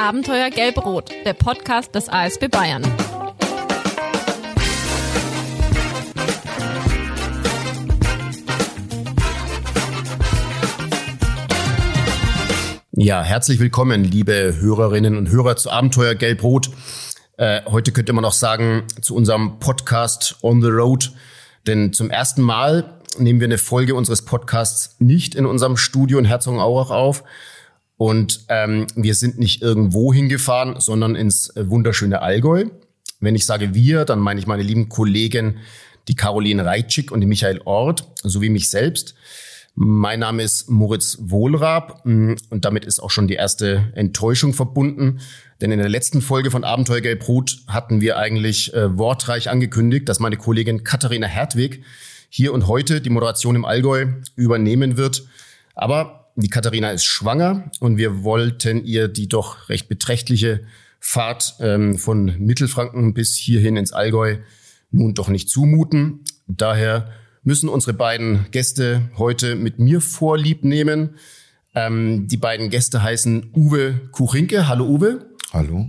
Abenteuer 0.00 0.50
Gelb-Rot, 0.50 1.10
der 1.24 1.32
Podcast 1.32 1.92
des 1.92 2.08
ASB 2.08 2.46
Bayern. 2.46 2.82
Ja, 12.92 13.24
herzlich 13.24 13.58
willkommen, 13.58 14.04
liebe 14.04 14.54
Hörerinnen 14.60 15.16
und 15.16 15.30
Hörer 15.30 15.56
zu 15.56 15.68
Abenteuer 15.68 16.14
Gelb-Rot. 16.14 16.70
Äh, 17.36 17.62
heute 17.66 17.90
könnte 17.90 18.12
man 18.12 18.24
auch 18.24 18.32
sagen, 18.32 18.84
zu 19.00 19.16
unserem 19.16 19.58
Podcast 19.58 20.36
On 20.42 20.62
the 20.62 20.68
Road. 20.68 21.10
Denn 21.66 21.92
zum 21.92 22.08
ersten 22.08 22.42
Mal 22.42 23.00
nehmen 23.18 23.40
wir 23.40 23.48
eine 23.48 23.58
Folge 23.58 23.96
unseres 23.96 24.22
Podcasts 24.22 24.94
nicht 25.00 25.34
in 25.34 25.44
unserem 25.44 25.76
Studio 25.76 26.20
in 26.20 26.24
Herzogenaurach 26.24 26.90
auf, 26.90 27.24
und 27.98 28.44
ähm, 28.48 28.86
wir 28.94 29.14
sind 29.14 29.38
nicht 29.38 29.60
irgendwo 29.60 30.14
hingefahren, 30.14 30.80
sondern 30.80 31.16
ins 31.16 31.54
äh, 31.56 31.68
wunderschöne 31.68 32.22
Allgäu. 32.22 32.66
Wenn 33.20 33.34
ich 33.34 33.44
sage 33.44 33.74
wir, 33.74 34.04
dann 34.04 34.20
meine 34.20 34.38
ich 34.38 34.46
meine 34.46 34.62
lieben 34.62 34.88
Kollegen, 34.88 35.58
die 36.06 36.14
Caroline 36.14 36.64
Reitschik 36.64 37.10
und 37.10 37.20
die 37.20 37.26
Michael 37.26 37.60
Ort, 37.64 38.06
sowie 38.22 38.50
mich 38.50 38.70
selbst. 38.70 39.16
Mein 39.74 40.20
Name 40.20 40.44
ist 40.44 40.70
Moritz 40.70 41.18
Wohlrab 41.20 42.04
mm, 42.04 42.34
und 42.50 42.64
damit 42.64 42.84
ist 42.84 43.00
auch 43.00 43.10
schon 43.10 43.26
die 43.26 43.34
erste 43.34 43.92
Enttäuschung 43.94 44.54
verbunden. 44.54 45.18
Denn 45.60 45.72
in 45.72 45.80
der 45.80 45.88
letzten 45.88 46.22
Folge 46.22 46.52
von 46.52 46.62
Abenteuer 46.62 47.00
Gelb-Rot 47.00 47.58
hatten 47.66 48.00
wir 48.00 48.16
eigentlich 48.16 48.72
äh, 48.74 48.96
wortreich 48.96 49.50
angekündigt, 49.50 50.08
dass 50.08 50.20
meine 50.20 50.36
Kollegin 50.36 50.84
Katharina 50.84 51.26
Hertwig 51.26 51.82
hier 52.28 52.52
und 52.52 52.68
heute 52.68 53.00
die 53.00 53.10
Moderation 53.10 53.56
im 53.56 53.64
Allgäu 53.64 54.06
übernehmen 54.36 54.96
wird. 54.96 55.26
Aber 55.74 56.27
die 56.42 56.48
Katharina 56.48 56.90
ist 56.92 57.04
schwanger 57.04 57.70
und 57.80 57.96
wir 57.96 58.22
wollten 58.22 58.84
ihr 58.84 59.08
die 59.08 59.28
doch 59.28 59.68
recht 59.68 59.88
beträchtliche 59.88 60.60
Fahrt 61.00 61.56
ähm, 61.60 61.98
von 61.98 62.36
Mittelfranken 62.38 63.12
bis 63.12 63.36
hierhin 63.36 63.76
ins 63.76 63.92
Allgäu 63.92 64.38
nun 64.90 65.14
doch 65.14 65.28
nicht 65.28 65.50
zumuten. 65.50 66.20
Daher 66.46 67.10
müssen 67.42 67.68
unsere 67.68 67.92
beiden 67.92 68.46
Gäste 68.52 69.10
heute 69.16 69.56
mit 69.56 69.78
mir 69.78 70.00
vorlieb 70.00 70.64
nehmen. 70.64 71.16
Ähm, 71.74 72.28
die 72.28 72.36
beiden 72.36 72.70
Gäste 72.70 73.02
heißen 73.02 73.50
Uwe 73.54 74.08
Kuchinke. 74.12 74.68
Hallo 74.68 74.86
Uwe. 74.86 75.26
Hallo. 75.52 75.88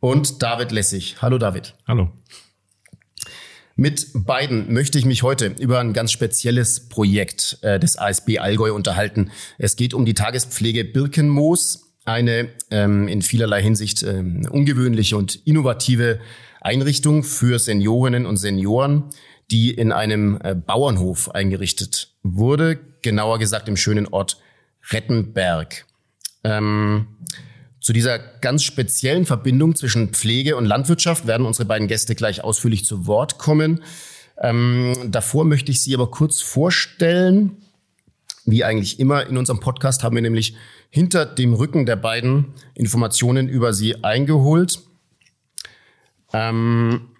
Und 0.00 0.42
David 0.42 0.70
Lessig. 0.70 1.16
Hallo 1.22 1.38
David. 1.38 1.74
Hallo. 1.86 2.12
Mit 3.78 4.08
beiden 4.14 4.72
möchte 4.72 4.98
ich 4.98 5.04
mich 5.04 5.22
heute 5.22 5.54
über 5.60 5.80
ein 5.80 5.92
ganz 5.92 6.10
spezielles 6.10 6.88
Projekt 6.88 7.58
äh, 7.60 7.78
des 7.78 7.98
ASB 7.98 8.38
Allgäu 8.38 8.72
unterhalten. 8.72 9.30
Es 9.58 9.76
geht 9.76 9.92
um 9.92 10.06
die 10.06 10.14
Tagespflege 10.14 10.86
Birkenmoos, 10.86 11.92
eine 12.06 12.48
ähm, 12.70 13.06
in 13.06 13.20
vielerlei 13.20 13.62
Hinsicht 13.62 14.02
ähm, 14.02 14.48
ungewöhnliche 14.50 15.18
und 15.18 15.46
innovative 15.46 16.20
Einrichtung 16.62 17.22
für 17.22 17.58
Seniorinnen 17.58 18.24
und 18.24 18.38
Senioren, 18.38 19.10
die 19.50 19.72
in 19.72 19.92
einem 19.92 20.40
äh, 20.42 20.54
Bauernhof 20.54 21.34
eingerichtet 21.34 22.14
wurde, 22.22 22.80
genauer 23.02 23.38
gesagt 23.38 23.68
im 23.68 23.76
schönen 23.76 24.08
Ort 24.08 24.40
Rettenberg. 24.90 25.84
Ähm, 26.44 27.08
zu 27.86 27.92
dieser 27.92 28.18
ganz 28.18 28.64
speziellen 28.64 29.26
Verbindung 29.26 29.76
zwischen 29.76 30.08
Pflege 30.08 30.56
und 30.56 30.64
Landwirtschaft 30.64 31.28
werden 31.28 31.46
unsere 31.46 31.66
beiden 31.66 31.86
Gäste 31.86 32.16
gleich 32.16 32.42
ausführlich 32.42 32.84
zu 32.84 33.06
Wort 33.06 33.38
kommen. 33.38 33.80
Ähm, 34.38 34.92
davor 35.06 35.44
möchte 35.44 35.70
ich 35.70 35.80
Sie 35.80 35.94
aber 35.94 36.10
kurz 36.10 36.40
vorstellen. 36.40 37.58
Wie 38.44 38.64
eigentlich 38.64 38.98
immer 38.98 39.24
in 39.28 39.36
unserem 39.36 39.60
Podcast 39.60 40.02
haben 40.02 40.16
wir 40.16 40.22
nämlich 40.22 40.56
hinter 40.90 41.26
dem 41.26 41.54
Rücken 41.54 41.86
der 41.86 41.94
beiden 41.94 42.54
Informationen 42.74 43.48
über 43.48 43.72
sie 43.72 44.02
eingeholt. 44.02 44.80
Ähm, 46.32 47.10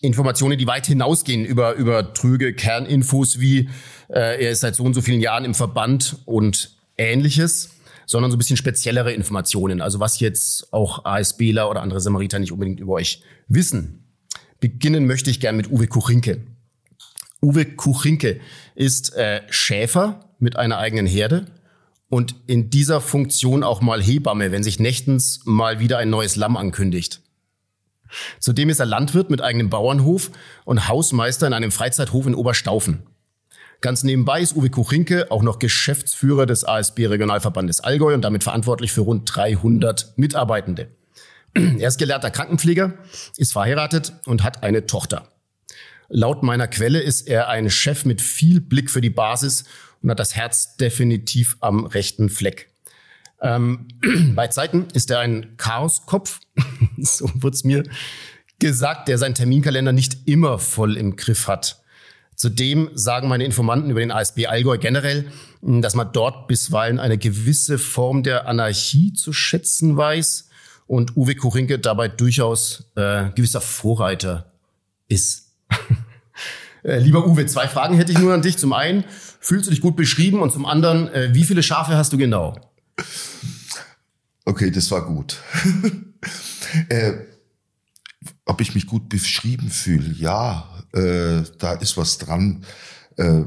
Informationen, 0.00 0.58
die 0.58 0.68
weit 0.68 0.86
hinausgehen 0.86 1.44
über, 1.44 1.74
über 1.74 2.14
trüge 2.14 2.54
Kerninfos 2.54 3.40
wie 3.40 3.68
äh, 4.10 4.44
er 4.44 4.52
ist 4.52 4.60
seit 4.60 4.76
so 4.76 4.84
und 4.84 4.94
so 4.94 5.02
vielen 5.02 5.20
Jahren 5.20 5.44
im 5.44 5.56
Verband 5.56 6.18
und 6.24 6.76
ähnliches 6.96 7.70
sondern 8.08 8.30
so 8.30 8.36
ein 8.36 8.38
bisschen 8.38 8.56
speziellere 8.56 9.12
Informationen. 9.12 9.82
Also 9.82 10.00
was 10.00 10.18
jetzt 10.18 10.72
auch 10.72 11.04
ASBler 11.04 11.70
oder 11.70 11.82
andere 11.82 12.00
Samariter 12.00 12.38
nicht 12.38 12.52
unbedingt 12.52 12.80
über 12.80 12.94
euch 12.94 13.22
wissen. 13.48 14.02
Beginnen 14.60 15.06
möchte 15.06 15.30
ich 15.30 15.40
gern 15.40 15.56
mit 15.56 15.70
Uwe 15.70 15.86
Kuchinke. 15.86 16.40
Uwe 17.42 17.66
Kuchinke 17.66 18.40
ist 18.74 19.14
äh, 19.14 19.42
Schäfer 19.50 20.20
mit 20.38 20.56
einer 20.56 20.78
eigenen 20.78 21.06
Herde 21.06 21.46
und 22.08 22.34
in 22.46 22.70
dieser 22.70 23.02
Funktion 23.02 23.62
auch 23.62 23.82
mal 23.82 24.02
Hebamme, 24.02 24.52
wenn 24.52 24.62
sich 24.62 24.80
nächtens 24.80 25.42
mal 25.44 25.78
wieder 25.78 25.98
ein 25.98 26.08
neues 26.08 26.34
Lamm 26.34 26.56
ankündigt. 26.56 27.20
Zudem 28.40 28.70
ist 28.70 28.80
er 28.80 28.86
Landwirt 28.86 29.28
mit 29.28 29.42
eigenem 29.42 29.68
Bauernhof 29.68 30.30
und 30.64 30.88
Hausmeister 30.88 31.46
in 31.46 31.52
einem 31.52 31.70
Freizeithof 31.70 32.26
in 32.26 32.34
Oberstaufen. 32.34 33.02
Ganz 33.80 34.02
nebenbei 34.02 34.40
ist 34.40 34.56
Uwe 34.56 34.70
Kuchinke 34.70 35.30
auch 35.30 35.42
noch 35.42 35.60
Geschäftsführer 35.60 36.46
des 36.46 36.64
ASB 36.64 37.06
Regionalverbandes 37.06 37.80
Allgäu 37.80 38.12
und 38.12 38.22
damit 38.22 38.42
verantwortlich 38.42 38.90
für 38.90 39.02
rund 39.02 39.32
300 39.32 40.14
Mitarbeitende. 40.16 40.88
Er 41.54 41.88
ist 41.88 41.98
gelernter 41.98 42.30
Krankenpfleger, 42.30 42.94
ist 43.36 43.52
verheiratet 43.52 44.14
und 44.26 44.42
hat 44.42 44.62
eine 44.62 44.86
Tochter. 44.86 45.28
Laut 46.08 46.42
meiner 46.42 46.66
Quelle 46.66 47.00
ist 47.00 47.28
er 47.28 47.48
ein 47.48 47.70
Chef 47.70 48.04
mit 48.04 48.20
viel 48.20 48.60
Blick 48.60 48.90
für 48.90 49.00
die 49.00 49.10
Basis 49.10 49.64
und 50.02 50.10
hat 50.10 50.18
das 50.18 50.34
Herz 50.34 50.76
definitiv 50.76 51.56
am 51.60 51.84
rechten 51.84 52.30
Fleck. 52.30 52.70
Ähm, 53.40 53.88
bei 54.34 54.48
Zeiten 54.48 54.86
ist 54.92 55.10
er 55.10 55.20
ein 55.20 55.56
Chaoskopf, 55.56 56.40
so 56.98 57.30
wird's 57.34 57.64
mir 57.64 57.84
gesagt, 58.58 59.08
der 59.08 59.18
seinen 59.18 59.34
Terminkalender 59.34 59.92
nicht 59.92 60.26
immer 60.26 60.58
voll 60.58 60.96
im 60.96 61.14
Griff 61.16 61.46
hat. 61.46 61.80
Zudem 62.38 62.90
sagen 62.94 63.26
meine 63.26 63.44
Informanten 63.44 63.90
über 63.90 63.98
den 63.98 64.12
ASB 64.12 64.46
Allgäu 64.46 64.78
generell, 64.78 65.26
dass 65.60 65.96
man 65.96 66.12
dort 66.12 66.46
bisweilen 66.46 67.00
eine 67.00 67.18
gewisse 67.18 67.78
Form 67.78 68.22
der 68.22 68.46
Anarchie 68.46 69.12
zu 69.12 69.32
schätzen 69.32 69.96
weiß 69.96 70.48
und 70.86 71.16
Uwe 71.16 71.34
Kuchinke 71.34 71.80
dabei 71.80 72.06
durchaus 72.06 72.92
äh, 72.94 73.30
gewisser 73.34 73.60
Vorreiter 73.60 74.52
ist. 75.08 75.52
äh, 76.84 77.00
lieber 77.00 77.26
Uwe, 77.26 77.44
zwei 77.46 77.66
Fragen 77.66 77.96
hätte 77.96 78.12
ich 78.12 78.18
nur 78.18 78.32
an 78.32 78.42
dich. 78.42 78.56
Zum 78.56 78.72
einen, 78.72 79.02
fühlst 79.40 79.66
du 79.66 79.70
dich 79.72 79.80
gut 79.80 79.96
beschrieben? 79.96 80.40
Und 80.40 80.52
zum 80.52 80.64
anderen, 80.64 81.12
äh, 81.12 81.34
wie 81.34 81.42
viele 81.42 81.64
Schafe 81.64 81.96
hast 81.96 82.12
du 82.12 82.18
genau? 82.18 82.56
Okay, 84.44 84.70
das 84.70 84.88
war 84.92 85.04
gut. 85.04 85.38
äh, 86.88 87.14
ob 88.44 88.60
ich 88.60 88.76
mich 88.76 88.86
gut 88.86 89.08
beschrieben 89.08 89.70
fühle? 89.70 90.14
Ja, 90.14 90.77
äh, 90.92 91.42
da 91.58 91.72
ist 91.74 91.96
was 91.96 92.18
dran. 92.18 92.64
Äh, 93.16 93.44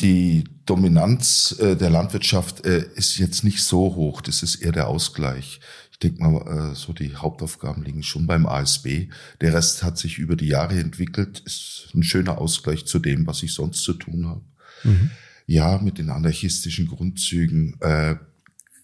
die 0.00 0.44
Dominanz 0.66 1.56
äh, 1.58 1.76
der 1.76 1.90
Landwirtschaft 1.90 2.66
äh, 2.66 2.86
ist 2.94 3.18
jetzt 3.18 3.44
nicht 3.44 3.62
so 3.62 3.94
hoch. 3.94 4.20
Das 4.20 4.42
ist 4.42 4.56
eher 4.56 4.72
der 4.72 4.88
Ausgleich. 4.88 5.60
Ich 5.92 5.98
denke 5.98 6.22
mal, 6.22 6.72
äh, 6.72 6.74
so 6.74 6.92
die 6.92 7.16
Hauptaufgaben 7.16 7.82
liegen 7.82 8.02
schon 8.02 8.26
beim 8.26 8.46
ASB. 8.46 9.08
Der 9.40 9.54
Rest 9.54 9.82
hat 9.82 9.96
sich 9.96 10.18
über 10.18 10.36
die 10.36 10.48
Jahre 10.48 10.78
entwickelt. 10.78 11.40
Ist 11.40 11.88
ein 11.94 12.02
schöner 12.02 12.38
Ausgleich 12.38 12.86
zu 12.86 12.98
dem, 12.98 13.26
was 13.26 13.42
ich 13.42 13.54
sonst 13.54 13.82
zu 13.82 13.94
tun 13.94 14.26
habe. 14.26 14.42
Mhm. 14.84 15.10
Ja, 15.46 15.78
mit 15.78 15.98
den 15.98 16.10
anarchistischen 16.10 16.88
Grundzügen 16.88 17.80
äh, 17.80 18.16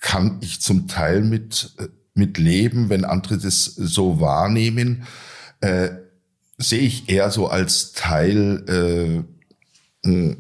kann 0.01 0.39
ich 0.41 0.61
zum 0.61 0.89
Teil 0.89 1.23
mit 1.23 1.75
äh, 1.79 1.89
mit 2.15 2.39
leben, 2.39 2.89
wenn 2.89 3.05
andere 3.05 3.39
das 3.39 3.65
so 3.65 4.21
wahrnehmen. 4.21 5.05
Äh, 5.61 5.91
sehe 6.63 6.81
ich 6.81 7.09
eher 7.09 7.31
so 7.31 7.49
als 7.49 7.93
Teil, 7.93 9.25
äh, 10.05 10.37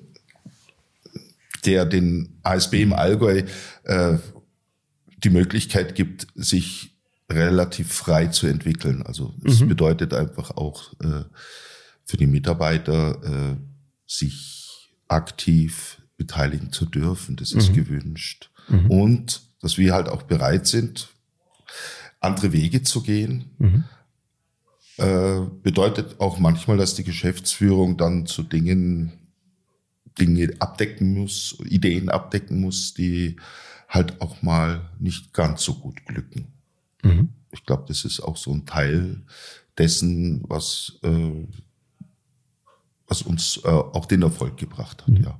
der 1.64 1.86
den 1.86 2.38
ASB 2.42 2.82
im 2.82 2.92
Allgäu 2.92 3.42
äh, 3.84 4.18
die 5.18 5.30
Möglichkeit 5.30 5.94
gibt, 5.94 6.26
sich 6.34 6.96
relativ 7.30 7.92
frei 7.92 8.26
zu 8.26 8.46
entwickeln. 8.46 9.02
Also 9.02 9.34
es 9.44 9.60
mhm. 9.60 9.68
bedeutet 9.68 10.14
einfach 10.14 10.50
auch 10.52 10.92
äh, 11.00 11.24
für 12.04 12.16
die 12.16 12.26
Mitarbeiter, 12.26 13.22
äh, 13.22 13.56
sich 14.06 14.90
aktiv 15.08 16.02
beteiligen 16.16 16.72
zu 16.72 16.86
dürfen. 16.86 17.36
Das 17.36 17.52
ist 17.52 17.70
mhm. 17.70 17.74
gewünscht. 17.74 18.50
Mhm. 18.68 18.90
Und 18.90 19.42
dass 19.60 19.78
wir 19.78 19.94
halt 19.94 20.08
auch 20.08 20.22
bereit 20.22 20.66
sind, 20.66 21.08
andere 22.20 22.52
Wege 22.52 22.82
zu 22.82 23.02
gehen. 23.02 23.50
Äh, 24.98 25.40
bedeutet 25.62 26.20
auch 26.20 26.38
manchmal, 26.38 26.76
dass 26.76 26.94
die 26.94 27.04
Geschäftsführung 27.04 27.96
dann 27.96 28.26
zu 28.26 28.42
Dingen 28.42 29.12
Dinge 30.18 30.54
abdecken 30.58 31.14
muss, 31.14 31.58
Ideen 31.64 32.10
abdecken 32.10 32.60
muss, 32.60 32.92
die 32.92 33.36
halt 33.88 34.20
auch 34.20 34.42
mal 34.42 34.90
nicht 34.98 35.32
ganz 35.32 35.62
so 35.62 35.74
gut 35.74 36.04
glücken. 36.06 36.48
Mhm. 37.02 37.30
Ich 37.50 37.64
glaube, 37.64 37.84
das 37.88 38.04
ist 38.04 38.20
auch 38.20 38.36
so 38.36 38.52
ein 38.52 38.66
Teil 38.66 39.22
dessen, 39.78 40.42
was, 40.48 40.98
äh, 41.02 41.46
was 43.06 43.22
uns 43.22 43.60
äh, 43.64 43.68
auch 43.68 44.06
den 44.06 44.22
Erfolg 44.22 44.56
gebracht 44.56 45.02
hat, 45.02 45.08
mhm. 45.08 45.24
ja. 45.24 45.38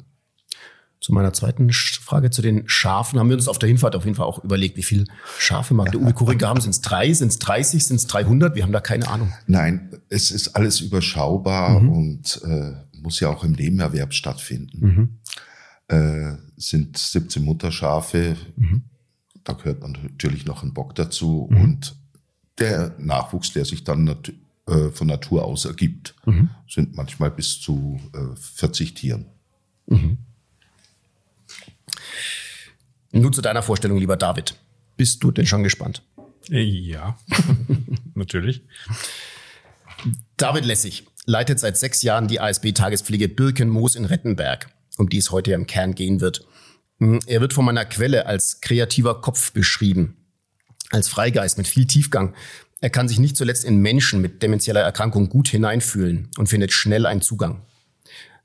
Zu 1.03 1.13
meiner 1.13 1.33
zweiten 1.33 1.71
Frage 1.73 2.31
zu 2.31 2.43
den 2.43 2.69
Schafen. 2.69 3.19
Haben 3.19 3.29
wir 3.29 3.37
uns 3.37 3.49
auf 3.49 3.59
der 3.59 3.69
Hinfahrt 3.69 3.97
auf 3.97 4.05
jeden 4.05 4.15
Fall 4.15 4.25
auch 4.25 4.43
überlegt, 4.45 4.77
wie 4.77 4.85
viele 4.85 5.05
Schafe 5.37 5.75
mag 5.75 5.91
der 5.91 6.01
Uwe 6.01 6.13
Kurinke 6.13 6.47
haben? 6.47 6.61
Sind 6.61 6.71
es 6.71 6.81
drei, 6.81 7.13
sind 7.13 7.29
es 7.29 7.41
30, 7.41 7.85
sind 7.85 7.97
es 7.97 8.07
300? 8.07 8.55
Wir 8.55 8.63
haben 8.63 8.73
da 8.73 8.81
keine 8.81 9.09
Ahnung. 9.09 9.33
Nein, 9.49 9.91
es 10.09 10.31
ist 10.31 10.55
alles 10.55 10.81
überschaubar 10.81 11.81
mhm. 11.81 11.93
und 11.93 12.41
äh, 12.45 12.73
muss 13.03 13.19
ja 13.19 13.31
auch 13.31 13.43
im 13.43 13.53
Nebenerwerb 13.53 14.15
stattfinden. 14.15 14.79
Mhm. 14.81 15.19
Äh, 15.89 16.37
sind 16.57 16.97
17 16.97 17.43
Mutterschafe. 17.43 18.37
Mhm. 18.55 18.85
Da 19.43 19.55
gehört 19.55 19.83
natürlich 19.83 20.47
noch 20.47 20.63
ein 20.63 20.73
Bock 20.73 20.95
dazu 20.95 21.49
mhm. 21.51 21.61
und 21.61 21.97
der 22.61 22.95
Nachwuchs, 22.99 23.53
der 23.53 23.65
sich 23.65 23.83
dann 23.83 24.07
äh, 24.07 24.91
von 24.91 25.09
Natur 25.09 25.45
aus 25.45 25.65
ergibt, 25.65 26.15
mhm. 26.27 26.51
sind 26.69 26.95
manchmal 26.95 27.33
bis 27.33 27.61
zu 27.61 27.99
äh, 28.15 28.37
40 28.37 28.95
Tieren. 28.95 29.27
Nun 33.13 33.33
zu 33.33 33.43
deiner 33.43 33.63
Vorstellung, 33.63 33.99
lieber 33.99 34.17
David. 34.17 34.57
Bist 34.97 35.23
du 35.23 35.31
denn 35.31 35.47
schon 35.47 35.63
gespannt? 35.63 36.03
Äh, 36.51 36.63
ja, 36.63 37.17
natürlich. 38.15 38.63
David 40.37 40.65
Lessig 40.65 41.07
leitet 41.27 41.61
seit 41.61 41.79
sechs 41.79 42.03
Jahren 42.03 42.27
die 42.27 42.41
ASB-Tagespflege 42.41 43.29
Birkenmoos 43.29 43.95
in 43.95 44.05
Rettenberg, 44.05 44.71
um 44.99 45.09
die 45.09 45.19
es 45.19 45.31
heute 45.31 45.53
ja 45.53 45.57
im 45.57 45.67
Kern 45.67 45.95
gehen 45.95 46.21
wird. 46.21 46.45
Hm, 46.99 47.21
er 47.27 47.41
wird 47.41 47.53
von 47.53 47.65
meiner 47.65 47.85
Quelle 47.85 48.27
als 48.27 48.61
kreativer 48.61 49.21
Kopf 49.21 49.53
beschrieben, 49.53 50.17
als 50.91 51.09
Freigeist 51.09 51.59
mit 51.59 51.69
viel 51.69 51.87
Tiefgang. 51.87 52.35
Er 52.81 52.91
kann 52.91 53.09
sich 53.09 53.21
nicht 53.21 53.37
zuletzt 53.37 53.65
in 53.65 53.77
Menschen 53.77 54.21
mit 54.21 54.43
demenzieller 54.43 54.81
Erkrankung 54.81 55.29
gut 55.29 55.49
hineinfühlen 55.49 56.31
und 56.37 56.49
findet 56.49 56.73
schnell 56.73 57.07
einen 57.07 57.23
Zugang. 57.23 57.63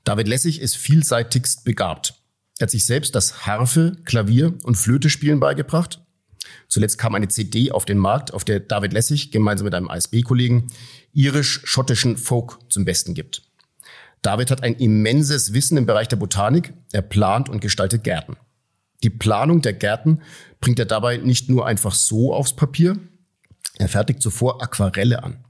David 0.04 0.28
Lessig 0.28 0.60
ist 0.60 0.76
vielseitigst 0.76 1.64
begabt. 1.64 2.14
Er 2.58 2.64
hat 2.64 2.70
sich 2.70 2.86
selbst 2.86 3.14
das 3.14 3.46
Harfe, 3.46 3.96
Klavier 4.04 4.54
und 4.64 4.76
Flöte 4.76 5.10
spielen 5.10 5.40
beigebracht. 5.40 6.02
Zuletzt 6.66 6.98
kam 6.98 7.14
eine 7.14 7.28
CD 7.28 7.70
auf 7.70 7.84
den 7.84 7.98
Markt, 7.98 8.34
auf 8.34 8.44
der 8.44 8.60
David 8.60 8.92
Lessig 8.92 9.30
gemeinsam 9.30 9.66
mit 9.66 9.74
einem 9.74 9.88
ASB-Kollegen 9.88 10.66
irisch-schottischen 11.12 12.16
Folk 12.16 12.58
zum 12.68 12.84
Besten 12.84 13.14
gibt. 13.14 13.42
David 14.22 14.50
hat 14.50 14.62
ein 14.62 14.74
immenses 14.74 15.52
Wissen 15.52 15.78
im 15.78 15.86
Bereich 15.86 16.08
der 16.08 16.16
Botanik. 16.16 16.74
Er 16.92 17.02
plant 17.02 17.48
und 17.48 17.60
gestaltet 17.60 18.02
Gärten. 18.02 18.36
Die 19.04 19.10
Planung 19.10 19.62
der 19.62 19.74
Gärten 19.74 20.22
bringt 20.60 20.80
er 20.80 20.86
dabei 20.86 21.18
nicht 21.18 21.48
nur 21.48 21.66
einfach 21.66 21.94
so 21.94 22.34
aufs 22.34 22.54
Papier. 22.54 22.98
Er 23.78 23.88
fertigt 23.88 24.20
zuvor 24.20 24.60
Aquarelle 24.60 25.22
an. 25.22 25.44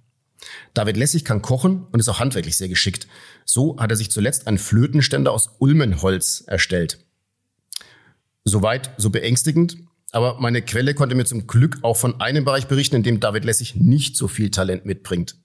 David 0.74 0.96
Lessig 0.96 1.24
kann 1.24 1.42
kochen 1.42 1.86
und 1.90 2.00
ist 2.00 2.08
auch 2.08 2.20
handwerklich 2.20 2.56
sehr 2.56 2.68
geschickt. 2.68 3.06
So 3.44 3.78
hat 3.78 3.90
er 3.90 3.96
sich 3.96 4.10
zuletzt 4.10 4.46
einen 4.46 4.58
Flötenständer 4.58 5.32
aus 5.32 5.50
Ulmenholz 5.58 6.44
erstellt. 6.46 7.04
Soweit 8.44 8.90
so 8.96 9.10
beängstigend, 9.10 9.78
aber 10.10 10.40
meine 10.40 10.62
Quelle 10.62 10.94
konnte 10.94 11.14
mir 11.14 11.24
zum 11.24 11.46
Glück 11.46 11.78
auch 11.82 11.96
von 11.96 12.20
einem 12.20 12.44
Bereich 12.44 12.66
berichten, 12.66 12.96
in 12.96 13.02
dem 13.02 13.20
David 13.20 13.44
Lessig 13.44 13.74
nicht 13.74 14.16
so 14.16 14.28
viel 14.28 14.50
Talent 14.50 14.86
mitbringt. 14.86 15.36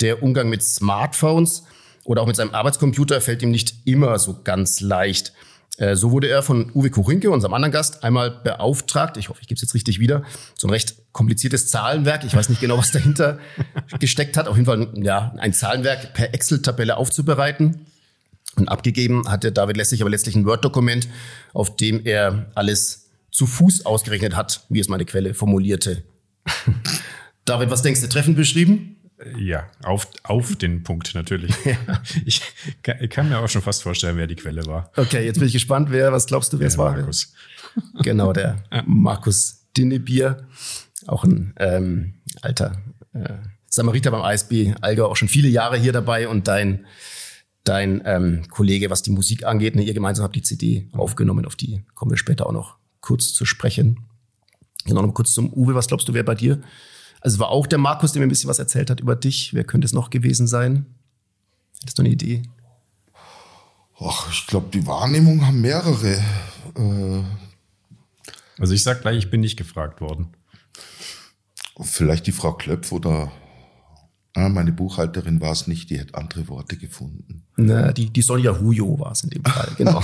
Der 0.00 0.22
Umgang 0.22 0.48
mit 0.48 0.62
Smartphones 0.62 1.64
oder 2.04 2.22
auch 2.22 2.26
mit 2.26 2.34
seinem 2.34 2.54
Arbeitscomputer 2.54 3.20
fällt 3.20 3.42
ihm 3.42 3.50
nicht 3.50 3.74
immer 3.84 4.18
so 4.18 4.42
ganz 4.42 4.80
leicht. 4.80 5.32
Äh, 5.78 5.96
so 5.96 6.10
wurde 6.10 6.28
er 6.28 6.42
von 6.42 6.70
Uwe 6.74 6.90
Kurinke, 6.90 7.30
unserem 7.30 7.54
anderen 7.54 7.72
Gast, 7.72 8.04
einmal 8.04 8.30
beauftragt, 8.30 9.16
ich 9.16 9.28
hoffe, 9.28 9.40
ich 9.40 9.48
gebe 9.48 9.56
es 9.56 9.62
jetzt 9.62 9.74
richtig 9.74 9.98
wieder, 9.98 10.22
so 10.56 10.66
ein 10.66 10.70
recht 10.70 10.96
kompliziertes 11.12 11.68
Zahlenwerk, 11.68 12.24
ich 12.24 12.34
weiß 12.34 12.48
nicht 12.48 12.60
genau, 12.60 12.78
was 12.78 12.90
dahinter 12.90 13.38
gesteckt 14.00 14.36
hat, 14.36 14.48
auf 14.48 14.56
jeden 14.56 14.66
Fall 14.66 14.88
ja, 14.96 15.34
ein 15.38 15.52
Zahlenwerk 15.52 16.14
per 16.14 16.34
Excel-Tabelle 16.34 16.96
aufzubereiten. 16.96 17.86
Und 18.54 18.68
abgegeben 18.68 19.26
hat 19.30 19.44
der 19.44 19.50
David 19.50 19.78
Lessig 19.78 20.02
aber 20.02 20.10
letztlich 20.10 20.36
ein 20.36 20.44
Word-Dokument, 20.44 21.08
auf 21.54 21.74
dem 21.76 22.04
er 22.04 22.50
alles 22.54 23.08
zu 23.30 23.46
Fuß 23.46 23.86
ausgerechnet 23.86 24.36
hat, 24.36 24.66
wie 24.68 24.78
es 24.78 24.88
meine 24.88 25.06
Quelle 25.06 25.32
formulierte. 25.32 26.02
David, 27.46 27.70
was 27.70 27.80
denkst 27.80 28.02
du, 28.02 28.08
treffend 28.08 28.36
beschrieben? 28.36 28.96
Ja, 29.38 29.66
auf, 29.82 30.06
auf 30.22 30.56
den 30.58 30.82
Punkt 30.82 31.14
natürlich. 31.14 31.54
Ja. 31.64 31.76
Ich, 32.24 32.42
kann, 32.82 32.96
ich, 33.00 33.10
kann, 33.10 33.28
mir 33.28 33.38
auch 33.38 33.48
schon 33.48 33.62
fast 33.62 33.82
vorstellen, 33.82 34.16
wer 34.16 34.26
die 34.26 34.36
Quelle 34.36 34.64
war. 34.66 34.90
Okay, 34.96 35.24
jetzt 35.24 35.38
bin 35.38 35.46
ich 35.46 35.52
gespannt, 35.52 35.90
wer, 35.90 36.12
was 36.12 36.26
glaubst 36.26 36.52
du, 36.52 36.58
wer 36.58 36.68
es 36.68 36.78
war? 36.78 36.92
Markus. 36.92 37.32
Genau, 38.02 38.32
der 38.32 38.62
ja. 38.72 38.82
Markus 38.86 39.66
Dinnebier, 39.76 40.46
auch 41.06 41.24
ein 41.24 41.54
ähm, 41.58 42.14
alter 42.42 42.82
äh, 43.14 43.34
Samariter 43.66 44.10
beim 44.10 44.22
ASB 44.22 44.74
Alger, 44.80 45.08
auch 45.08 45.16
schon 45.16 45.28
viele 45.28 45.48
Jahre 45.48 45.78
hier 45.78 45.92
dabei 45.92 46.28
und 46.28 46.46
dein, 46.46 46.86
dein 47.64 48.02
ähm, 48.04 48.42
Kollege, 48.50 48.90
was 48.90 49.02
die 49.02 49.10
Musik 49.10 49.44
angeht, 49.44 49.76
ne, 49.76 49.82
ihr 49.82 49.94
gemeinsam 49.94 50.24
habt 50.24 50.36
die 50.36 50.42
CD 50.42 50.88
aufgenommen, 50.92 51.46
auf 51.46 51.56
die 51.56 51.84
kommen 51.94 52.10
wir 52.10 52.18
später 52.18 52.46
auch 52.46 52.52
noch 52.52 52.76
kurz 53.00 53.32
zu 53.32 53.44
sprechen. 53.46 54.00
Genau, 54.84 55.00
noch 55.00 55.08
mal 55.08 55.14
kurz 55.14 55.32
zum 55.32 55.52
Uwe, 55.52 55.74
was 55.74 55.86
glaubst 55.86 56.08
du, 56.08 56.14
wer 56.14 56.24
bei 56.24 56.34
dir 56.34 56.60
also 57.22 57.36
es 57.36 57.38
war 57.38 57.50
auch 57.50 57.66
der 57.66 57.78
Markus, 57.78 58.12
der 58.12 58.20
mir 58.20 58.26
ein 58.26 58.28
bisschen 58.28 58.50
was 58.50 58.58
erzählt 58.58 58.90
hat 58.90 59.00
über 59.00 59.14
dich. 59.14 59.54
Wer 59.54 59.64
könnte 59.64 59.84
es 59.84 59.92
noch 59.92 60.10
gewesen 60.10 60.46
sein? 60.46 60.86
Hättest 61.80 61.98
du 61.98 62.02
eine 62.02 62.10
Idee? 62.10 62.42
Ach, 64.00 64.30
ich 64.30 64.46
glaube, 64.48 64.68
die 64.72 64.86
Wahrnehmung 64.86 65.46
haben 65.46 65.60
mehrere. 65.60 66.20
Äh 66.76 67.22
also 68.58 68.74
ich 68.74 68.82
sag 68.82 69.02
gleich, 69.02 69.18
ich 69.18 69.30
bin 69.30 69.40
nicht 69.40 69.56
gefragt 69.56 70.00
worden. 70.00 70.28
Vielleicht 71.80 72.26
die 72.26 72.32
Frau 72.32 72.52
Klöpf 72.52 72.92
oder 72.92 73.32
Ah, 74.34 74.48
meine 74.48 74.72
Buchhalterin 74.72 75.42
war 75.42 75.52
es 75.52 75.66
nicht, 75.66 75.90
die 75.90 76.00
hat 76.00 76.14
andere 76.14 76.48
Worte 76.48 76.78
gefunden. 76.78 77.44
Na, 77.56 77.92
die, 77.92 78.08
die 78.08 78.22
Sonja 78.22 78.58
Hujo 78.58 78.98
war 78.98 79.12
es 79.12 79.24
in 79.24 79.30
dem 79.30 79.44
Fall, 79.44 79.68
genau. 79.76 80.02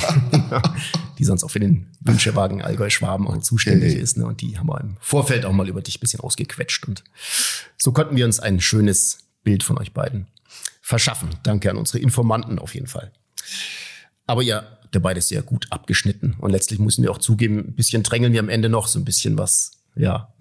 die 1.18 1.24
sonst 1.24 1.44
auch 1.44 1.50
für 1.50 1.60
den 1.60 1.86
Wünschewagen 2.00 2.60
Allgäu-Schwaben 2.60 3.26
auch 3.26 3.38
zuständig 3.38 3.92
okay. 3.92 4.02
ist. 4.02 4.18
Ne? 4.18 4.26
Und 4.26 4.42
die 4.42 4.58
haben 4.58 4.68
wir 4.68 4.80
im 4.82 4.98
Vorfeld 5.00 5.46
auch 5.46 5.52
mal 5.52 5.68
über 5.68 5.80
dich 5.80 5.96
ein 5.96 6.00
bisschen 6.00 6.20
ausgequetscht. 6.20 6.86
Und 6.86 7.04
so 7.78 7.92
konnten 7.92 8.16
wir 8.16 8.26
uns 8.26 8.38
ein 8.38 8.60
schönes 8.60 9.20
Bild 9.44 9.62
von 9.62 9.78
euch 9.78 9.94
beiden 9.94 10.26
verschaffen. 10.82 11.30
Danke 11.42 11.70
an 11.70 11.78
unsere 11.78 11.98
Informanten 11.98 12.58
auf 12.58 12.74
jeden 12.74 12.86
Fall. 12.86 13.12
Aber 14.26 14.42
ja, 14.42 14.62
der 14.92 15.00
beide 15.00 15.22
sehr 15.22 15.40
gut 15.40 15.68
abgeschnitten. 15.70 16.34
Und 16.38 16.50
letztlich 16.50 16.80
müssen 16.80 17.02
wir 17.02 17.10
auch 17.12 17.18
zugeben, 17.18 17.58
ein 17.60 17.74
bisschen 17.74 18.02
drängeln 18.02 18.34
wir 18.34 18.40
am 18.40 18.50
Ende 18.50 18.68
noch 18.68 18.88
so 18.88 18.98
ein 18.98 19.06
bisschen 19.06 19.38
was 19.38 19.78
ja, 19.98 20.32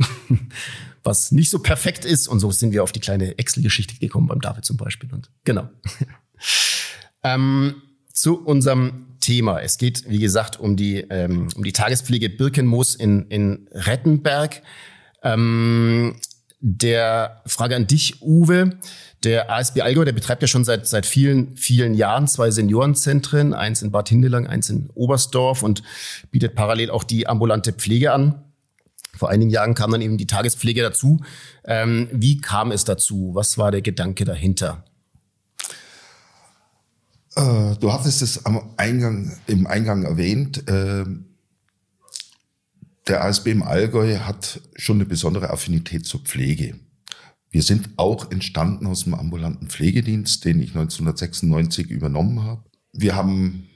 was 1.08 1.32
nicht 1.32 1.50
so 1.50 1.60
perfekt 1.60 2.06
ist. 2.06 2.28
Und 2.28 2.40
so 2.40 2.52
sind 2.52 2.72
wir 2.74 2.84
auf 2.84 2.92
die 2.92 3.00
kleine 3.00 3.38
Excel-Geschichte 3.38 3.96
gekommen 3.96 4.28
beim 4.28 4.42
David 4.42 4.66
zum 4.66 4.78
Beispiel. 4.78 5.12
Und 5.12 5.32
genau. 5.44 5.70
ähm, 7.24 7.82
zu 8.14 8.46
unserem 8.46 9.08
Thema. 9.20 9.60
Es 9.62 9.78
geht, 9.78 10.08
wie 10.08 10.20
gesagt, 10.20 10.60
um 10.60 10.76
die, 10.76 10.98
ähm, 11.10 11.48
um 11.56 11.64
die 11.64 11.72
Tagespflege 11.72 12.30
Birkenmoos 12.30 12.94
in, 12.94 13.28
in 13.30 13.68
Rettenberg. 13.72 14.62
Ähm, 15.24 16.20
der 16.60 17.42
Frage 17.46 17.76
an 17.76 17.88
dich, 17.88 18.22
Uwe. 18.22 18.78
Der 19.24 19.52
ASB 19.52 19.82
Allgäu, 19.82 20.06
der 20.06 20.12
betreibt 20.12 20.42
ja 20.42 20.48
schon 20.48 20.64
seit, 20.64 20.88
seit 20.88 21.06
vielen, 21.06 21.56
vielen 21.56 21.94
Jahren 21.94 22.28
zwei 22.28 22.52
Seniorenzentren, 22.52 23.54
eins 23.54 23.82
in 23.82 23.92
Bad 23.92 24.10
Hindelang, 24.10 24.46
eins 24.46 24.70
in 24.70 24.90
Oberstdorf 24.94 25.64
und 25.64 25.84
bietet 26.32 26.54
parallel 26.54 26.92
auch 26.92 27.04
die 27.04 27.28
ambulante 27.28 27.74
Pflege 27.74 28.12
an. 28.12 28.47
Vor 29.18 29.30
einigen 29.30 29.50
Jahren 29.50 29.74
kam 29.74 29.92
dann 29.92 30.02
eben 30.02 30.18
die 30.18 30.28
Tagespflege 30.28 30.82
dazu. 30.82 31.22
Ähm, 31.66 32.08
wie 32.12 32.38
kam 32.38 32.72
es 32.72 32.84
dazu? 32.84 33.32
Was 33.34 33.58
war 33.58 33.72
der 33.72 33.82
Gedanke 33.82 34.26
dahinter? 34.26 34.84
Äh, 37.36 37.76
du 37.80 37.94
hattest 37.94 38.22
es 38.22 38.46
am 38.46 38.74
Eingang, 38.78 39.38
im 39.48 39.68
Eingang 39.68 40.04
erwähnt. 40.04 40.68
Äh, 40.68 41.06
der 43.08 43.24
ASB 43.24 43.48
im 43.48 43.64
Allgäu 43.64 44.20
hat 44.20 44.60
schon 44.76 44.98
eine 44.98 45.06
besondere 45.06 45.50
Affinität 45.52 46.06
zur 46.06 46.22
Pflege. 46.22 46.76
Wir 47.50 47.64
sind 47.64 47.90
auch 47.96 48.32
entstanden 48.32 48.88
aus 48.88 49.06
dem 49.06 49.14
ambulanten 49.14 49.68
Pflegedienst, 49.68 50.44
den 50.44 50.60
ich 50.60 50.70
1996 50.70 51.90
übernommen 51.90 52.44
habe. 52.44 52.64
Wir 52.92 53.16
haben 53.16 53.70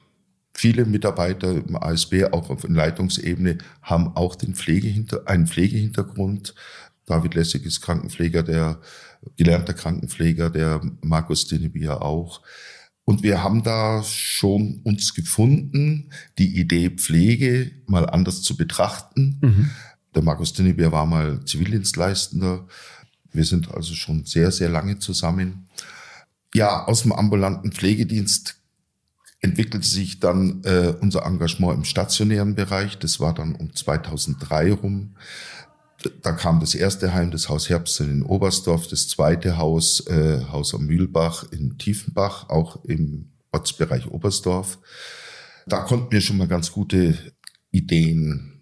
Viele 0.54 0.86
Mitarbeiter 0.86 1.52
im 1.52 1.76
ASB, 1.76 2.26
auch 2.32 2.50
auf 2.50 2.68
Leitungsebene, 2.68 3.58
haben 3.82 4.16
auch 4.16 4.36
den 4.36 4.56
Pflegehinter 4.56 5.28
einen 5.28 5.48
Pflegehintergrund. 5.48 6.56
David 7.06 7.36
Lessig 7.36 7.66
ist 7.66 7.82
Krankenpfleger, 7.82 8.44
der 8.44 8.80
gelernter 9.38 9.74
Krankenpfleger, 9.74 10.50
der 10.50 10.82
Markus 11.02 11.48
Denebia 11.48 12.02
auch. 12.02 12.42
Und 13.04 13.24
wir 13.24 13.44
haben 13.44 13.64
da 13.64 14.04
schon 14.04 14.82
uns 14.84 15.14
gefunden, 15.14 16.12
die 16.38 16.60
Idee 16.60 16.92
Pflege 16.92 17.72
mal 17.88 18.10
anders 18.10 18.42
zu 18.42 18.56
betrachten. 18.56 19.40
Mhm. 19.42 19.70
Der 20.14 20.22
Markus 20.22 20.54
Denebia 20.54 20.92
war 20.92 21.06
mal 21.06 21.44
Zivildienstleistender. 21.46 22.68
Wir 23.34 23.46
sind 23.46 23.72
also 23.72 23.96
schon 23.96 24.26
sehr, 24.26 24.52
sehr 24.52 24.70
lange 24.70 25.00
zusammen. 25.00 25.68
Ja, 26.54 26.86
aus 26.86 27.04
dem 27.04 27.14
ambulanten 27.14 27.72
Pflegedienst 27.72 28.61
entwickelte 29.42 29.86
sich 29.86 30.20
dann 30.20 30.64
äh, 30.64 30.94
unser 31.02 31.26
Engagement 31.26 31.76
im 31.76 31.84
stationären 31.84 32.56
Bereich. 32.56 32.98
Das 33.00 33.20
war 33.20 33.34
dann 33.34 33.56
um 33.56 33.76
2003 33.76 34.72
rum. 34.74 35.16
Da 36.22 36.32
kam 36.32 36.60
das 36.60 36.74
erste 36.74 37.14
Heim, 37.14 37.32
das 37.32 37.50
Haus 37.50 37.70
Herbsten 37.70 38.10
in 38.12 38.24
Oberstdorf, 38.24 38.88
das 38.88 39.08
zweite 39.08 39.58
Haus, 39.58 40.06
äh, 40.08 40.46
Haus 40.52 40.74
am 40.74 40.86
Mühlbach 40.86 41.52
in 41.52 41.78
Tiefenbach, 41.78 42.50
auch 42.50 42.84
im 42.86 43.32
Ortsbereich 43.52 44.08
Oberstdorf. 44.08 44.80
Da 45.68 45.82
konnten 45.82 46.12
wir 46.12 46.22
schon 46.22 46.38
mal 46.38 46.48
ganz 46.48 46.72
gute 46.72 47.18
Ideen, 47.72 48.62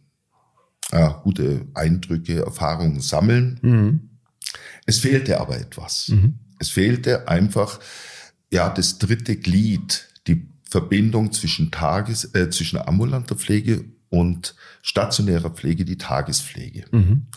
äh, 0.92 1.10
gute 1.24 1.66
Eindrücke, 1.74 2.44
Erfahrungen 2.44 3.00
sammeln. 3.02 3.60
Mhm. 3.62 4.10
Es 4.86 5.00
fehlte 5.00 5.40
aber 5.40 5.60
etwas. 5.60 6.10
Mhm. 6.10 6.40
Es 6.60 6.70
fehlte 6.70 7.28
einfach 7.28 7.80
ja 8.52 8.70
das 8.70 8.98
dritte 8.98 9.38
Glied, 9.38 10.09
Verbindung 10.70 11.32
zwischen 11.32 11.72
Tages, 11.72 12.34
äh, 12.36 12.50
zwischen 12.50 12.78
ambulanter 12.80 13.36
Pflege 13.36 13.86
und 14.10 14.56
stationärer 14.82 15.50
Pflege, 15.50 15.86
die 15.86 15.98
Tagespflege. 15.98 16.86
Mhm. 16.92 17.28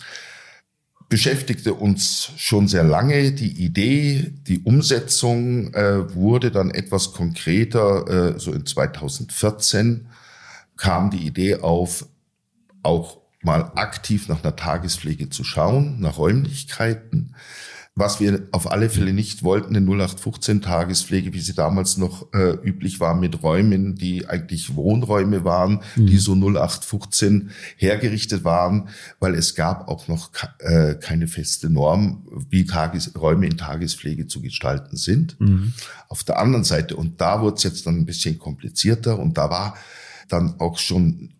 Beschäftigte 1.09 1.75
uns 1.75 2.31
schon 2.37 2.69
sehr 2.69 2.85
lange. 2.85 3.33
Die 3.33 3.63
Idee, 3.63 4.33
die 4.47 4.61
Umsetzung 4.61 5.75
äh, 5.75 6.15
wurde 6.15 6.51
dann 6.51 6.71
etwas 6.71 7.13
konkreter. 7.13 8.35
Äh, 8.35 8.39
so 8.39 8.53
in 8.53 8.65
2014 8.65 10.07
kam 10.77 11.11
die 11.11 11.27
Idee 11.27 11.57
auf, 11.57 12.07
auch 12.83 13.19
mal 13.43 13.73
aktiv 13.75 14.29
nach 14.29 14.43
einer 14.43 14.57
Tagespflege 14.57 15.29
zu 15.29 15.45
schauen, 15.45 16.01
nach 16.01 16.17
Räumlichkeiten. 16.17 17.35
Was 17.95 18.21
wir 18.21 18.49
auf 18.53 18.73
alle 18.73 18.89
Fälle 18.89 19.13
nicht 19.13 19.43
wollten, 19.43 19.77
eine 19.77 19.87
0815-Tagespflege, 19.87 21.35
wie 21.35 21.41
sie 21.41 21.53
damals 21.53 21.99
noch 21.99 22.33
äh, 22.33 22.53
üblich 22.65 23.01
war, 23.01 23.15
mit 23.15 23.43
Räumen, 23.43 23.97
die 23.97 24.27
eigentlich 24.27 24.75
Wohnräume 24.77 25.45
waren, 25.45 25.83
mhm. 25.97 26.07
die 26.07 26.17
so 26.17 26.33
0815 26.33 27.51
hergerichtet 27.77 28.45
waren, 28.45 28.89
weil 29.21 29.35
es 29.35 29.55
gab 29.55 29.89
auch 29.89 30.09
noch 30.09 30.31
äh, 30.61 30.95
keine 30.95 31.27
feste 31.29 31.69
Norm, 31.69 32.27
wie 32.49 32.65
Tagesräume 32.65 33.45
in 33.45 33.59
Tagespflege 33.59 34.27
zu 34.27 34.41
gestalten 34.41 34.97
sind. 34.97 35.39
Mhm. 35.39 35.75
Auf 36.09 36.25
der 36.25 36.39
anderen 36.39 36.65
Seite, 36.65 36.97
und 36.97 37.21
da 37.21 37.43
wurde 37.43 37.57
es 37.57 37.63
jetzt 37.63 37.87
dann 37.87 37.97
ein 37.99 38.07
bisschen 38.07 38.39
komplizierter 38.39 39.19
und 39.19 39.37
da 39.37 39.51
war 39.51 39.77
dann 40.29 40.59
auch 40.61 40.79
schon 40.79 41.35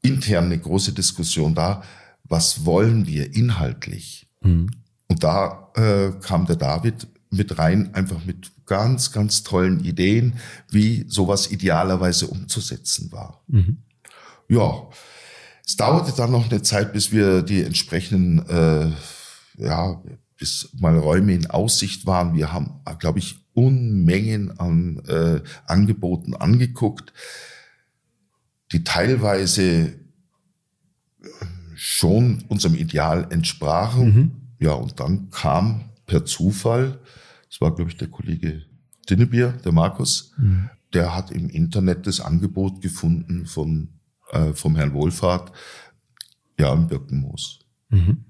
intern 0.00 0.46
eine 0.46 0.58
große 0.58 0.92
Diskussion 0.92 1.54
da, 1.54 1.82
was 2.24 2.64
wollen 2.64 3.06
wir 3.06 3.34
inhaltlich? 3.34 4.26
Mhm. 4.40 4.70
Und 5.08 5.22
da 5.22 5.61
äh, 5.74 6.10
kam 6.20 6.46
der 6.46 6.56
David 6.56 7.06
mit 7.30 7.58
rein, 7.58 7.94
einfach 7.94 8.24
mit 8.24 8.52
ganz, 8.66 9.12
ganz 9.12 9.42
tollen 9.42 9.84
Ideen, 9.84 10.34
wie 10.70 11.04
sowas 11.08 11.50
idealerweise 11.50 12.26
umzusetzen 12.26 13.10
war. 13.12 13.42
Mhm. 13.48 13.78
Ja, 14.48 14.88
es 15.66 15.76
dauerte 15.76 16.12
dann 16.16 16.30
noch 16.30 16.50
eine 16.50 16.62
Zeit, 16.62 16.92
bis 16.92 17.12
wir 17.12 17.42
die 17.42 17.62
entsprechenden, 17.62 18.46
äh, 18.48 18.92
ja, 19.56 20.02
bis 20.36 20.70
mal 20.78 20.98
Räume 20.98 21.34
in 21.34 21.46
Aussicht 21.46 22.06
waren. 22.06 22.34
Wir 22.34 22.52
haben, 22.52 22.80
glaube 22.98 23.18
ich, 23.20 23.38
Unmengen 23.54 24.58
an 24.58 25.02
äh, 25.06 25.40
Angeboten 25.66 26.34
angeguckt, 26.34 27.12
die 28.72 28.82
teilweise 28.82 29.62
äh, 29.62 29.94
schon 31.74 32.44
unserem 32.48 32.74
Ideal 32.74 33.26
entsprachen. 33.30 34.04
Mhm. 34.04 34.41
Ja, 34.62 34.74
und 34.74 35.00
dann 35.00 35.28
kam 35.30 35.90
per 36.06 36.24
Zufall, 36.24 37.00
das 37.50 37.60
war, 37.60 37.74
glaube 37.74 37.90
ich, 37.90 37.96
der 37.96 38.06
Kollege 38.06 38.62
Dinnebier, 39.10 39.48
der 39.64 39.72
Markus, 39.72 40.32
mhm. 40.36 40.70
der 40.92 41.16
hat 41.16 41.32
im 41.32 41.50
Internet 41.50 42.06
das 42.06 42.20
Angebot 42.20 42.80
gefunden 42.80 43.46
von, 43.46 43.88
äh, 44.30 44.52
vom 44.52 44.76
Herrn 44.76 44.94
Wohlfahrt, 44.94 45.50
ja, 46.60 46.72
im 46.72 46.86
Birkenmoos. 46.86 47.58
Mhm. 47.88 48.24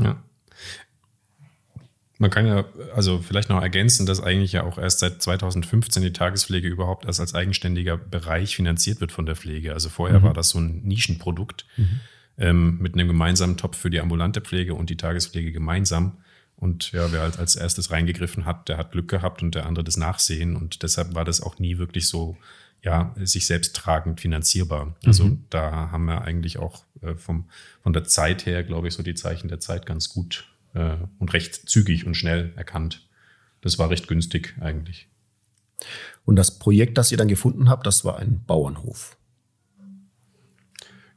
Ja. 0.00 0.22
Man 2.16 2.30
kann 2.30 2.46
ja 2.46 2.64
also 2.94 3.20
vielleicht 3.20 3.50
noch 3.50 3.60
ergänzen, 3.60 4.06
dass 4.06 4.22
eigentlich 4.22 4.52
ja 4.52 4.62
auch 4.62 4.78
erst 4.78 5.00
seit 5.00 5.20
2015 5.20 6.02
die 6.02 6.14
Tagespflege 6.14 6.66
überhaupt 6.66 7.04
erst 7.04 7.20
als 7.20 7.34
eigenständiger 7.34 7.98
Bereich 7.98 8.56
finanziert 8.56 9.02
wird 9.02 9.12
von 9.12 9.26
der 9.26 9.36
Pflege. 9.36 9.74
Also 9.74 9.90
vorher 9.90 10.20
mhm. 10.20 10.24
war 10.24 10.32
das 10.32 10.48
so 10.48 10.60
ein 10.60 10.82
Nischenprodukt. 10.84 11.66
Mhm 11.76 12.00
ähm, 12.38 12.78
mit 12.80 12.94
einem 12.94 13.08
gemeinsamen 13.08 13.56
Topf 13.56 13.76
für 13.76 13.90
die 13.90 14.00
ambulante 14.00 14.40
Pflege 14.40 14.74
und 14.74 14.90
die 14.90 14.96
Tagespflege 14.96 15.52
gemeinsam. 15.52 16.18
Und 16.56 16.92
ja, 16.92 17.12
wer 17.12 17.22
halt 17.22 17.38
als 17.38 17.56
erstes 17.56 17.90
reingegriffen 17.90 18.44
hat, 18.44 18.68
der 18.68 18.78
hat 18.78 18.92
Glück 18.92 19.08
gehabt 19.08 19.42
und 19.42 19.54
der 19.54 19.66
andere 19.66 19.84
das 19.84 19.96
Nachsehen. 19.96 20.56
Und 20.56 20.82
deshalb 20.82 21.14
war 21.14 21.24
das 21.24 21.40
auch 21.40 21.58
nie 21.58 21.78
wirklich 21.78 22.08
so, 22.08 22.36
ja, 22.82 23.14
sich 23.20 23.46
selbst 23.46 23.76
tragend 23.76 24.20
finanzierbar. 24.20 24.94
Also 25.04 25.24
mhm. 25.24 25.44
da 25.50 25.90
haben 25.90 26.04
wir 26.04 26.22
eigentlich 26.22 26.58
auch 26.58 26.84
äh, 27.02 27.14
vom, 27.14 27.48
von 27.82 27.92
der 27.92 28.04
Zeit 28.04 28.46
her, 28.46 28.62
glaube 28.62 28.88
ich, 28.88 28.94
so 28.94 29.02
die 29.02 29.14
Zeichen 29.14 29.48
der 29.48 29.60
Zeit 29.60 29.86
ganz 29.86 30.08
gut 30.08 30.48
äh, 30.74 30.96
und 31.18 31.32
recht 31.32 31.68
zügig 31.68 32.06
und 32.06 32.14
schnell 32.14 32.52
erkannt. 32.56 33.06
Das 33.60 33.78
war 33.78 33.90
recht 33.90 34.06
günstig 34.06 34.54
eigentlich. 34.60 35.08
Und 36.24 36.36
das 36.36 36.58
Projekt, 36.58 36.98
das 36.98 37.10
ihr 37.10 37.18
dann 37.18 37.28
gefunden 37.28 37.68
habt, 37.68 37.86
das 37.86 38.04
war 38.04 38.18
ein 38.18 38.44
Bauernhof. 38.46 39.16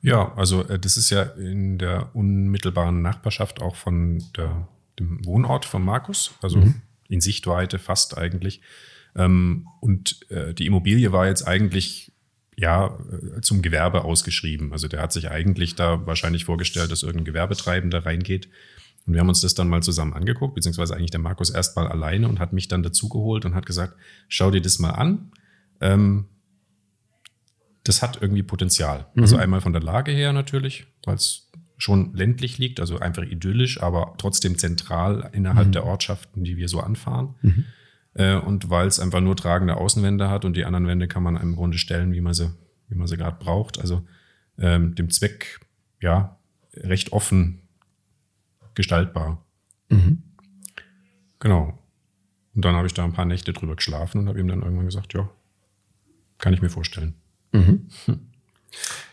Ja, 0.07 0.31
also 0.37 0.63
äh, 0.69 0.79
das 0.79 0.95
ist 0.95 1.09
ja 1.09 1.23
in 1.23 1.77
der 1.77 2.15
unmittelbaren 2.15 3.01
Nachbarschaft 3.01 3.61
auch 3.61 3.75
von 3.75 4.23
der, 4.37 4.69
dem 4.97 5.25
Wohnort 5.25 5.65
von 5.65 5.83
Markus, 5.83 6.33
also 6.41 6.59
mhm. 6.59 6.75
in 7.09 7.19
Sichtweite 7.19 7.77
fast 7.77 8.17
eigentlich. 8.17 8.61
Ähm, 9.17 9.67
und 9.81 10.31
äh, 10.31 10.53
die 10.53 10.65
Immobilie 10.65 11.11
war 11.11 11.27
jetzt 11.27 11.45
eigentlich 11.45 12.13
ja 12.55 12.97
äh, 13.35 13.41
zum 13.41 13.61
Gewerbe 13.61 14.05
ausgeschrieben. 14.05 14.71
Also 14.71 14.87
der 14.87 15.01
hat 15.01 15.11
sich 15.11 15.29
eigentlich 15.29 15.75
da 15.75 16.07
wahrscheinlich 16.07 16.45
vorgestellt, 16.45 16.89
dass 16.89 17.03
irgendein 17.03 17.25
Gewerbetreibender 17.25 18.05
reingeht. 18.05 18.47
Und 19.05 19.13
wir 19.13 19.19
haben 19.19 19.27
uns 19.27 19.41
das 19.41 19.55
dann 19.55 19.67
mal 19.67 19.83
zusammen 19.83 20.13
angeguckt, 20.13 20.55
beziehungsweise 20.55 20.95
eigentlich 20.95 21.11
der 21.11 21.19
Markus 21.19 21.49
erst 21.49 21.75
mal 21.75 21.87
alleine 21.89 22.29
und 22.29 22.39
hat 22.39 22.53
mich 22.53 22.69
dann 22.69 22.81
dazugeholt 22.81 23.43
und 23.43 23.55
hat 23.55 23.65
gesagt, 23.65 23.97
schau 24.29 24.51
dir 24.51 24.61
das 24.61 24.79
mal 24.79 24.91
an. 24.91 25.33
Ähm, 25.81 26.27
das 27.87 28.01
hat 28.01 28.21
irgendwie 28.21 28.43
Potenzial. 28.43 28.99
Also 28.99 29.11
mhm. 29.13 29.21
Also 29.23 29.37
einmal 29.37 29.61
von 29.61 29.73
der 29.73 29.81
Lage 29.81 30.11
her 30.11 30.33
natürlich, 30.33 30.87
weil 31.05 31.15
es 31.15 31.49
schon 31.77 32.13
ländlich 32.15 32.57
liegt, 32.57 32.79
also 32.79 32.99
einfach 32.99 33.23
idyllisch, 33.23 33.81
aber 33.81 34.15
trotzdem 34.17 34.57
zentral 34.57 35.29
innerhalb 35.33 35.67
mhm. 35.67 35.71
der 35.73 35.85
Ortschaften, 35.85 36.43
die 36.43 36.57
wir 36.57 36.67
so 36.69 36.79
anfahren. 36.79 37.35
Mhm. 37.41 37.65
Äh, 38.15 38.35
und 38.35 38.69
weil 38.69 38.87
es 38.87 38.99
einfach 38.99 39.21
nur 39.21 39.35
tragende 39.35 39.77
Außenwände 39.77 40.29
hat 40.29 40.43
und 40.43 40.57
die 40.57 40.65
anderen 40.65 40.87
Wände 40.87 41.07
kann 41.07 41.23
man 41.23 41.37
im 41.37 41.55
Grunde 41.55 41.77
stellen, 41.77 42.13
wie 42.13 42.21
man 42.21 42.33
sie, 42.33 42.51
wie 42.89 42.95
man 42.95 43.07
sie 43.07 43.17
gerade 43.17 43.37
braucht. 43.39 43.79
Also 43.79 44.05
ähm, 44.57 44.95
dem 44.95 45.11
Zweck, 45.11 45.59
ja, 46.01 46.39
recht 46.73 47.11
offen 47.11 47.61
gestaltbar. 48.73 49.45
Mhm. 49.89 50.23
Genau. 51.39 51.77
Und 52.55 52.65
dann 52.65 52.75
habe 52.75 52.87
ich 52.87 52.93
da 52.95 53.03
ein 53.03 53.13
paar 53.13 53.25
Nächte 53.25 53.53
drüber 53.53 53.75
geschlafen 53.75 54.19
und 54.19 54.27
habe 54.27 54.39
ihm 54.39 54.47
dann 54.47 54.63
irgendwann 54.63 54.87
gesagt, 54.87 55.13
ja, 55.13 55.29
kann 56.39 56.53
ich 56.53 56.61
mir 56.61 56.69
vorstellen. 56.69 57.13
Mhm. 57.57 57.87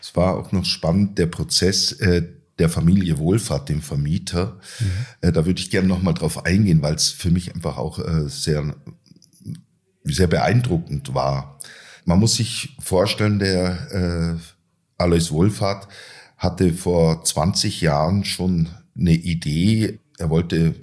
Es 0.01 0.15
war 0.15 0.37
auch 0.37 0.51
noch 0.51 0.65
spannend, 0.65 1.17
der 1.17 1.25
Prozess 1.25 1.91
äh, 1.93 2.23
der 2.59 2.69
Familie 2.69 3.17
Wohlfahrt, 3.17 3.69
dem 3.69 3.81
Vermieter. 3.81 4.59
Mhm. 4.79 4.91
Äh, 5.21 5.31
da 5.31 5.45
würde 5.45 5.59
ich 5.59 5.69
gerne 5.69 5.87
noch 5.87 6.01
mal 6.01 6.13
drauf 6.13 6.45
eingehen, 6.45 6.81
weil 6.81 6.95
es 6.95 7.09
für 7.09 7.31
mich 7.31 7.53
einfach 7.53 7.77
auch 7.77 7.99
äh, 7.99 8.29
sehr, 8.29 8.75
sehr 10.03 10.27
beeindruckend 10.27 11.13
war. 11.13 11.59
Man 12.05 12.19
muss 12.19 12.35
sich 12.35 12.77
vorstellen, 12.79 13.39
der 13.39 14.37
äh, 14.39 15.01
Alois 15.01 15.31
Wohlfahrt 15.31 15.87
hatte 16.37 16.73
vor 16.73 17.23
20 17.23 17.81
Jahren 17.81 18.23
schon 18.23 18.69
eine 18.97 19.13
Idee. 19.13 19.99
Er 20.17 20.29
wollte 20.29 20.75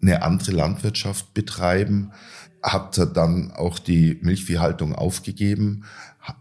eine 0.00 0.22
andere 0.22 0.52
Landwirtschaft 0.52 1.34
betreiben, 1.34 2.12
hat 2.62 2.98
dann 3.16 3.50
auch 3.50 3.78
die 3.78 4.18
Milchviehhaltung 4.22 4.94
aufgegeben 4.94 5.84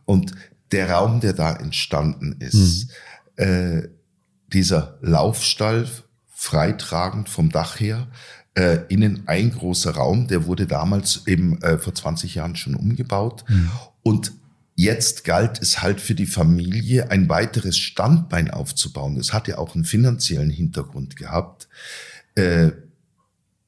und 0.05 0.33
der 0.71 0.89
Raum, 0.89 1.19
der 1.19 1.33
da 1.33 1.53
entstanden 1.53 2.35
ist, 2.39 2.87
mhm. 3.37 3.43
äh, 3.43 3.87
dieser 4.53 4.97
Laufstall, 5.01 5.87
freitragend 6.33 7.29
vom 7.29 7.49
Dach 7.49 7.79
her, 7.79 8.07
äh, 8.55 8.79
innen 8.89 9.23
ein 9.27 9.51
großer 9.51 9.91
Raum, 9.91 10.27
der 10.27 10.45
wurde 10.45 10.67
damals 10.67 11.27
eben 11.27 11.61
äh, 11.61 11.77
vor 11.77 11.95
20 11.95 12.35
Jahren 12.35 12.55
schon 12.55 12.75
umgebaut. 12.75 13.45
Mhm. 13.47 13.71
Und 14.03 14.33
jetzt 14.75 15.23
galt 15.23 15.61
es 15.61 15.81
halt 15.81 16.01
für 16.01 16.15
die 16.15 16.25
Familie, 16.25 17.11
ein 17.11 17.29
weiteres 17.29 17.77
Standbein 17.77 18.51
aufzubauen. 18.51 19.15
Das 19.15 19.33
hat 19.33 19.47
ja 19.47 19.57
auch 19.57 19.75
einen 19.75 19.85
finanziellen 19.85 20.49
Hintergrund 20.49 21.15
gehabt. 21.15 21.69
Äh, 22.35 22.71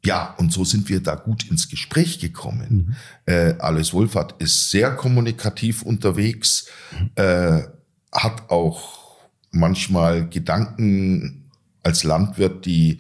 ja, 0.06 0.34
und 0.38 0.52
so 0.52 0.66
sind 0.66 0.90
wir 0.90 1.02
da 1.02 1.16
gut 1.16 1.50
ins 1.50 1.70
Gespräch 1.70 2.20
gekommen. 2.20 2.96
Mhm. 3.26 3.34
Äh, 3.34 3.56
Alois 3.60 3.94
Wohlfahrt 3.94 4.42
ist 4.42 4.70
sehr 4.70 4.96
kommunikativ 4.96 5.82
unterwegs, 5.82 6.68
mhm. 6.92 7.12
äh, 7.16 7.64
hat 8.12 8.50
auch 8.50 9.18
manchmal 9.52 10.28
Gedanken 10.30 11.50
als 11.84 12.04
Landwirt, 12.04 12.66
die 12.66 13.00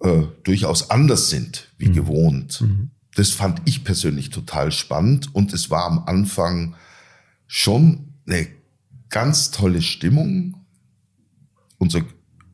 äh, 0.00 0.22
durchaus 0.44 0.90
anders 0.90 1.30
sind 1.30 1.68
wie 1.76 1.88
mhm. 1.88 1.94
gewohnt. 1.94 2.60
Mhm. 2.60 2.90
Das 3.14 3.30
fand 3.30 3.62
ich 3.64 3.84
persönlich 3.84 4.30
total 4.30 4.72
spannend 4.72 5.34
und 5.34 5.52
es 5.52 5.70
war 5.70 5.84
am 5.84 6.04
Anfang 6.04 6.76
schon 7.46 8.14
eine 8.26 8.46
ganz 9.08 9.50
tolle 9.50 9.82
Stimmung. 9.82 10.64
Unser 11.78 12.02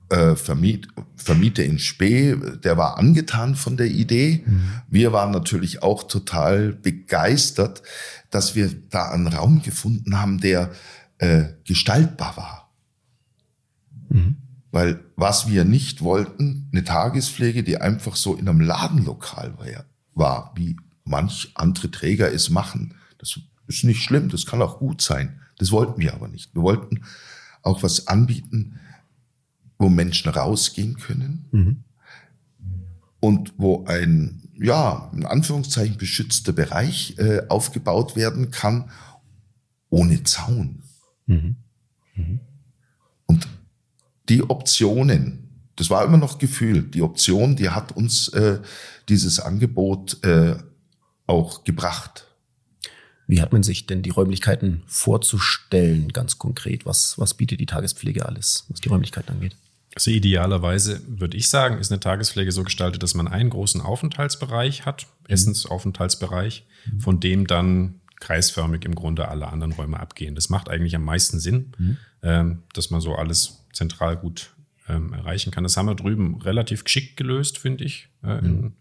äh, 0.09 0.37
Vermiet, 0.37 0.89
Vermieter 1.17 1.65
in 1.65 1.79
Spee, 1.79 2.37
der 2.63 2.77
war 2.77 2.99
angetan 2.99 3.55
von 3.55 3.77
der 3.77 3.87
Idee. 3.87 4.45
Mhm. 4.47 4.69
Wir 4.89 5.13
waren 5.13 5.31
natürlich 5.31 5.83
auch 5.83 6.05
total 6.05 6.73
begeistert, 6.73 7.83
dass 8.31 8.55
wir 8.55 8.71
da 8.91 9.11
einen 9.11 9.29
Raum 9.29 9.63
gefunden 9.63 10.21
haben, 10.21 10.41
der 10.41 10.71
äh, 11.19 11.45
gestaltbar 11.65 12.37
war. 12.37 12.75
Mhm. 14.09 14.37
Weil 14.71 15.05
was 15.17 15.49
wir 15.49 15.65
nicht 15.65 16.03
wollten, 16.03 16.69
eine 16.73 16.85
Tagespflege, 16.85 17.63
die 17.63 17.81
einfach 17.81 18.17
so 18.17 18.35
in 18.35 18.49
einem 18.49 18.61
Ladenlokal 18.61 19.57
war, 19.59 19.85
war 20.15 20.53
wie 20.57 20.77
manch 21.05 21.53
andere 21.55 21.91
Träger 21.91 22.33
es 22.33 22.51
machen. 22.51 22.95
Das 23.19 23.39
ist 23.69 23.85
nicht 23.85 24.03
schlimm, 24.03 24.29
das 24.29 24.47
kann 24.47 24.63
auch 24.63 24.79
gut 24.79 25.01
sein. 25.01 25.41
Das 25.59 25.71
wollten 25.71 26.01
wir 26.01 26.15
aber 26.15 26.29
nicht. 26.29 26.55
Wir 26.55 26.63
wollten 26.63 27.05
auch 27.63 27.83
was 27.83 28.09
anbieten, 28.09 28.81
wo 29.79 29.89
Menschen 29.89 30.31
rausgehen 30.31 30.97
können 30.97 31.47
mhm. 31.51 31.85
und 33.21 33.55
wo 33.57 33.85
ein, 33.87 34.49
ja, 34.59 35.11
in 35.15 35.27
Anführungszeichen 35.27 35.97
beschützter 35.97 36.53
Bereich 36.53 37.19
äh, 37.19 37.43
aufgebaut 37.49 38.17
werden 38.17 38.51
kann, 38.51 38.91
ohne 39.91 40.23
Zaun. 40.25 40.83
Mhm. 41.27 41.57
Mhm. 42.15 42.41
Und 43.27 43.49
die 44.29 44.43
Optionen, 44.43 45.49
das 45.77 45.91
war 45.91 46.05
immer 46.05 46.19
noch 46.19 46.39
Gefühl, 46.39 46.83
die 46.83 47.03
Option, 47.03 47.57
die 47.57 47.71
hat 47.71 47.93
uns 47.93 48.29
äh, 48.29 48.61
dieses 49.09 49.41
Angebot 49.41 50.23
äh, 50.25 50.57
auch 51.27 51.65
gebracht. 51.65 52.29
Wie 53.27 53.41
hat 53.41 53.53
man 53.53 53.63
sich 53.63 53.87
denn 53.87 54.03
die 54.03 54.11
Räumlichkeiten 54.11 54.83
vorzustellen, 54.87 56.09
ganz 56.13 56.39
konkret? 56.39 56.85
Was, 56.85 57.19
was 57.19 57.35
bietet 57.35 57.61
die 57.61 57.67
Tagespflege 57.67 58.27
alles, 58.27 58.67
was 58.69 58.81
die 58.81 58.89
Räumlichkeiten 58.89 59.33
angeht? 59.33 59.57
Also 59.95 60.11
idealerweise 60.11 61.01
würde 61.07 61.37
ich 61.37 61.49
sagen, 61.49 61.79
ist 61.79 61.93
eine 61.93 62.01
Tagespflege 62.01 62.51
so 62.51 62.65
gestaltet, 62.65 63.03
dass 63.03 63.15
man 63.15 63.29
einen 63.29 63.51
großen 63.51 63.81
Aufenthaltsbereich 63.81 64.85
hat, 64.85 65.07
mhm. 65.23 65.33
Essensaufenthaltsbereich, 65.33 66.67
mhm. 66.91 67.01
von 67.01 67.21
dem 67.21 67.47
dann 67.47 68.01
kreisförmig 68.21 68.85
im 68.85 68.95
Grunde 68.95 69.29
alle 69.29 69.49
anderen 69.49 69.73
Räume 69.73 70.01
abgehen. 70.01 70.35
Das 70.35 70.49
macht 70.49 70.69
eigentlich 70.69 70.97
am 70.97 71.05
meisten 71.05 71.39
Sinn, 71.39 71.73
mhm. 71.79 71.97
ähm, 72.23 72.63
dass 72.73 72.91
man 72.91 73.01
so 73.01 73.15
alles 73.15 73.65
zentral 73.73 74.17
gut 74.17 74.55
ähm, 74.89 75.13
erreichen 75.13 75.51
kann. 75.51 75.65
Das 75.65 75.77
haben 75.77 75.87
wir 75.87 75.95
drüben 75.95 76.41
relativ 76.41 76.85
geschickt 76.85 77.17
gelöst, 77.17 77.59
finde 77.59 77.85
ich, 77.85 78.09
äh, 78.23 78.39
in 78.39 78.61
mhm. 78.61 78.73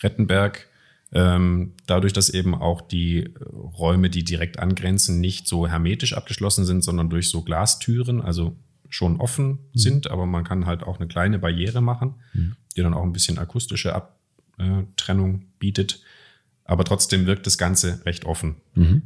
Rettenberg. 0.00 0.68
Ähm, 1.12 1.74
dadurch, 1.86 2.12
dass 2.12 2.30
eben 2.30 2.54
auch 2.54 2.80
die 2.80 3.32
Räume, 3.52 4.10
die 4.10 4.24
direkt 4.24 4.58
angrenzen, 4.58 5.20
nicht 5.20 5.46
so 5.46 5.68
hermetisch 5.68 6.14
abgeschlossen 6.14 6.64
sind, 6.64 6.82
sondern 6.82 7.08
durch 7.08 7.30
so 7.30 7.42
Glastüren, 7.42 8.20
also 8.20 8.56
schon 8.88 9.20
offen 9.20 9.48
mhm. 9.48 9.58
sind, 9.74 10.10
aber 10.10 10.26
man 10.26 10.44
kann 10.44 10.66
halt 10.66 10.82
auch 10.82 10.98
eine 10.98 11.08
kleine 11.08 11.38
Barriere 11.38 11.80
machen, 11.80 12.14
mhm. 12.32 12.56
die 12.76 12.82
dann 12.82 12.94
auch 12.94 13.02
ein 13.02 13.12
bisschen 13.12 13.38
akustische 13.38 13.94
Abtrennung 13.94 15.46
bietet. 15.58 16.02
Aber 16.64 16.84
trotzdem 16.84 17.26
wirkt 17.26 17.46
das 17.46 17.58
Ganze 17.58 18.04
recht 18.04 18.24
offen. 18.24 18.56
Mhm. 18.74 19.02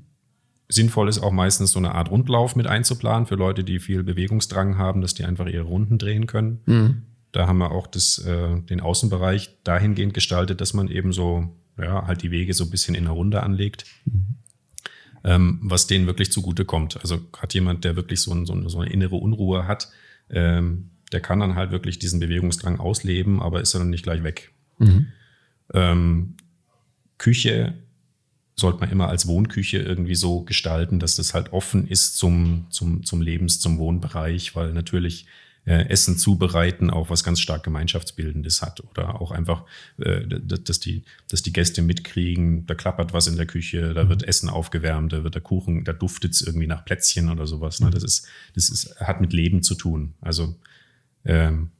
Sinnvoll 0.68 1.08
ist 1.08 1.18
auch 1.18 1.32
meistens 1.32 1.72
so 1.72 1.78
eine 1.78 1.94
Art 1.94 2.10
Rundlauf 2.10 2.54
mit 2.56 2.66
einzuplanen 2.66 3.26
für 3.26 3.34
Leute, 3.34 3.64
die 3.64 3.80
viel 3.80 4.02
Bewegungsdrang 4.02 4.78
haben, 4.78 5.00
dass 5.00 5.14
die 5.14 5.24
einfach 5.24 5.46
ihre 5.46 5.64
Runden 5.64 5.98
drehen 5.98 6.26
können. 6.26 6.60
Mhm. 6.66 7.02
Da 7.32 7.46
haben 7.46 7.58
wir 7.58 7.72
auch 7.72 7.86
das, 7.86 8.18
äh, 8.18 8.60
den 8.62 8.80
Außenbereich 8.80 9.62
dahingehend 9.64 10.14
gestaltet, 10.14 10.60
dass 10.60 10.74
man 10.74 10.88
eben 10.88 11.12
so, 11.12 11.56
ja, 11.78 12.06
halt 12.06 12.22
die 12.22 12.30
Wege 12.30 12.54
so 12.54 12.64
ein 12.64 12.70
bisschen 12.70 12.94
in 12.94 13.04
eine 13.04 13.14
Runde 13.14 13.42
anlegt. 13.42 13.84
Mhm 14.04 14.36
ähm, 15.24 15.58
was 15.62 15.86
denen 15.86 16.06
wirklich 16.06 16.32
zugute 16.32 16.64
kommt. 16.64 17.00
Also 17.00 17.20
hat 17.38 17.54
jemand, 17.54 17.84
der 17.84 17.96
wirklich 17.96 18.20
so, 18.20 18.32
ein, 18.32 18.46
so, 18.46 18.52
eine, 18.52 18.68
so 18.70 18.80
eine 18.80 18.90
innere 18.90 19.16
Unruhe 19.16 19.66
hat, 19.66 19.88
ähm, 20.30 20.90
der 21.12 21.20
kann 21.20 21.40
dann 21.40 21.56
halt 21.56 21.70
wirklich 21.70 21.98
diesen 21.98 22.20
Bewegungsdrang 22.20 22.78
ausleben, 22.78 23.42
aber 23.42 23.60
ist 23.60 23.74
dann 23.74 23.90
nicht 23.90 24.04
gleich 24.04 24.22
weg. 24.22 24.52
Mhm. 24.78 25.08
Ähm, 25.74 26.34
Küche 27.18 27.74
sollte 28.56 28.80
man 28.80 28.90
immer 28.90 29.08
als 29.08 29.26
Wohnküche 29.26 29.78
irgendwie 29.78 30.14
so 30.14 30.42
gestalten, 30.42 31.00
dass 31.00 31.16
das 31.16 31.34
halt 31.34 31.52
offen 31.52 31.88
ist 31.88 32.16
zum, 32.16 32.66
zum, 32.70 33.04
zum 33.04 33.22
Lebens-, 33.22 33.60
zum 33.60 33.78
Wohnbereich, 33.78 34.54
weil 34.54 34.72
natürlich 34.72 35.26
äh, 35.70 35.88
Essen 35.88 36.18
zubereiten 36.18 36.90
auch 36.90 37.10
was 37.10 37.22
ganz 37.22 37.38
stark 37.38 37.62
Gemeinschaftsbildendes 37.62 38.60
hat 38.60 38.80
oder 38.80 39.20
auch 39.20 39.30
einfach, 39.30 39.64
äh, 39.98 40.26
dass, 40.26 40.80
die, 40.80 41.04
dass 41.28 41.42
die 41.42 41.52
Gäste 41.52 41.80
mitkriegen, 41.80 42.66
da 42.66 42.74
klappert 42.74 43.12
was 43.12 43.28
in 43.28 43.36
der 43.36 43.46
Küche, 43.46 43.94
da 43.94 44.08
wird 44.08 44.24
Essen 44.24 44.48
aufgewärmt, 44.48 45.12
da 45.12 45.22
wird 45.22 45.36
der 45.36 45.42
Kuchen, 45.42 45.84
da 45.84 45.92
duftet 45.92 46.32
es 46.34 46.42
irgendwie 46.42 46.66
nach 46.66 46.84
Plätzchen 46.84 47.30
oder 47.30 47.46
sowas. 47.46 47.78
Ne? 47.78 47.90
Das, 47.90 48.02
ist, 48.02 48.26
das 48.56 48.68
ist, 48.68 48.98
hat 48.98 49.20
mit 49.20 49.32
Leben 49.32 49.62
zu 49.62 49.76
tun. 49.76 50.14
Also 50.20 50.56
ähm, 51.24 51.70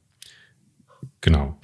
Genau. 1.19 1.59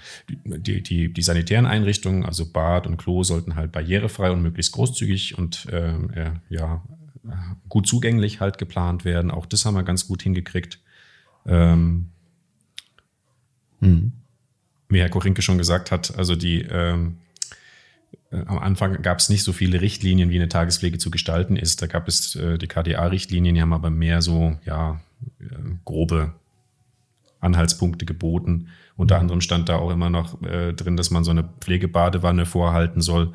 Die, 0.45 0.83
die, 0.83 1.13
die 1.13 1.21
sanitären 1.21 1.65
Einrichtungen, 1.65 2.25
also 2.25 2.51
Bad 2.51 2.85
und 2.85 2.97
Klo, 2.97 3.23
sollten 3.23 3.55
halt 3.55 3.71
barrierefrei 3.71 4.29
und 4.29 4.43
möglichst 4.43 4.71
großzügig 4.71 5.37
und 5.37 5.67
ähm, 5.71 6.11
äh, 6.11 6.31
ja, 6.49 6.83
gut 7.67 7.87
zugänglich 7.87 8.39
halt 8.39 8.59
geplant 8.59 9.03
werden. 9.03 9.31
Auch 9.31 9.47
das 9.47 9.65
haben 9.65 9.73
wir 9.73 9.83
ganz 9.83 10.07
gut 10.07 10.21
hingekriegt. 10.21 10.79
Ähm, 11.47 12.11
hm. 13.79 14.11
Wie 14.89 14.99
Herr 14.99 15.09
Korinke 15.09 15.41
schon 15.41 15.57
gesagt 15.57 15.91
hat, 15.91 16.17
also 16.17 16.35
die 16.35 16.61
ähm, 16.61 17.17
äh, 18.31 18.37
am 18.45 18.59
Anfang 18.59 19.01
gab 19.01 19.19
es 19.19 19.29
nicht 19.29 19.43
so 19.43 19.53
viele 19.53 19.81
Richtlinien, 19.81 20.29
wie 20.29 20.35
eine 20.35 20.49
Tagespflege 20.49 20.97
zu 20.97 21.11
gestalten 21.11 21.55
ist. 21.55 21.81
Da 21.81 21.87
gab 21.87 22.07
es 22.07 22.35
äh, 22.35 22.57
die 22.57 22.67
KDA-Richtlinien, 22.67 23.55
die 23.55 23.61
haben 23.61 23.73
aber 23.73 23.89
mehr 23.89 24.21
so 24.21 24.57
ja 24.65 25.01
äh, 25.39 25.45
grobe 25.85 26.33
Anhaltspunkte 27.39 28.05
geboten. 28.05 28.69
Unter 28.95 29.15
mhm. 29.15 29.21
anderem 29.21 29.41
stand 29.41 29.69
da 29.69 29.77
auch 29.77 29.91
immer 29.91 30.09
noch 30.09 30.41
äh, 30.41 30.73
drin, 30.73 30.97
dass 30.97 31.11
man 31.11 31.23
so 31.23 31.31
eine 31.31 31.43
Pflegebadewanne 31.43 32.45
vorhalten 32.45 33.01
soll, 33.01 33.33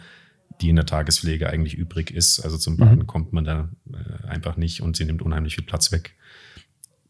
die 0.61 0.69
in 0.69 0.77
der 0.77 0.87
Tagespflege 0.87 1.49
eigentlich 1.49 1.75
übrig 1.75 2.11
ist. 2.11 2.41
Also 2.41 2.59
zum 2.59 2.77
Baden 2.77 3.01
mhm. 3.01 3.07
kommt 3.07 3.33
man 3.33 3.45
da 3.45 3.69
äh, 3.93 4.27
einfach 4.27 4.57
nicht 4.57 4.83
und 4.83 4.97
sie 4.97 5.05
nimmt 5.05 5.23
unheimlich 5.23 5.55
viel 5.55 5.65
Platz 5.65 5.93
weg. 5.93 6.15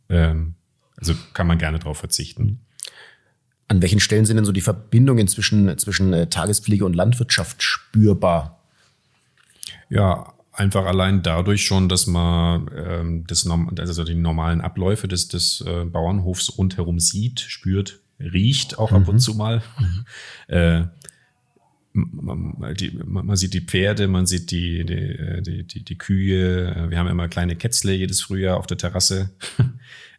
Ähm, 0.09 0.55
also 0.97 1.15
kann 1.33 1.47
man 1.47 1.59
gerne 1.59 1.79
darauf 1.79 1.99
verzichten. 1.99 2.61
An 3.69 3.81
welchen 3.81 4.01
Stellen 4.01 4.25
sind 4.25 4.37
denn 4.37 4.45
so 4.45 4.53
die 4.53 4.61
Verbindungen 4.61 5.29
zwischen, 5.29 5.77
zwischen 5.79 6.13
äh, 6.13 6.27
Tagespflege 6.29 6.85
und 6.85 6.95
Landwirtschaft 6.95 7.63
spürbar? 7.63 8.61
Ja, 9.89 10.35
einfach 10.53 10.85
allein 10.85 11.23
dadurch 11.23 11.65
schon, 11.65 11.89
dass 11.89 12.07
man 12.07 12.71
ähm, 12.77 13.25
das, 13.27 13.47
also 13.79 14.05
die 14.05 14.15
normalen 14.15 14.61
Abläufe 14.61 15.09
des, 15.09 15.29
des 15.29 15.63
äh, 15.67 15.85
Bauernhofs 15.85 16.59
rundherum 16.59 16.99
sieht, 16.99 17.41
spürt, 17.41 18.01
riecht 18.21 18.79
auch 18.79 18.91
mhm. 18.91 18.97
ab 18.99 19.09
und 19.09 19.15
mhm. 19.17 19.21
zu 19.21 19.35
mal. 19.35 19.63
Mhm. 19.79 20.05
Äh, 20.49 20.85
man, 21.93 22.75
die, 22.75 22.99
man, 23.05 23.37
sieht 23.37 23.53
die 23.55 23.61
Pferde, 23.61 24.09
man 24.09 24.27
sieht 24.27 24.51
die, 24.51 24.85
die, 24.87 25.43
die, 25.43 25.67
die, 25.67 25.85
die 25.85 25.99
Kühe. 25.99 26.87
Wir 26.89 26.99
haben 26.99 27.09
immer 27.09 27.29
kleine 27.29 27.57
Kätzle 27.57 27.93
jedes 27.93 28.23
Frühjahr 28.23 28.57
auf 28.57 28.67
der 28.67 28.79
Terrasse. 28.79 29.31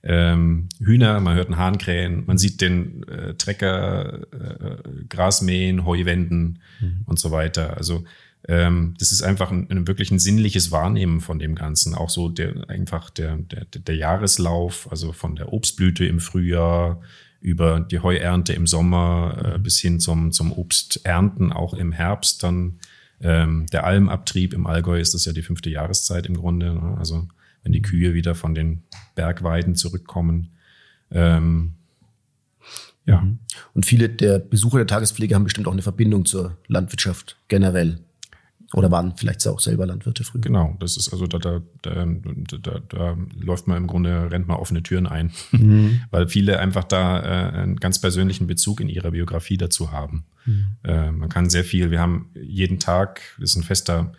Ähm, 0.03 0.67
Hühner, 0.79 1.19
man 1.21 1.35
hört 1.35 1.47
einen 1.47 1.57
Hahn 1.57 1.77
krähen, 1.77 2.23
man 2.25 2.37
sieht 2.37 2.59
den 2.59 3.07
äh, 3.07 3.35
Trecker 3.35 4.19
äh, 4.33 4.77
Gras 5.07 5.41
mähen, 5.41 5.85
Heu 5.85 6.03
wenden 6.05 6.59
mhm. 6.81 7.01
und 7.05 7.19
so 7.19 7.31
weiter. 7.31 7.77
Also 7.77 8.03
ähm, 8.47 8.95
das 8.99 9.13
ist 9.13 9.21
einfach 9.21 9.51
ein, 9.51 9.69
ein, 9.71 9.87
wirklich 9.87 10.11
ein 10.11 10.19
sinnliches 10.19 10.71
Wahrnehmen 10.71 11.21
von 11.21 11.39
dem 11.39 11.55
Ganzen. 11.55 11.95
Auch 11.95 12.09
so 12.09 12.27
der 12.27 12.69
einfach 12.69 13.09
der, 13.09 13.37
der, 13.37 13.65
der 13.65 13.95
Jahreslauf, 13.95 14.89
also 14.91 15.13
von 15.13 15.37
der 15.37 15.53
Obstblüte 15.53 16.05
im 16.05 16.19
Frühjahr 16.19 17.01
über 17.39 17.79
die 17.79 17.99
Heuernte 17.99 18.53
im 18.53 18.67
Sommer 18.67 19.53
äh, 19.55 19.59
bis 19.59 19.79
hin 19.79 19.99
zum, 19.99 20.31
zum 20.31 20.51
Obsternten 20.51 21.53
auch 21.53 21.73
im 21.73 21.93
Herbst. 21.93 22.43
Dann 22.43 22.79
ähm, 23.21 23.67
der 23.71 23.85
Almabtrieb 23.85 24.53
im 24.53 24.67
Allgäu 24.67 24.99
ist 24.99 25.13
das 25.13 25.23
ja 25.23 25.31
die 25.31 25.41
fünfte 25.41 25.69
Jahreszeit 25.69 26.25
im 26.25 26.35
Grunde. 26.35 26.73
Ne? 26.73 26.95
Also 26.97 27.27
wenn 27.63 27.71
die 27.71 27.81
Kühe 27.81 28.13
wieder 28.13 28.35
von 28.35 28.53
den 28.53 28.83
Bergweiden 29.15 29.75
zurückkommen. 29.75 30.51
Ähm, 31.11 31.73
ja. 33.05 33.21
Mhm. 33.21 33.39
Und 33.73 33.85
viele 33.85 34.09
der 34.09 34.39
Besucher 34.39 34.77
der 34.77 34.87
Tagespflege 34.87 35.35
haben 35.35 35.43
bestimmt 35.43 35.67
auch 35.67 35.73
eine 35.73 35.81
Verbindung 35.81 36.25
zur 36.25 36.57
Landwirtschaft 36.67 37.37
generell. 37.47 37.99
Oder 38.73 38.89
waren 38.89 39.15
vielleicht 39.15 39.47
auch 39.47 39.59
selber 39.59 39.85
Landwirte 39.85 40.23
früher? 40.23 40.41
Genau, 40.41 40.75
das 40.79 40.97
ist 40.97 41.13
also 41.13 41.27
da, 41.27 41.37
da, 41.37 41.61
da, 41.83 42.05
da, 42.05 42.79
da 42.89 43.17
läuft 43.35 43.67
man 43.67 43.77
im 43.77 43.85
Grunde, 43.85 44.31
rennt 44.31 44.47
man 44.47 44.57
offene 44.57 44.81
Türen 44.81 45.05
ein, 45.05 45.31
mhm. 45.51 46.01
weil 46.11 46.27
viele 46.27 46.59
einfach 46.59 46.83
da 46.83 47.19
äh, 47.19 47.53
einen 47.53 47.75
ganz 47.75 48.01
persönlichen 48.01 48.47
Bezug 48.47 48.81
in 48.81 48.89
ihrer 48.89 49.11
Biografie 49.11 49.57
dazu 49.57 49.91
haben. 49.91 50.25
Mhm. 50.45 50.65
Äh, 50.83 51.11
man 51.11 51.29
kann 51.29 51.51
sehr 51.51 51.63
viel, 51.63 51.91
wir 51.91 51.99
haben 51.99 52.31
jeden 52.33 52.79
Tag, 52.79 53.21
das 53.39 53.51
ist 53.51 53.57
ein 53.57 53.63
fester 53.63 54.13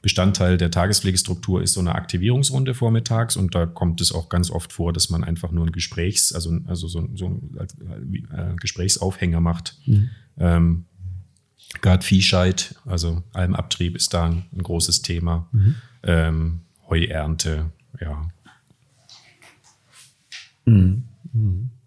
Bestandteil 0.00 0.56
der 0.56 0.70
Tagespflegestruktur, 0.70 1.62
ist 1.62 1.74
so 1.74 1.80
eine 1.80 1.94
Aktivierungsrunde 1.94 2.74
vormittags 2.74 3.36
und 3.36 3.54
da 3.54 3.66
kommt 3.66 4.00
es 4.00 4.12
auch 4.12 4.28
ganz 4.28 4.50
oft 4.50 4.72
vor, 4.72 4.92
dass 4.92 5.10
man 5.10 5.24
einfach 5.24 5.50
nur 5.50 5.66
ein 5.66 5.72
Gesprächs, 5.72 6.32
also, 6.32 6.58
also 6.66 6.88
so, 6.88 7.08
so 7.14 7.26
ein 7.26 7.58
äh, 8.32 8.54
Gesprächsaufhänger 8.60 9.40
macht. 9.40 9.76
Mhm. 9.86 10.10
Ähm, 10.38 10.84
Gerade 11.82 12.04
Viehscheid, 12.04 12.74
also 12.86 13.22
Almabtrieb 13.32 13.96
ist 13.96 14.14
da 14.14 14.26
ein, 14.26 14.46
ein 14.52 14.62
großes 14.62 15.02
Thema. 15.02 15.48
Mhm. 15.52 15.74
Ähm, 16.02 16.60
Heuernte, 16.88 17.70
ja. 18.00 18.30
Mhm. 20.64 21.04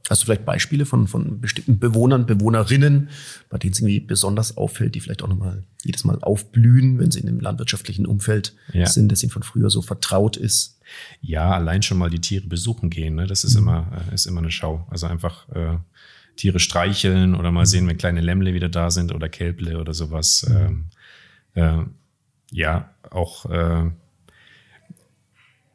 Mhm. 0.03 0.09
Hast 0.09 0.21
du 0.21 0.25
vielleicht 0.25 0.45
Beispiele 0.45 0.85
von, 0.85 1.07
von 1.07 1.39
bestimmten 1.39 1.79
Bewohnern, 1.79 2.25
Bewohnerinnen, 2.25 3.09
bei 3.49 3.57
denen 3.57 3.73
es 3.73 3.79
irgendwie 3.79 3.99
besonders 3.99 4.57
auffällt, 4.57 4.95
die 4.95 4.99
vielleicht 4.99 5.23
auch 5.23 5.27
nochmal 5.27 5.63
jedes 5.83 6.03
Mal 6.03 6.19
aufblühen, 6.21 6.99
wenn 6.99 7.11
sie 7.11 7.19
in 7.21 7.27
einem 7.29 7.39
landwirtschaftlichen 7.39 8.05
Umfeld 8.05 8.53
Ja. 8.73 8.87
sind, 8.87 9.11
das 9.11 9.23
ihnen 9.23 9.31
von 9.31 9.43
früher 9.43 9.69
so 9.69 9.81
vertraut 9.81 10.37
ist? 10.37 10.79
Ja, 11.21 11.51
allein 11.51 11.81
schon 11.81 11.97
mal 11.97 12.09
die 12.09 12.19
Tiere 12.19 12.47
besuchen 12.47 12.89
gehen, 12.89 13.15
ne? 13.15 13.27
das 13.27 13.43
ist 13.43 13.55
immer, 13.55 14.05
äh, 14.11 14.13
ist 14.15 14.25
immer 14.25 14.41
eine 14.41 14.51
Schau. 14.51 14.85
Also 14.89 15.07
einfach 15.07 15.47
äh, 15.49 15.77
Tiere 16.35 16.59
streicheln 16.59 17.35
oder 17.35 17.51
mal 17.51 17.65
sehen, 17.65 17.87
wenn 17.87 17.97
kleine 17.97 18.21
Lämmle 18.21 18.53
wieder 18.53 18.69
da 18.69 18.91
sind 18.91 19.13
oder 19.13 19.29
Kälble 19.29 19.79
oder 19.79 19.93
sowas. 19.93 20.45
Ähm, 20.49 20.85
äh, 21.53 21.83
ja, 22.51 22.89
auch 23.09 23.45
äh, 23.45 23.91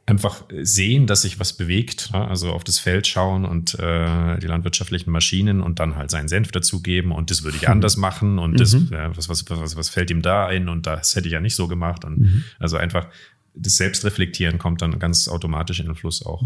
einfach 0.08 0.44
sehen, 0.62 1.08
dass 1.08 1.22
sich 1.22 1.40
was 1.40 1.52
bewegt, 1.52 2.12
ne? 2.12 2.28
also 2.28 2.52
auf 2.52 2.62
das 2.62 2.78
Feld 2.78 3.08
schauen 3.08 3.44
und 3.44 3.74
äh, 3.80 4.38
die 4.38 4.46
landwirtschaftlichen 4.46 5.10
Maschinen 5.10 5.60
und 5.60 5.80
dann 5.80 5.96
halt 5.96 6.12
seinen 6.12 6.28
Senf 6.28 6.52
dazugeben 6.52 7.10
und 7.10 7.32
das 7.32 7.42
würde 7.42 7.56
ich 7.56 7.68
anders 7.68 7.96
machen 7.96 8.38
und 8.38 8.60
das, 8.60 8.72
ja, 8.90 9.16
was, 9.16 9.28
was, 9.28 9.50
was, 9.50 9.76
was 9.76 9.88
fällt 9.88 10.10
ihm 10.12 10.22
da 10.22 10.46
ein 10.46 10.68
und 10.68 10.86
das 10.86 11.16
hätte 11.16 11.26
ich 11.26 11.32
ja 11.32 11.40
nicht 11.40 11.56
so 11.56 11.66
gemacht 11.66 12.04
und 12.04 12.44
also 12.60 12.76
einfach 12.76 13.08
das 13.54 13.76
Selbstreflektieren 13.78 14.58
kommt 14.58 14.80
dann 14.80 14.98
ganz 15.00 15.26
automatisch 15.28 15.80
in 15.80 15.86
den 15.86 15.96
Fluss 15.96 16.24
auch. 16.24 16.42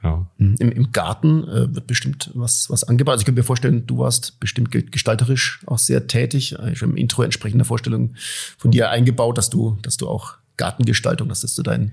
Genau. 0.00 0.30
Im, 0.38 0.54
Im 0.58 0.92
Garten 0.92 1.42
äh, 1.44 1.74
wird 1.74 1.86
bestimmt 1.86 2.30
was, 2.34 2.70
was 2.70 2.84
angebaut. 2.84 3.12
Also 3.12 3.22
ich 3.22 3.26
könnte 3.26 3.40
mir 3.40 3.44
vorstellen, 3.44 3.86
du 3.86 3.98
warst 3.98 4.38
bestimmt 4.38 4.70
ge- 4.70 4.82
gestalterisch 4.82 5.60
auch 5.66 5.78
sehr 5.78 6.06
tätig. 6.06 6.52
Äh, 6.58 6.72
Ich 6.72 6.82
habe 6.82 6.92
im 6.92 6.96
Intro 6.96 7.22
entsprechende 7.22 7.64
Vorstellung 7.64 8.14
von 8.58 8.70
dir 8.70 8.90
eingebaut, 8.90 9.38
dass 9.38 9.50
du, 9.50 9.76
dass 9.82 9.96
du 9.96 10.06
auch 10.08 10.34
Gartengestaltung, 10.56 11.28
dass 11.28 11.40
das 11.40 11.54
zu 11.54 11.62
deinen, 11.62 11.92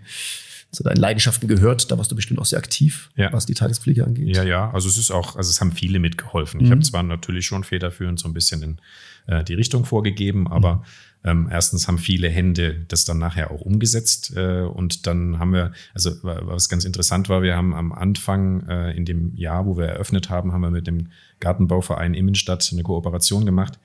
zu 0.75 0.83
deinen 0.83 0.97
Leidenschaften 0.97 1.47
gehört. 1.47 1.89
Da 1.91 1.97
warst 1.97 2.11
du 2.11 2.15
bestimmt 2.15 2.39
auch 2.39 2.45
sehr 2.45 2.59
aktiv, 2.59 3.09
Ja. 3.15 3.31
was 3.33 3.45
die 3.45 3.53
Tagespflege 3.55 4.03
angeht. 4.05 4.35
Ja, 4.35 4.43
ja, 4.43 4.69
also 4.71 4.87
es 4.87 4.97
ist 4.97 5.09
auch, 5.11 5.35
also 5.35 5.49
es 5.49 5.59
haben 5.61 5.71
viele 5.71 5.99
mitgeholfen. 5.99 6.59
Ich 6.61 6.69
habe 6.71 6.81
zwar 6.81 7.01
natürlich 7.03 7.45
schon 7.47 7.63
federführend 7.63 8.19
so 8.19 8.27
ein 8.27 8.33
bisschen 8.33 8.61
in 8.61 8.77
äh, 9.27 9.43
die 9.43 9.53
Richtung 9.55 9.85
vorgegeben, 9.85 10.47
aber 10.47 10.83
ähm, 11.23 11.47
erstens 11.51 11.87
haben 11.87 11.97
viele 11.97 12.29
Hände 12.29 12.85
das 12.87 13.03
dann 13.05 13.17
nachher 13.17 13.49
auch 13.49 13.61
umgesetzt 13.61 14.33
äh, 14.35 14.61
und 14.61 15.07
dann 15.07 15.39
haben 15.39 15.53
wir, 15.53 15.71
also 15.95 16.11
wa- 16.21 16.41
was 16.43 16.69
ganz 16.69 16.85
interessant 16.85 17.29
war, 17.29 17.41
wir 17.41 17.55
haben 17.55 17.73
am 17.73 17.91
Anfang 17.91 18.67
äh, 18.69 18.91
in 18.95 19.05
dem 19.05 19.35
Jahr, 19.35 19.65
wo 19.65 19.75
wir 19.75 19.85
eröffnet 19.87 20.29
haben, 20.29 20.51
haben 20.53 20.61
wir 20.61 20.69
mit 20.69 20.85
dem 20.85 21.07
Gartenbauverein 21.39 22.13
Immenstadt 22.13 22.69
eine 22.71 22.83
Kooperation 22.83 23.43
gemacht. 23.45 23.79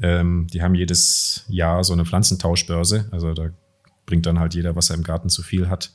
Ähm, 0.00 0.46
die 0.52 0.62
haben 0.62 0.74
jedes 0.74 1.44
Jahr 1.48 1.84
so 1.84 1.92
eine 1.92 2.06
Pflanzentauschbörse, 2.06 3.06
also 3.10 3.34
da 3.34 3.50
bringt 4.06 4.24
dann 4.24 4.38
halt 4.38 4.54
jeder, 4.54 4.76
was 4.76 4.88
er 4.90 4.96
im 4.96 5.02
Garten 5.02 5.28
zu 5.28 5.42
viel 5.42 5.68
hat, 5.68 5.90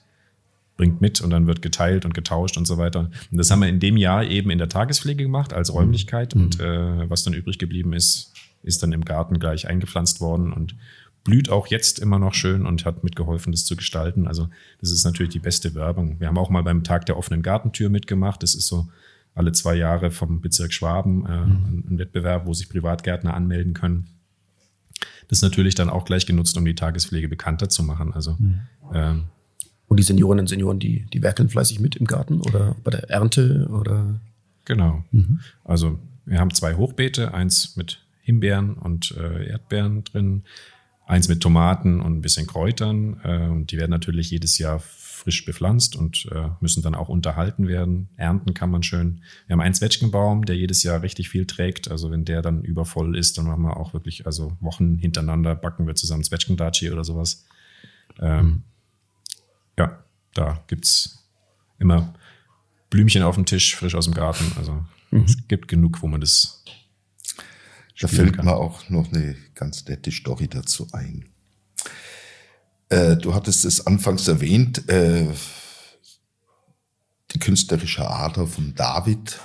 bringt 0.81 0.99
mit 0.99 1.21
und 1.21 1.29
dann 1.29 1.45
wird 1.45 1.61
geteilt 1.61 2.05
und 2.05 2.15
getauscht 2.15 2.57
und 2.57 2.65
so 2.65 2.79
weiter. 2.79 3.11
Und 3.31 3.37
das 3.37 3.51
haben 3.51 3.59
wir 3.59 3.69
in 3.69 3.79
dem 3.79 3.97
Jahr 3.97 4.23
eben 4.23 4.49
in 4.49 4.57
der 4.57 4.67
Tagespflege 4.67 5.21
gemacht 5.21 5.53
als 5.53 5.71
Räumlichkeit 5.71 6.33
und 6.33 6.59
äh, 6.59 7.07
was 7.07 7.23
dann 7.23 7.35
übrig 7.35 7.59
geblieben 7.59 7.93
ist, 7.93 8.33
ist 8.63 8.81
dann 8.81 8.91
im 8.91 9.05
Garten 9.05 9.37
gleich 9.37 9.67
eingepflanzt 9.67 10.21
worden 10.21 10.51
und 10.51 10.75
blüht 11.23 11.51
auch 11.51 11.67
jetzt 11.67 11.99
immer 11.99 12.17
noch 12.17 12.33
schön 12.33 12.65
und 12.65 12.83
hat 12.83 13.03
mitgeholfen, 13.03 13.51
das 13.51 13.65
zu 13.65 13.75
gestalten. 13.75 14.27
Also 14.27 14.49
das 14.79 14.89
ist 14.89 15.05
natürlich 15.05 15.31
die 15.31 15.37
beste 15.37 15.75
Werbung. 15.75 16.19
Wir 16.19 16.27
haben 16.29 16.39
auch 16.39 16.49
mal 16.49 16.63
beim 16.63 16.83
Tag 16.83 17.05
der 17.05 17.15
offenen 17.15 17.43
Gartentür 17.43 17.89
mitgemacht. 17.89 18.41
Das 18.41 18.55
ist 18.55 18.65
so 18.65 18.87
alle 19.35 19.51
zwei 19.51 19.75
Jahre 19.75 20.09
vom 20.09 20.41
Bezirk 20.41 20.73
Schwaben 20.73 21.27
äh, 21.27 21.29
ein, 21.29 21.85
ein 21.91 21.99
Wettbewerb, 21.99 22.47
wo 22.47 22.55
sich 22.55 22.69
Privatgärtner 22.69 23.35
anmelden 23.35 23.75
können. 23.75 24.07
Das 25.27 25.37
ist 25.37 25.43
natürlich 25.43 25.75
dann 25.75 25.91
auch 25.91 26.05
gleich 26.05 26.25
genutzt, 26.25 26.57
um 26.57 26.65
die 26.65 26.73
Tagespflege 26.73 27.27
bekannter 27.27 27.69
zu 27.69 27.83
machen. 27.83 28.13
Also 28.13 28.35
ähm, 28.95 29.25
Und 29.91 29.97
die 29.97 30.03
Seniorinnen 30.03 30.43
und 30.43 30.47
Senioren, 30.47 30.79
die, 30.79 31.05
die 31.11 31.21
werkeln 31.21 31.49
fleißig 31.49 31.81
mit 31.81 31.97
im 31.97 32.05
Garten 32.05 32.39
oder 32.39 32.77
bei 32.81 32.91
der 32.91 33.09
Ernte 33.09 33.67
oder 33.69 34.21
Genau. 34.63 35.03
Also 35.65 35.99
wir 36.25 36.39
haben 36.39 36.53
zwei 36.53 36.75
Hochbeete, 36.75 37.33
eins 37.33 37.75
mit 37.75 37.99
Himbeeren 38.21 38.75
und 38.75 39.11
äh, 39.17 39.49
Erdbeeren 39.49 40.05
drin, 40.05 40.43
eins 41.05 41.27
mit 41.27 41.41
Tomaten 41.41 41.99
und 41.99 42.19
ein 42.19 42.21
bisschen 42.21 42.47
Kräutern. 42.47 43.19
Äh, 43.25 43.47
und 43.47 43.71
die 43.71 43.77
werden 43.77 43.91
natürlich 43.91 44.31
jedes 44.31 44.57
Jahr 44.59 44.79
frisch 44.79 45.43
bepflanzt 45.43 45.97
und 45.97 46.25
äh, 46.31 46.47
müssen 46.61 46.81
dann 46.81 46.95
auch 46.95 47.09
unterhalten 47.09 47.67
werden. 47.67 48.07
Ernten 48.15 48.53
kann 48.53 48.71
man 48.71 48.83
schön. 48.83 49.21
Wir 49.47 49.55
haben 49.55 49.61
einen 49.61 49.73
Zwetschgenbaum, 49.73 50.45
der 50.45 50.55
jedes 50.55 50.83
Jahr 50.83 51.01
richtig 51.01 51.27
viel 51.27 51.45
trägt. 51.45 51.91
Also 51.91 52.11
wenn 52.11 52.23
der 52.23 52.41
dann 52.41 52.63
übervoll 52.63 53.17
ist, 53.17 53.37
dann 53.37 53.45
machen 53.45 53.63
wir 53.63 53.75
auch 53.75 53.93
wirklich, 53.93 54.25
also 54.25 54.55
Wochen 54.61 54.95
hintereinander 54.95 55.53
backen 55.53 55.85
wir 55.85 55.95
zusammen 55.95 56.23
Zwetschgendatschi 56.23 56.91
oder 56.91 57.03
sowas. 57.03 57.45
Ähm, 58.19 58.63
ja, 58.63 58.70
da 60.33 60.63
gibt's 60.67 61.27
immer 61.79 62.13
Blümchen 62.89 63.23
auf 63.23 63.35
dem 63.35 63.45
Tisch, 63.45 63.75
frisch 63.75 63.95
aus 63.95 64.05
dem 64.05 64.13
Garten. 64.13 64.51
Also 64.57 64.85
es 65.25 65.37
gibt 65.47 65.67
genug, 65.67 66.01
wo 66.01 66.07
man 66.07 66.21
das 66.21 66.63
Da 67.99 68.07
fällt 68.07 68.37
kann. 68.37 68.45
mir 68.45 68.55
auch 68.55 68.89
noch 68.89 69.11
eine 69.11 69.35
ganz 69.55 69.85
nette 69.85 70.11
Story 70.11 70.47
dazu 70.47 70.87
ein. 70.91 71.25
Äh, 72.89 73.15
du 73.15 73.33
hattest 73.33 73.63
es 73.65 73.87
anfangs 73.87 74.27
erwähnt, 74.27 74.89
äh, 74.89 75.27
die 77.31 77.39
künstlerische 77.39 78.07
Ader 78.07 78.47
von 78.47 78.75
David. 78.75 79.39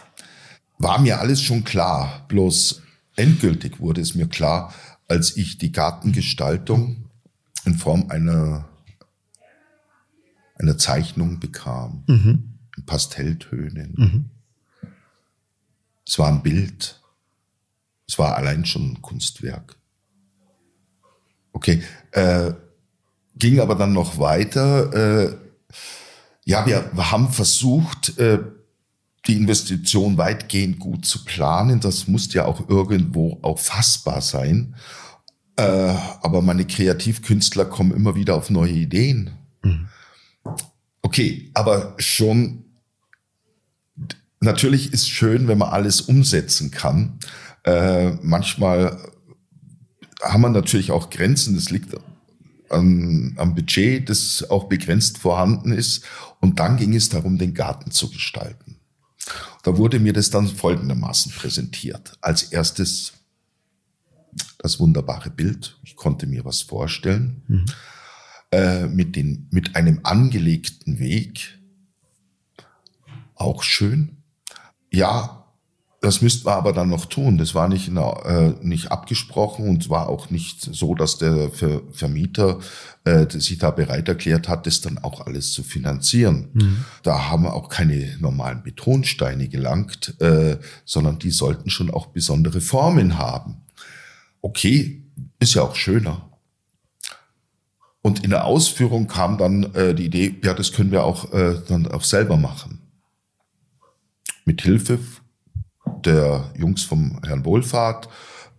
War 0.79 1.01
mir 1.01 1.21
alles 1.21 1.41
schon 1.43 1.65
klar, 1.65 2.25
bloß 2.29 2.83
endgültig 3.15 3.81
wurde 3.81 4.01
es 4.01 4.15
mir 4.15 4.27
klar, 4.27 4.75
als 5.09 5.37
ich 5.37 5.59
die 5.59 5.73
Gartengestaltung 5.73 7.09
in 7.65 7.77
Form 7.77 8.11
einer, 8.11 8.69
einer 10.59 10.79
Zeichnung 10.79 11.41
bekam, 11.41 12.05
in 12.77 12.85
Pastelltönen. 12.87 14.31
Es 16.07 16.19
war 16.19 16.29
ein 16.29 16.43
Bild, 16.43 17.01
es 18.09 18.19
war 18.19 18.37
allein 18.37 18.65
schon 18.65 18.93
ein 18.93 19.03
Kunstwerk. 19.03 19.77
Okay, 21.53 21.83
äh, 22.13 22.53
ging 23.37 23.61
aber 23.61 23.75
dann 23.75 23.93
noch 23.93 24.19
weiter. 24.19 24.93
Äh, 25.29 25.37
ja, 26.45 26.65
wir, 26.67 26.91
wir 26.93 27.11
haben 27.11 27.31
versucht, 27.31 28.19
äh, 28.19 28.39
die 29.27 29.37
Investition 29.37 30.19
weitgehend 30.19 30.79
gut 30.79 31.05
zu 31.05 31.25
planen. 31.25 31.81
Das 31.81 32.07
muss 32.07 32.33
ja 32.33 32.45
auch 32.45 32.69
irgendwo 32.69 33.39
auch 33.43 33.59
fassbar 33.59 34.21
sein. 34.21 34.77
Äh, 35.57 35.63
aber 35.63 36.43
meine 36.43 36.67
Kreativkünstler 36.67 37.65
kommen 37.65 37.93
immer 37.93 38.15
wieder 38.15 38.37
auf 38.37 38.51
neue 38.51 38.73
Ideen. 38.73 39.31
Okay, 41.07 41.53
aber 41.55 41.95
schon 41.99 42.65
natürlich 44.41 44.93
ist 44.93 45.09
schön, 45.09 45.47
wenn 45.47 45.57
man 45.57 45.69
alles 45.69 46.01
umsetzen 46.01 46.73
kann. 46.73 47.21
Äh, 47.63 48.11
manchmal 48.23 48.99
haben 50.21 50.41
wir 50.41 50.49
natürlich 50.49 50.91
auch 50.91 51.09
Grenzen. 51.09 51.55
Das 51.55 51.71
liegt 51.71 51.95
an, 52.71 53.35
am 53.37 53.55
Budget, 53.55 54.11
das 54.11 54.51
auch 54.51 54.65
begrenzt 54.65 55.19
vorhanden 55.19 55.71
ist. 55.71 56.05
Und 56.41 56.59
dann 56.59 56.77
ging 56.77 56.93
es 56.97 57.09
darum, 57.09 57.39
den 57.39 57.55
Garten 57.55 57.93
zu 57.93 58.11
gestalten. 58.11 58.75
Da 59.63 59.77
wurde 59.77 60.01
mir 60.01 60.13
das 60.13 60.31
dann 60.31 60.49
folgendermaßen 60.49 61.31
präsentiert. 61.31 62.15
Als 62.21 62.43
erstes 62.43 63.13
das 64.59 64.81
wunderbare 64.81 65.31
Bild. 65.31 65.79
Ich 65.85 65.95
konnte 65.95 66.27
mir 66.27 66.45
was 66.45 66.63
vorstellen. 66.63 67.43
Äh, 68.57 68.87
mit, 68.87 69.17
den, 69.17 69.49
mit 69.51 69.77
einem 69.77 70.01
angelegten 70.03 70.99
Weg. 70.99 71.59
Auch 73.35 73.63
schön. 73.63 74.17
Ja, 74.91 75.45
das 76.01 76.23
müssten 76.23 76.47
wir 76.47 76.55
aber 76.55 76.73
dann 76.73 76.89
noch 76.89 77.05
tun. 77.05 77.37
Das 77.37 77.55
war 77.55 77.69
nicht, 77.69 77.89
äh, 77.89 78.55
nicht 78.63 78.91
abgesprochen 78.91 79.69
und 79.69 79.91
war 79.91 80.09
auch 80.09 80.31
nicht 80.31 80.75
so, 80.75 80.95
dass 80.95 81.19
der 81.19 81.51
Ver 81.51 81.83
Vermieter 81.93 82.61
äh, 83.05 83.29
sich 83.29 83.59
da 83.59 83.71
bereit 83.71 84.09
erklärt 84.09 84.49
hat, 84.49 84.67
das 84.67 84.81
dann 84.81 84.97
auch 84.97 85.27
alles 85.27 85.53
zu 85.53 85.63
finanzieren. 85.63 86.49
Da 87.03 87.29
haben 87.29 87.43
wir 87.43 87.53
auch 87.53 87.69
keine 87.69 88.17
normalen 88.21 88.63
Betonsteine 88.63 89.49
gelangt, 89.49 90.19
äh, 90.23 90.57
sondern 90.87 91.19
die 91.19 91.31
sollten 91.31 91.69
schon 91.69 91.91
auch 91.91 92.07
besondere 92.07 92.63
Formen 92.63 93.19
haben. 93.19 93.59
Okay, 94.41 95.03
ist 95.41 95.57
ja 95.57 95.63
auch 95.63 95.77
schöner. 95.77 96.27
Und 98.07 98.23
in 98.23 98.31
der 98.31 98.45
Ausführung 98.45 99.09
kam 99.09 99.37
dann 99.37 99.75
äh, 99.75 99.93
die 99.93 100.07
Idee, 100.07 100.37
ja, 100.45 100.55
das 100.55 100.73
können 100.73 100.93
wir 100.93 101.03
auch 101.03 101.33
äh, 101.33 101.57
dann 101.67 101.89
auch 101.89 102.05
selber 102.05 102.37
machen. 102.37 102.79
Mit 104.45 104.63
Hilfe 104.63 105.01
der 106.05 106.53
Jungs 106.57 106.85
vom 106.85 107.21
Herrn 107.27 107.45
Wohlfahrt, 107.45 108.09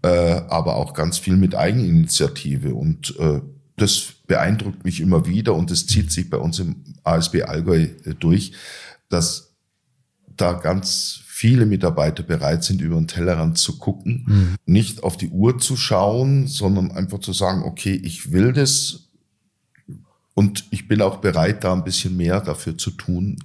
äh, 0.01 0.09
aber 0.49 0.75
auch 0.75 0.93
ganz 0.93 1.17
viel 1.17 1.37
mit 1.37 1.55
Eigeninitiative. 1.55 2.75
Und 2.75 3.17
äh, 3.19 3.39
das 3.77 4.15
beeindruckt 4.27 4.83
mich 4.83 4.99
immer 4.99 5.25
wieder 5.25 5.55
und 5.55 5.71
es 5.71 5.87
zieht 5.87 6.11
sich 6.11 6.29
bei 6.29 6.39
uns 6.39 6.59
im 6.59 6.83
ASB 7.05 7.43
Allgäu 7.43 7.83
äh, 7.83 8.15
durch, 8.19 8.51
dass 9.07 9.55
da 10.35 10.51
ganz 10.51 11.21
viele 11.25 11.65
Mitarbeiter 11.65 12.23
bereit 12.23 12.65
sind, 12.65 12.81
über 12.81 12.97
den 12.97 13.07
Tellerrand 13.07 13.57
zu 13.57 13.77
gucken, 13.77 14.57
nicht 14.65 15.03
auf 15.03 15.17
die 15.17 15.29
Uhr 15.29 15.57
zu 15.57 15.77
schauen, 15.77 16.47
sondern 16.47 16.91
einfach 16.91 17.19
zu 17.19 17.31
sagen, 17.31 17.63
okay, 17.63 17.93
ich 17.93 18.31
will 18.31 18.53
das 18.53 19.06
und 20.37 20.65
ich 20.69 20.87
bin 20.87 21.01
auch 21.01 21.17
bereit, 21.17 21.63
da 21.63 21.73
ein 21.73 21.83
bisschen 21.83 22.15
mehr 22.15 22.39
dafür 22.41 22.77
zu 22.77 22.91
tun, 22.91 23.39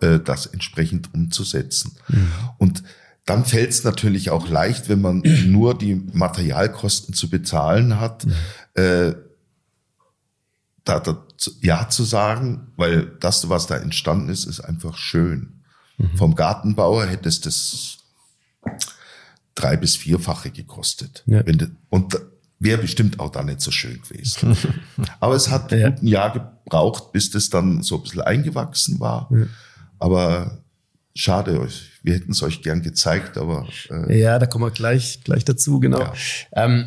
äh, 0.00 0.18
das 0.18 0.46
entsprechend 0.46 1.12
umzusetzen. 1.12 1.94
Mhm. 2.08 2.32
Und 2.56 2.82
dann 3.26 3.44
fällt 3.44 3.68
es 3.68 3.84
natürlich 3.84 4.30
auch 4.30 4.48
leicht, 4.48 4.88
wenn 4.88 5.02
man 5.02 5.20
nur 5.48 5.76
die 5.76 5.94
Materialkosten 5.94 7.12
zu 7.12 7.28
bezahlen 7.28 8.00
hat, 8.00 8.24
mhm. 8.24 8.32
äh, 8.76 9.14
da, 10.84 11.00
da 11.00 11.22
ja 11.60 11.90
zu 11.90 12.02
sagen, 12.02 12.72
weil 12.76 13.14
das, 13.20 13.50
was 13.50 13.66
da 13.66 13.76
entstanden 13.76 14.30
ist, 14.30 14.46
ist 14.46 14.60
einfach 14.60 14.96
schön. 14.96 15.60
Mhm. 15.98 16.16
Vom 16.16 16.34
Gartenbauer 16.34 17.04
hätte 17.04 17.28
es 17.28 17.42
das 17.42 17.98
drei 19.54 19.76
bis 19.76 19.96
vierfache 19.96 20.50
gekostet. 20.50 21.24
Ja. 21.26 21.42
Und 21.90 22.18
wäre 22.62 22.78
bestimmt 22.78 23.20
auch 23.20 23.30
da 23.30 23.42
nicht 23.42 23.60
so 23.60 23.70
schön 23.70 24.00
gewesen. 24.02 24.56
Aber 25.20 25.34
es 25.34 25.50
hat 25.50 25.72
ja. 25.72 25.88
ein 25.88 26.06
Jahr 26.06 26.32
gebraucht, 26.32 27.12
bis 27.12 27.30
das 27.30 27.50
dann 27.50 27.82
so 27.82 27.96
ein 27.96 28.02
bisschen 28.02 28.20
eingewachsen 28.22 29.00
war. 29.00 29.28
Ja. 29.30 29.46
Aber 29.98 30.62
schade, 31.14 31.68
wir 32.02 32.14
hätten 32.14 32.32
es 32.32 32.42
euch 32.42 32.62
gern 32.62 32.82
gezeigt, 32.82 33.38
aber 33.38 33.68
äh, 33.90 34.18
ja, 34.18 34.38
da 34.38 34.46
kommen 34.46 34.64
wir 34.64 34.70
gleich 34.70 35.22
gleich 35.22 35.44
dazu, 35.44 35.78
genau. 35.78 36.00
Ja. 36.00 36.14
Ähm, 36.52 36.86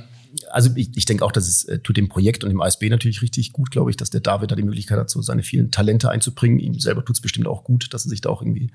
also 0.50 0.70
ich, 0.76 0.90
ich 0.98 1.06
denke 1.06 1.24
auch, 1.24 1.32
dass 1.32 1.48
es 1.48 1.64
äh, 1.66 1.80
tut 1.80 1.98
dem 1.98 2.10
Projekt 2.10 2.44
und 2.44 2.50
dem 2.50 2.62
ASB 2.62 2.90
natürlich 2.90 3.22
richtig 3.22 3.54
gut, 3.54 3.72
glaube 3.72 3.92
ich, 3.92 3.98
dass 3.98 4.10
der 4.10 4.22
David 4.22 4.52
da 4.52 4.56
die 4.56 4.64
Möglichkeit 4.64 5.00
hat, 5.00 5.10
so 5.10 5.22
seine 5.22 5.44
vielen 5.44 5.72
Talente 5.72 6.10
einzubringen. 6.10 6.60
Ihm 6.60 6.80
selber 6.80 7.06
tut 7.06 7.16
es 7.16 7.22
bestimmt 7.22 7.48
auch 7.48 7.64
gut, 7.64 7.94
dass 7.94 8.06
er 8.06 8.10
sich 8.10 8.22
da 8.22 8.30
auch 8.30 8.42
irgendwie 8.42 8.72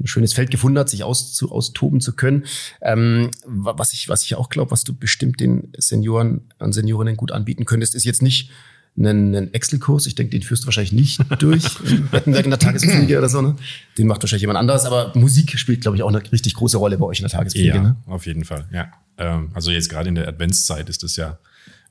ein 0.00 0.06
schönes 0.06 0.32
Feld 0.32 0.50
gefunden 0.50 0.78
hat, 0.78 0.88
sich 0.88 1.04
aus, 1.04 1.34
zu, 1.34 1.52
austoben 1.52 2.00
zu 2.00 2.14
können. 2.14 2.44
Ähm, 2.80 3.30
was 3.46 3.92
ich, 3.92 4.08
was 4.08 4.24
ich 4.24 4.34
auch 4.34 4.48
glaube, 4.48 4.70
was 4.70 4.84
du 4.84 4.94
bestimmt 4.94 5.40
den 5.40 5.72
Senioren 5.76 6.42
und 6.58 6.72
Seniorinnen 6.72 7.16
gut 7.16 7.32
anbieten 7.32 7.64
könntest, 7.64 7.94
ist 7.94 8.04
jetzt 8.04 8.22
nicht 8.22 8.50
einen, 8.98 9.34
einen 9.34 9.54
Excel-Kurs. 9.54 10.06
Ich 10.06 10.14
denke, 10.14 10.32
den 10.32 10.42
führst 10.42 10.64
du 10.64 10.66
wahrscheinlich 10.66 10.92
nicht 10.92 11.20
durch 11.42 11.64
in 12.26 12.32
der 12.32 12.58
Tagespflege 12.58 13.18
oder 13.18 13.28
so. 13.28 13.40
Ne? 13.40 13.56
Den 13.98 14.06
macht 14.06 14.22
wahrscheinlich 14.22 14.42
jemand 14.42 14.58
anderes. 14.58 14.84
Aber 14.84 15.12
Musik 15.14 15.58
spielt, 15.58 15.82
glaube 15.82 15.96
ich, 15.96 16.02
auch 16.02 16.08
eine 16.08 16.20
richtig 16.32 16.54
große 16.54 16.76
Rolle 16.76 16.98
bei 16.98 17.06
euch 17.06 17.18
in 17.18 17.24
der 17.24 17.30
Tagespflege. 17.30 17.68
Ja, 17.68 17.82
ne? 17.82 17.96
auf 18.06 18.26
jeden 18.26 18.44
Fall. 18.44 18.66
Ja, 18.72 18.90
ähm, 19.18 19.50
also 19.54 19.70
jetzt 19.70 19.88
gerade 19.88 20.08
in 20.08 20.14
der 20.14 20.28
Adventszeit 20.28 20.88
ist 20.88 21.02
das 21.02 21.16
ja 21.16 21.38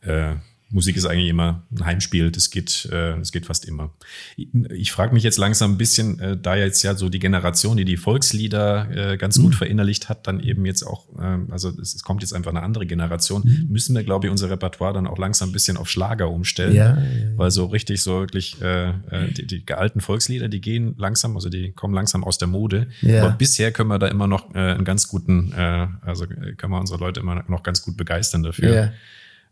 äh, 0.01 0.35
Musik 0.71 0.97
ist 0.97 1.05
eigentlich 1.05 1.29
immer 1.29 1.63
ein 1.71 1.85
Heimspiel, 1.85 2.31
das 2.31 2.51
geht, 2.51 2.87
äh, 2.91 3.17
das 3.17 3.31
geht 3.31 3.47
fast 3.47 3.65
immer. 3.65 3.91
Ich, 4.35 4.91
frage 4.91 5.13
mich 5.15 5.23
jetzt 5.23 5.37
langsam 5.37 5.71
ein 5.73 5.77
bisschen, 5.77 6.19
äh, 6.19 6.37
da 6.37 6.55
jetzt 6.55 6.83
ja 6.83 6.93
so 6.93 7.09
die 7.09 7.17
Generation, 7.17 7.75
die 7.75 7.85
die 7.85 7.97
Volkslieder 7.97 9.13
äh, 9.13 9.17
ganz 9.17 9.37
mhm. 9.37 9.43
gut 9.43 9.55
verinnerlicht 9.55 10.09
hat, 10.09 10.27
dann 10.27 10.39
eben 10.39 10.67
jetzt 10.67 10.83
auch, 10.83 11.07
äh, 11.17 11.39
also 11.49 11.69
es, 11.81 12.03
kommt 12.03 12.21
jetzt 12.21 12.33
einfach 12.33 12.51
eine 12.51 12.61
andere 12.61 12.85
Generation, 12.85 13.41
mhm. 13.43 13.67
müssen 13.71 13.95
wir, 13.95 14.03
glaube 14.03 14.27
ich, 14.27 14.31
unser 14.31 14.51
Repertoire 14.51 14.93
dann 14.93 15.07
auch 15.07 15.17
langsam 15.17 15.49
ein 15.49 15.53
bisschen 15.53 15.75
auf 15.75 15.89
Schlager 15.89 16.29
umstellen. 16.29 16.75
Ja, 16.75 16.97
ja, 16.97 17.03
ja. 17.03 17.37
Weil 17.37 17.49
so 17.49 17.65
richtig 17.65 18.01
so 18.01 18.19
wirklich 18.19 18.57
die, 18.59 19.47
die 19.47 19.73
alten 19.73 20.01
Volkslieder, 20.01 20.49
die 20.49 20.61
gehen 20.61 20.95
langsam, 20.97 21.35
also 21.35 21.49
die 21.49 21.71
kommen 21.71 21.93
langsam 21.93 22.23
aus 22.23 22.37
der 22.37 22.47
Mode. 22.47 22.87
Ja. 23.01 23.23
Aber 23.23 23.35
bisher 23.35 23.71
können 23.71 23.89
wir 23.89 23.99
da 23.99 24.07
immer 24.07 24.27
noch 24.27 24.53
einen 24.53 24.83
ganz 24.83 25.07
guten, 25.07 25.53
also 25.53 26.25
können 26.27 26.71
wir 26.71 26.79
unsere 26.79 26.99
Leute 26.99 27.19
immer 27.21 27.43
noch 27.47 27.63
ganz 27.63 27.81
gut 27.81 27.97
begeistern 27.97 28.43
dafür. 28.43 28.91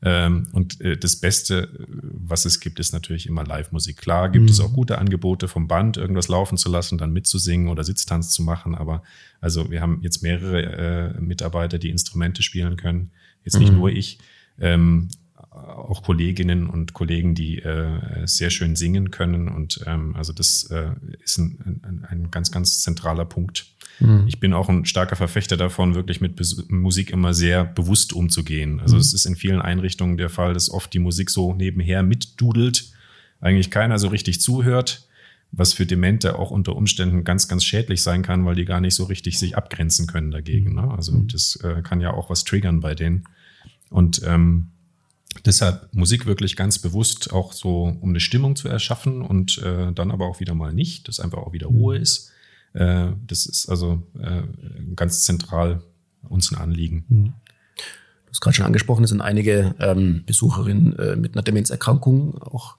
Ähm, 0.03 0.47
und 0.51 0.79
äh, 0.81 0.95
das 0.95 1.15
Beste, 1.15 1.69
was 1.87 2.45
es 2.45 2.59
gibt, 2.59 2.79
ist 2.79 2.93
natürlich 2.93 3.25
immer 3.25 3.43
Live-Musik. 3.43 3.97
Klar 3.97 4.29
gibt 4.29 4.45
mhm. 4.45 4.51
es 4.51 4.59
auch 4.59 4.71
gute 4.71 4.99
Angebote 4.99 5.47
vom 5.47 5.67
Band, 5.67 5.97
irgendwas 5.97 6.27
laufen 6.27 6.57
zu 6.57 6.69
lassen, 6.69 6.97
dann 6.97 7.13
mitzusingen 7.13 7.67
oder 7.67 7.83
Sitztanz 7.83 8.29
zu 8.29 8.43
machen. 8.43 8.75
Aber 8.75 9.01
also 9.41 9.71
wir 9.71 9.81
haben 9.81 9.99
jetzt 10.03 10.21
mehrere 10.21 11.15
äh, 11.17 11.21
Mitarbeiter, 11.21 11.79
die 11.79 11.89
Instrumente 11.89 12.43
spielen 12.43 12.77
können. 12.77 13.11
Jetzt 13.43 13.59
nicht 13.59 13.71
mhm. 13.71 13.79
nur 13.79 13.89
ich. 13.89 14.19
Ähm, 14.59 15.09
auch 15.57 16.03
Kolleginnen 16.03 16.67
und 16.67 16.93
Kollegen, 16.93 17.35
die 17.35 17.59
äh, 17.59 18.25
sehr 18.25 18.49
schön 18.49 18.75
singen 18.75 19.11
können. 19.11 19.47
Und 19.47 19.81
ähm, 19.85 20.15
also 20.15 20.33
das 20.33 20.63
äh, 20.71 20.91
ist 21.23 21.37
ein, 21.37 21.81
ein, 21.83 22.05
ein 22.07 22.31
ganz, 22.31 22.51
ganz 22.51 22.81
zentraler 22.81 23.25
Punkt 23.25 23.65
Mhm. 23.99 24.25
Ich 24.27 24.39
bin 24.39 24.53
auch 24.53 24.69
ein 24.69 24.85
starker 24.85 25.15
Verfechter 25.15 25.57
davon, 25.57 25.95
wirklich 25.95 26.21
mit 26.21 26.39
Musik 26.69 27.11
immer 27.11 27.33
sehr 27.33 27.65
bewusst 27.65 28.13
umzugehen. 28.13 28.79
Also 28.79 28.95
mhm. 28.95 29.01
es 29.01 29.13
ist 29.13 29.25
in 29.25 29.35
vielen 29.35 29.61
Einrichtungen 29.61 30.17
der 30.17 30.29
Fall, 30.29 30.53
dass 30.53 30.69
oft 30.69 30.93
die 30.93 30.99
Musik 30.99 31.29
so 31.29 31.53
nebenher 31.53 32.03
mitdudelt, 32.03 32.91
eigentlich 33.39 33.71
keiner 33.71 33.99
so 33.99 34.07
richtig 34.07 34.41
zuhört, 34.41 35.07
was 35.51 35.73
für 35.73 35.85
Demente 35.85 36.37
auch 36.37 36.51
unter 36.51 36.75
Umständen 36.75 37.23
ganz, 37.23 37.47
ganz 37.47 37.63
schädlich 37.63 38.01
sein 38.01 38.21
kann, 38.21 38.45
weil 38.45 38.55
die 38.55 38.65
gar 38.65 38.81
nicht 38.81 38.95
so 38.95 39.05
richtig 39.05 39.39
sich 39.39 39.55
abgrenzen 39.55 40.05
können 40.05 40.31
dagegen. 40.31 40.75
Ne? 40.75 40.91
Also 40.91 41.13
mhm. 41.13 41.27
das 41.27 41.55
äh, 41.57 41.81
kann 41.81 42.01
ja 42.01 42.13
auch 42.13 42.29
was 42.29 42.43
triggern 42.43 42.79
bei 42.81 42.95
denen. 42.95 43.23
Und 43.89 44.21
ähm, 44.25 44.71
Deshalb 45.45 45.93
Musik 45.93 46.25
wirklich 46.25 46.55
ganz 46.55 46.79
bewusst 46.79 47.31
auch 47.31 47.53
so, 47.53 47.97
um 47.99 48.09
eine 48.09 48.19
Stimmung 48.19 48.55
zu 48.55 48.67
erschaffen 48.67 49.21
und 49.21 49.57
äh, 49.59 49.91
dann 49.93 50.11
aber 50.11 50.25
auch 50.27 50.39
wieder 50.39 50.55
mal 50.55 50.73
nicht, 50.73 51.07
dass 51.07 51.19
einfach 51.19 51.39
auch 51.39 51.53
wieder 51.53 51.67
Ruhe 51.67 51.97
mhm. 51.97 52.01
ist. 52.01 52.31
Äh, 52.73 53.07
das 53.25 53.45
ist 53.45 53.69
also 53.69 54.03
äh, 54.19 54.43
ganz 54.95 55.23
zentral 55.23 55.81
uns 56.29 56.51
ein 56.51 56.57
Anliegen. 56.57 57.05
Mhm. 57.09 57.33
Du 57.75 58.31
hast 58.31 58.41
gerade 58.41 58.55
schon 58.55 58.65
angesprochen, 58.65 59.03
es 59.03 59.09
sind 59.09 59.21
einige 59.21 59.75
ähm, 59.79 60.23
Besucherinnen 60.25 60.97
äh, 60.99 61.15
mit 61.15 61.35
einer 61.35 61.43
Demenzerkrankung, 61.43 62.37
auch, 62.41 62.75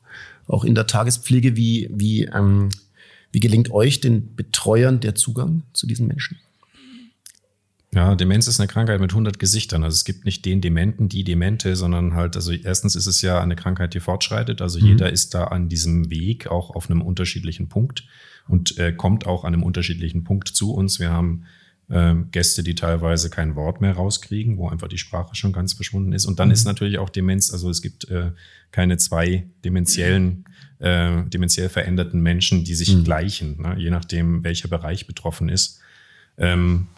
auch 0.46 0.64
in 0.64 0.74
der 0.74 0.86
Tagespflege. 0.86 1.56
Wie, 1.56 1.88
wie, 1.90 2.24
ähm, 2.24 2.68
wie 3.32 3.40
gelingt 3.40 3.70
euch 3.70 4.00
den 4.00 4.36
Betreuern 4.36 5.00
der 5.00 5.14
Zugang 5.14 5.62
zu 5.72 5.86
diesen 5.86 6.06
Menschen? 6.06 6.38
Ja, 7.94 8.14
Demenz 8.14 8.46
ist 8.46 8.60
eine 8.60 8.68
Krankheit 8.68 9.00
mit 9.00 9.12
100 9.12 9.38
Gesichtern. 9.38 9.82
Also 9.82 9.94
es 9.94 10.04
gibt 10.04 10.26
nicht 10.26 10.44
den 10.44 10.60
Dementen, 10.60 11.08
die 11.08 11.24
Demente, 11.24 11.74
sondern 11.74 12.14
halt, 12.14 12.36
also 12.36 12.52
erstens 12.52 12.94
ist 12.96 13.06
es 13.06 13.22
ja 13.22 13.40
eine 13.40 13.56
Krankheit, 13.56 13.94
die 13.94 14.00
fortschreitet. 14.00 14.60
Also 14.60 14.78
mhm. 14.78 14.86
jeder 14.86 15.10
ist 15.10 15.34
da 15.34 15.44
an 15.44 15.68
diesem 15.68 16.10
Weg 16.10 16.48
auch 16.48 16.70
auf 16.70 16.90
einem 16.90 17.00
unterschiedlichen 17.00 17.68
Punkt 17.68 18.06
und 18.46 18.76
äh, 18.78 18.92
kommt 18.92 19.26
auch 19.26 19.44
an 19.44 19.54
einem 19.54 19.62
unterschiedlichen 19.62 20.22
Punkt 20.22 20.48
zu 20.48 20.74
uns. 20.74 21.00
Wir 21.00 21.10
haben 21.10 21.44
äh, 21.88 22.14
Gäste, 22.30 22.62
die 22.62 22.74
teilweise 22.74 23.30
kein 23.30 23.56
Wort 23.56 23.80
mehr 23.80 23.94
rauskriegen, 23.94 24.58
wo 24.58 24.68
einfach 24.68 24.88
die 24.88 24.98
Sprache 24.98 25.34
schon 25.34 25.54
ganz 25.54 25.72
verschwunden 25.72 26.12
ist. 26.12 26.26
Und 26.26 26.38
dann 26.38 26.48
mhm. 26.48 26.54
ist 26.54 26.66
natürlich 26.66 26.98
auch 26.98 27.08
Demenz, 27.08 27.50
also 27.50 27.70
es 27.70 27.80
gibt 27.80 28.10
äh, 28.10 28.32
keine 28.70 28.98
zwei 28.98 29.46
dementiellen, 29.64 30.44
äh, 30.78 31.22
dementiell 31.24 31.70
veränderten 31.70 32.20
Menschen, 32.20 32.64
die 32.64 32.74
sich 32.74 32.94
mhm. 32.94 33.04
gleichen, 33.04 33.62
ne? 33.62 33.76
je 33.78 33.88
nachdem, 33.88 34.44
welcher 34.44 34.68
Bereich 34.68 35.06
betroffen 35.06 35.48
ist. 35.48 35.80
Ähm, 36.36 36.88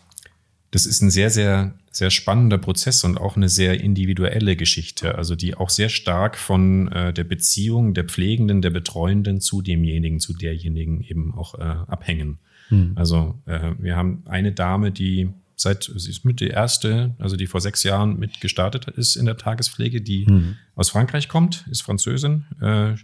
das 0.71 0.87
ist 0.87 1.03
ein 1.03 1.11
sehr, 1.11 1.31
sehr, 1.31 1.75
sehr 1.91 2.11
spannender 2.11 2.59
Prozess 2.59 3.03
und 3.03 3.19
auch 3.19 3.37
eine 3.37 3.49
sehr 3.49 3.81
individuelle 3.81 4.55
Geschichte, 4.57 5.17
also 5.17 5.35
die 5.35 5.57
auch 5.57 5.71
sehr 5.71 5.89
stark 5.89 6.37
von 6.39 6.91
äh, 6.93 7.13
der 7.13 7.25
Beziehung 7.25 7.95
der 7.95 8.05
Pflegenden, 8.05 8.63
der 8.63 8.71
Betreuenden 8.71 9.41
zu 9.41 9.63
demjenigen, 9.63 10.21
zu 10.21 10.33
derjenigen 10.33 11.03
eben 11.03 11.35
auch 11.35 11.55
äh, 11.57 11.63
abhängen. 11.63 12.39
Hm. 12.69 12.93
Also 12.95 13.41
äh, 13.47 13.73
wir 13.79 13.97
haben 13.97 14.23
eine 14.27 14.53
Dame, 14.53 14.93
die 14.93 15.31
seit, 15.57 15.91
sie 15.95 16.11
ist 16.11 16.25
mit 16.25 16.41
die 16.41 16.49
erste, 16.49 17.15
also 17.19 17.37
die 17.37 17.47
vor 17.47 17.61
sechs 17.61 17.83
Jahren 17.83 18.19
mit 18.19 18.41
gestartet 18.41 18.87
ist 18.89 19.17
in 19.17 19.27
der 19.27 19.37
Tagespflege, 19.37 20.01
die 20.01 20.27
hm. 20.27 20.57
aus 20.77 20.91
Frankreich 20.91 21.29
kommt, 21.29 21.67
ist 21.69 21.83
Französin, 21.83 22.45
äh, 22.61 22.95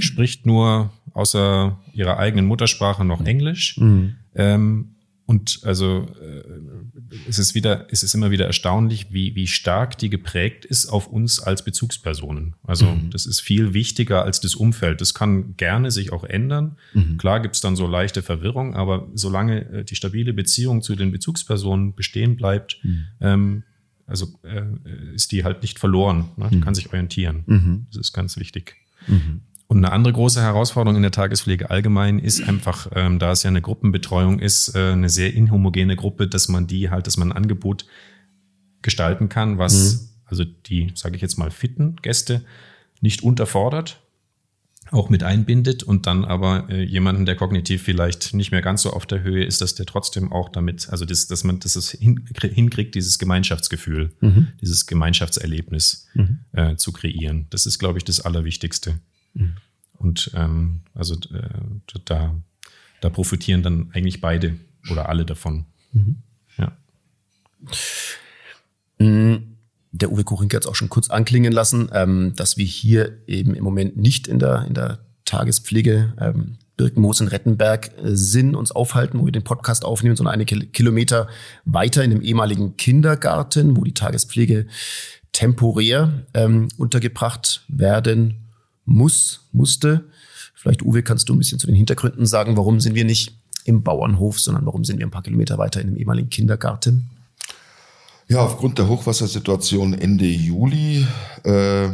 spricht 0.00 0.46
nur 0.46 0.90
außer 1.12 1.78
ihrer 1.92 2.18
eigenen 2.18 2.46
Muttersprache 2.46 3.04
noch 3.04 3.20
Englisch. 3.24 3.76
Hm. 3.76 4.16
Ähm, 4.34 4.94
und 5.26 5.60
also 5.62 6.08
äh, 6.20 6.42
es 7.28 7.38
ist 7.38 7.54
wieder, 7.54 7.86
es 7.90 8.02
ist 8.02 8.14
immer 8.14 8.30
wieder 8.30 8.46
erstaunlich, 8.46 9.12
wie, 9.12 9.34
wie 9.34 9.46
stark 9.46 9.98
die 9.98 10.10
geprägt 10.10 10.64
ist 10.64 10.86
auf 10.86 11.06
uns 11.06 11.40
als 11.40 11.64
Bezugspersonen. 11.64 12.54
Also 12.62 12.86
mhm. 12.86 13.10
das 13.10 13.26
ist 13.26 13.40
viel 13.40 13.74
wichtiger 13.74 14.24
als 14.24 14.40
das 14.40 14.54
Umfeld. 14.54 15.00
Das 15.00 15.14
kann 15.14 15.56
gerne 15.56 15.90
sich 15.90 16.12
auch 16.12 16.24
ändern. 16.24 16.76
Mhm. 16.94 17.18
Klar 17.18 17.40
gibt 17.40 17.56
es 17.56 17.60
dann 17.60 17.76
so 17.76 17.86
leichte 17.86 18.22
Verwirrung, 18.22 18.74
aber 18.74 19.08
solange 19.14 19.68
äh, 19.70 19.84
die 19.84 19.96
stabile 19.96 20.32
Beziehung 20.32 20.82
zu 20.82 20.94
den 20.94 21.10
Bezugspersonen 21.12 21.94
bestehen 21.94 22.36
bleibt, 22.36 22.78
mhm. 22.82 23.06
ähm, 23.20 23.62
also 24.06 24.26
äh, 24.42 25.14
ist 25.14 25.32
die 25.32 25.44
halt 25.44 25.62
nicht 25.62 25.78
verloren. 25.78 26.30
Ne? 26.36 26.48
Die 26.50 26.56
mhm. 26.56 26.60
kann 26.62 26.74
sich 26.74 26.88
orientieren. 26.88 27.44
Mhm. 27.46 27.86
Das 27.90 27.98
ist 27.98 28.12
ganz 28.12 28.36
wichtig. 28.36 28.76
Mhm. 29.06 29.42
Und 29.70 29.76
eine 29.76 29.92
andere 29.92 30.12
große 30.12 30.42
Herausforderung 30.42 30.96
in 30.96 31.02
der 31.02 31.12
Tagespflege 31.12 31.70
allgemein 31.70 32.18
ist 32.18 32.42
einfach, 32.42 32.88
ähm, 32.92 33.20
da 33.20 33.30
es 33.30 33.44
ja 33.44 33.48
eine 33.50 33.62
Gruppenbetreuung 33.62 34.40
ist, 34.40 34.74
äh, 34.74 34.90
eine 34.90 35.08
sehr 35.08 35.32
inhomogene 35.32 35.94
Gruppe, 35.94 36.26
dass 36.26 36.48
man 36.48 36.66
die 36.66 36.90
halt, 36.90 37.06
dass 37.06 37.16
man 37.16 37.30
ein 37.30 37.36
Angebot 37.36 37.86
gestalten 38.82 39.28
kann, 39.28 39.58
was 39.58 39.92
mhm. 39.92 40.08
also 40.24 40.44
die, 40.44 40.90
sage 40.96 41.14
ich 41.14 41.22
jetzt 41.22 41.38
mal, 41.38 41.52
fitten 41.52 41.94
Gäste 42.02 42.44
nicht 43.00 43.22
unterfordert, 43.22 44.00
auch 44.90 45.08
mit 45.08 45.22
einbindet 45.22 45.84
und 45.84 46.08
dann 46.08 46.24
aber 46.24 46.68
äh, 46.68 46.82
jemanden, 46.82 47.24
der 47.24 47.36
kognitiv 47.36 47.84
vielleicht 47.84 48.34
nicht 48.34 48.50
mehr 48.50 48.62
ganz 48.62 48.82
so 48.82 48.90
auf 48.90 49.06
der 49.06 49.22
Höhe 49.22 49.44
ist, 49.44 49.60
dass 49.60 49.76
der 49.76 49.86
trotzdem 49.86 50.32
auch 50.32 50.48
damit, 50.48 50.90
also 50.90 51.04
das, 51.04 51.28
dass 51.28 51.44
man 51.44 51.60
das 51.60 51.76
es 51.76 51.92
hinkriegt, 51.92 52.96
dieses 52.96 53.20
Gemeinschaftsgefühl, 53.20 54.10
mhm. 54.20 54.48
dieses 54.60 54.86
Gemeinschaftserlebnis 54.86 56.08
mhm. 56.14 56.40
äh, 56.54 56.74
zu 56.74 56.90
kreieren. 56.90 57.46
Das 57.50 57.66
ist, 57.66 57.78
glaube 57.78 57.98
ich, 57.98 58.04
das 58.04 58.18
Allerwichtigste. 58.20 58.98
Mhm. 59.34 59.56
Und 59.94 60.30
ähm, 60.34 60.80
also 60.94 61.14
äh, 61.14 61.98
da, 62.06 62.34
da 63.00 63.08
profitieren 63.10 63.62
dann 63.62 63.90
eigentlich 63.92 64.20
beide 64.20 64.56
oder 64.90 65.08
alle 65.08 65.24
davon. 65.24 65.66
Mhm. 65.92 66.16
Ja. 66.56 66.76
Mhm. 68.98 69.56
Der 69.92 70.12
Uwe 70.12 70.24
Kuchinke 70.24 70.56
hat 70.56 70.64
es 70.64 70.70
auch 70.70 70.76
schon 70.76 70.88
kurz 70.88 71.10
anklingen 71.10 71.52
lassen, 71.52 71.90
ähm, 71.92 72.32
dass 72.36 72.56
wir 72.56 72.64
hier 72.64 73.18
eben 73.26 73.54
im 73.54 73.64
Moment 73.64 73.96
nicht 73.96 74.28
in 74.28 74.38
der, 74.38 74.64
in 74.66 74.74
der 74.74 75.00
Tagespflege 75.24 76.14
ähm, 76.18 76.58
Birkenmoos 76.76 77.20
in 77.20 77.28
Rettenberg 77.28 77.90
äh, 77.98 78.16
sind, 78.16 78.54
uns 78.54 78.72
aufhalten, 78.72 79.18
wo 79.18 79.26
wir 79.26 79.32
den 79.32 79.44
Podcast 79.44 79.84
aufnehmen, 79.84 80.16
sondern 80.16 80.34
eine 80.34 80.46
Kilometer 80.46 81.28
weiter 81.64 82.02
in 82.02 82.10
dem 82.10 82.22
ehemaligen 82.22 82.76
Kindergarten, 82.76 83.76
wo 83.76 83.84
die 83.84 83.94
Tagespflege 83.94 84.66
temporär 85.32 86.24
ähm, 86.32 86.68
untergebracht 86.78 87.64
werden 87.68 88.49
muss, 88.90 89.48
musste. 89.52 90.04
Vielleicht, 90.54 90.82
Uwe, 90.82 91.02
kannst 91.02 91.28
du 91.28 91.34
ein 91.34 91.38
bisschen 91.38 91.58
zu 91.58 91.66
den 91.66 91.76
Hintergründen 91.76 92.26
sagen, 92.26 92.56
warum 92.56 92.80
sind 92.80 92.94
wir 92.94 93.04
nicht 93.04 93.34
im 93.64 93.82
Bauernhof, 93.82 94.40
sondern 94.40 94.66
warum 94.66 94.84
sind 94.84 94.98
wir 94.98 95.06
ein 95.06 95.10
paar 95.10 95.22
Kilometer 95.22 95.58
weiter 95.58 95.80
in 95.80 95.88
dem 95.88 95.96
ehemaligen 95.96 96.28
Kindergarten? 96.28 97.08
Ja, 98.28 98.40
aufgrund 98.40 98.78
der 98.78 98.88
Hochwassersituation 98.88 99.94
Ende 99.94 100.26
Juli 100.26 101.06
äh, 101.44 101.88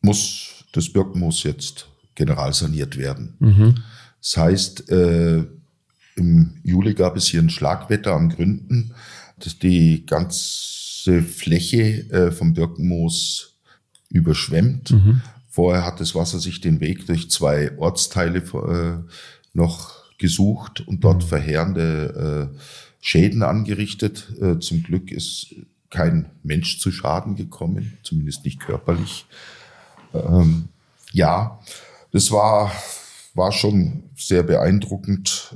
muss 0.00 0.64
das 0.72 0.92
Birkenmoos 0.92 1.42
jetzt 1.42 1.88
generalsaniert 2.14 2.96
werden. 2.96 3.34
Mhm. 3.38 3.74
Das 4.20 4.36
heißt, 4.36 4.90
äh, 4.90 5.44
im 6.16 6.60
Juli 6.62 6.94
gab 6.94 7.16
es 7.16 7.26
hier 7.26 7.40
ein 7.40 7.50
Schlagwetter 7.50 8.12
am 8.12 8.28
Gründen, 8.28 8.94
das 9.38 9.58
die 9.58 10.04
ganze 10.06 11.22
Fläche 11.22 12.10
äh, 12.10 12.32
vom 12.32 12.54
Birkenmoos 12.54 13.51
überschwemmt. 14.12 14.92
Mhm. 14.92 15.22
Vorher 15.48 15.84
hat 15.84 16.00
das 16.00 16.14
Wasser 16.14 16.38
sich 16.38 16.60
den 16.60 16.80
Weg 16.80 17.06
durch 17.06 17.30
zwei 17.30 17.76
Ortsteile 17.78 18.38
äh, 18.38 19.10
noch 19.52 20.02
gesucht 20.18 20.86
und 20.86 21.02
dort 21.04 21.24
mhm. 21.24 21.28
verheerende 21.28 22.50
äh, 22.54 22.58
Schäden 23.00 23.42
angerichtet. 23.42 24.32
Äh, 24.40 24.58
zum 24.60 24.82
Glück 24.82 25.10
ist 25.10 25.54
kein 25.90 26.30
Mensch 26.42 26.78
zu 26.80 26.90
Schaden 26.90 27.36
gekommen, 27.36 27.98
zumindest 28.02 28.44
nicht 28.44 28.60
körperlich. 28.60 29.26
Ähm, 30.14 30.68
ja, 31.12 31.60
das 32.12 32.30
war, 32.30 32.72
war 33.34 33.52
schon 33.52 34.04
sehr 34.16 34.42
beeindruckend. 34.42 35.54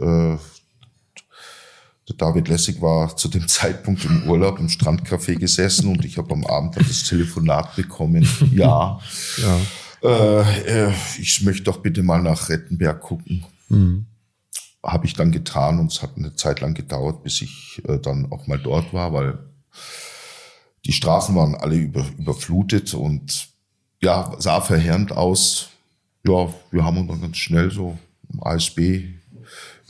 Der 2.09 2.17
David 2.17 2.49
Lessig 2.49 2.81
war 2.81 3.17
zu 3.17 3.29
dem 3.29 3.49
Zeitpunkt 3.49 4.05
im 4.05 4.29
Urlaub 4.29 4.59
im 4.59 4.69
Strandcafé 4.69 5.37
gesessen 5.37 5.91
und 5.91 6.05
ich 6.05 6.19
habe 6.19 6.33
am 6.33 6.47
Abend 6.47 6.77
das 6.77 7.05
Telefonat 7.05 7.77
bekommen. 7.77 8.29
Ja, 8.53 9.01
ja. 9.39 9.61
Äh, 10.03 10.89
äh, 10.89 10.93
ich 11.19 11.43
möchte 11.43 11.65
doch 11.65 11.79
bitte 11.79 12.03
mal 12.03 12.23
nach 12.23 12.49
Rettenberg 12.49 13.01
gucken. 13.01 13.45
Mhm 13.69 14.07
habe 14.87 15.07
ich 15.07 15.15
dann 15.15 15.33
getan 15.33 15.79
und 15.79 15.93
es 15.93 16.03
hat 16.03 16.17
eine 16.17 16.35
Zeit 16.35 16.61
lang 16.61 16.75
gedauert, 16.75 17.23
bis 17.23 17.43
ich 17.43 17.83
äh, 17.89 17.99
dann 17.99 18.31
auch 18.31 18.47
mal 18.47 18.59
dort 18.59 18.93
war, 18.93 19.13
weil 19.13 19.39
die 20.85 20.93
Straßen 20.93 21.35
waren 21.35 21.55
alle 21.57 21.77
über, 21.77 22.07
überflutet 22.17 22.95
und 22.95 23.49
ja, 24.01 24.33
sah 24.39 24.61
verheerend 24.61 25.13
aus. 25.13 25.71
Ja, 26.25 26.53
wir 26.71 26.85
haben 26.85 26.99
uns 26.99 27.09
dann 27.09 27.21
ganz 27.21 27.37
schnell 27.37 27.71
so 27.71 27.99
ASB 28.41 29.16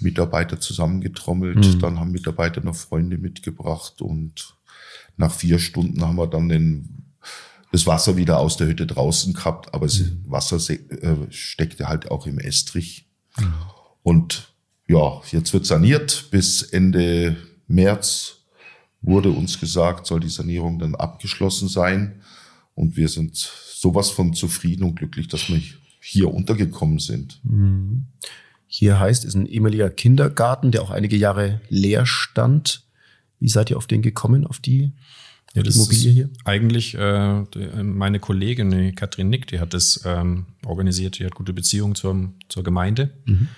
Mitarbeiter 0.00 0.61
zusammengetrommelt. 0.61 1.74
Mhm. 1.74 1.78
Dann 1.80 2.00
haben 2.00 2.12
Mitarbeiter 2.12 2.61
noch 2.61 2.74
Freunde 2.74 3.18
mitgebracht 3.18 4.02
und 4.02 4.54
nach 5.16 5.32
vier 5.32 5.59
Stunden 5.59 6.02
haben 6.02 6.16
wir 6.16 6.26
dann 6.26 6.48
den, 6.48 7.14
das 7.72 7.87
Wasser 7.87 8.16
wieder 8.16 8.38
aus 8.38 8.56
der 8.56 8.66
Hütte 8.66 8.87
draußen 8.87 9.32
gehabt, 9.32 9.72
aber 9.74 9.87
das 9.87 10.00
mhm. 10.00 10.24
Wasser 10.26 10.59
äh, 10.70 11.16
steckte 11.30 11.88
halt 11.88 12.11
auch 12.11 12.26
im 12.26 12.38
Estrich. 12.38 13.09
Mhm. 13.38 13.54
Und 14.02 14.54
ja, 14.87 15.20
jetzt 15.30 15.52
wird 15.52 15.66
saniert. 15.66 16.28
Bis 16.30 16.62
Ende 16.62 17.37
März 17.66 18.37
wurde 19.00 19.30
uns 19.30 19.59
gesagt, 19.59 20.06
soll 20.06 20.20
die 20.20 20.28
Sanierung 20.28 20.78
dann 20.78 20.94
abgeschlossen 20.94 21.68
sein. 21.68 22.22
Und 22.74 22.96
wir 22.96 23.09
sind 23.09 23.37
sowas 23.37 24.11
von 24.11 24.35
zufrieden 24.35 24.85
und 24.85 24.96
glücklich, 24.96 25.28
dass 25.28 25.48
wir 25.48 25.61
hier 26.00 26.32
untergekommen 26.32 26.98
sind. 26.98 27.40
Mhm. 27.42 28.06
Hier 28.66 28.98
heißt, 28.98 29.24
ist 29.24 29.35
ein 29.35 29.46
ehemaliger 29.46 29.90
Kindergarten, 29.90 30.70
der 30.70 30.83
auch 30.83 30.90
einige 30.90 31.16
Jahre 31.16 31.61
leer 31.68 32.07
stand. 32.07 32.85
Wie 33.38 33.48
seid 33.48 33.70
ihr 33.70 33.76
auf 33.76 33.87
den 33.87 34.02
gekommen, 34.02 34.46
auf 34.46 34.59
die 34.59 34.92
ja, 35.55 35.62
das 35.62 35.76
Immobilie 35.76 36.11
hier? 36.11 36.31
Eigentlich 36.44 36.94
äh, 36.94 37.44
meine 37.83 38.18
Kollegin, 38.18 38.70
die 38.70 38.92
Katrin 38.92 39.29
Nick, 39.29 39.46
die 39.46 39.61
hat 39.61 39.72
das 39.72 40.02
ähm, 40.05 40.46
organisiert, 40.64 41.18
die 41.18 41.24
hat 41.24 41.35
gute 41.35 41.52
Beziehungen 41.52 41.94
zur, 41.94 42.33
zur 42.48 42.64
Gemeinde. 42.64 43.11
Mhm 43.24 43.48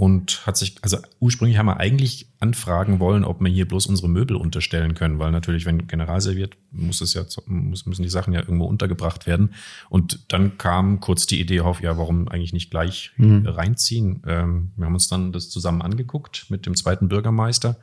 und 0.00 0.46
hat 0.46 0.56
sich, 0.56 0.76
also 0.80 0.96
ursprünglich 1.18 1.58
haben 1.58 1.66
wir 1.66 1.76
eigentlich 1.76 2.26
anfragen 2.38 3.00
wollen, 3.00 3.22
ob 3.22 3.42
wir 3.42 3.50
hier 3.50 3.68
bloß 3.68 3.84
unsere 3.84 4.08
Möbel 4.08 4.34
unterstellen 4.34 4.94
können, 4.94 5.18
weil 5.18 5.30
natürlich, 5.30 5.66
wenn 5.66 5.88
General 5.88 6.22
serviert, 6.22 6.56
muss 6.70 7.02
es 7.02 7.12
ja, 7.12 7.26
müssen 7.44 8.02
die 8.02 8.08
Sachen 8.08 8.32
ja 8.32 8.40
irgendwo 8.40 8.64
untergebracht 8.64 9.26
werden. 9.26 9.52
Und 9.90 10.32
dann 10.32 10.56
kam 10.56 11.00
kurz 11.00 11.26
die 11.26 11.38
Idee 11.38 11.60
auf, 11.60 11.82
ja, 11.82 11.98
warum 11.98 12.28
eigentlich 12.28 12.54
nicht 12.54 12.70
gleich 12.70 13.10
mhm. 13.18 13.46
reinziehen? 13.46 14.22
Ähm, 14.26 14.70
wir 14.76 14.86
haben 14.86 14.94
uns 14.94 15.08
dann 15.08 15.32
das 15.32 15.50
zusammen 15.50 15.82
angeguckt 15.82 16.46
mit 16.48 16.64
dem 16.64 16.74
zweiten 16.76 17.08
Bürgermeister, 17.08 17.76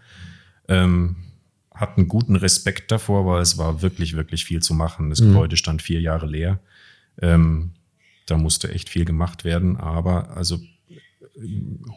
ähm, 0.68 1.18
hatten 1.72 2.08
guten 2.08 2.36
Respekt 2.36 2.92
davor, 2.92 3.28
weil 3.28 3.44
es 3.44 3.60
war 3.60 3.84
wirklich, 3.84 4.16
wirklich 4.16 4.44
viel 4.44 4.64
zu 4.64 4.74
machen. 4.74 5.12
Das 5.12 5.22
mhm. 5.22 5.34
Gebäude 5.34 5.56
stand 5.56 5.84
vier 5.84 6.02
Jahre 6.02 6.26
leer. 6.26 6.62
Ähm, 7.22 7.74
da 8.26 8.40
musste 8.40 8.72
echt 8.72 8.90
viel 8.90 9.06
gemacht 9.06 9.46
werden, 9.46 9.78
aber 9.78 10.36
also 10.36 10.58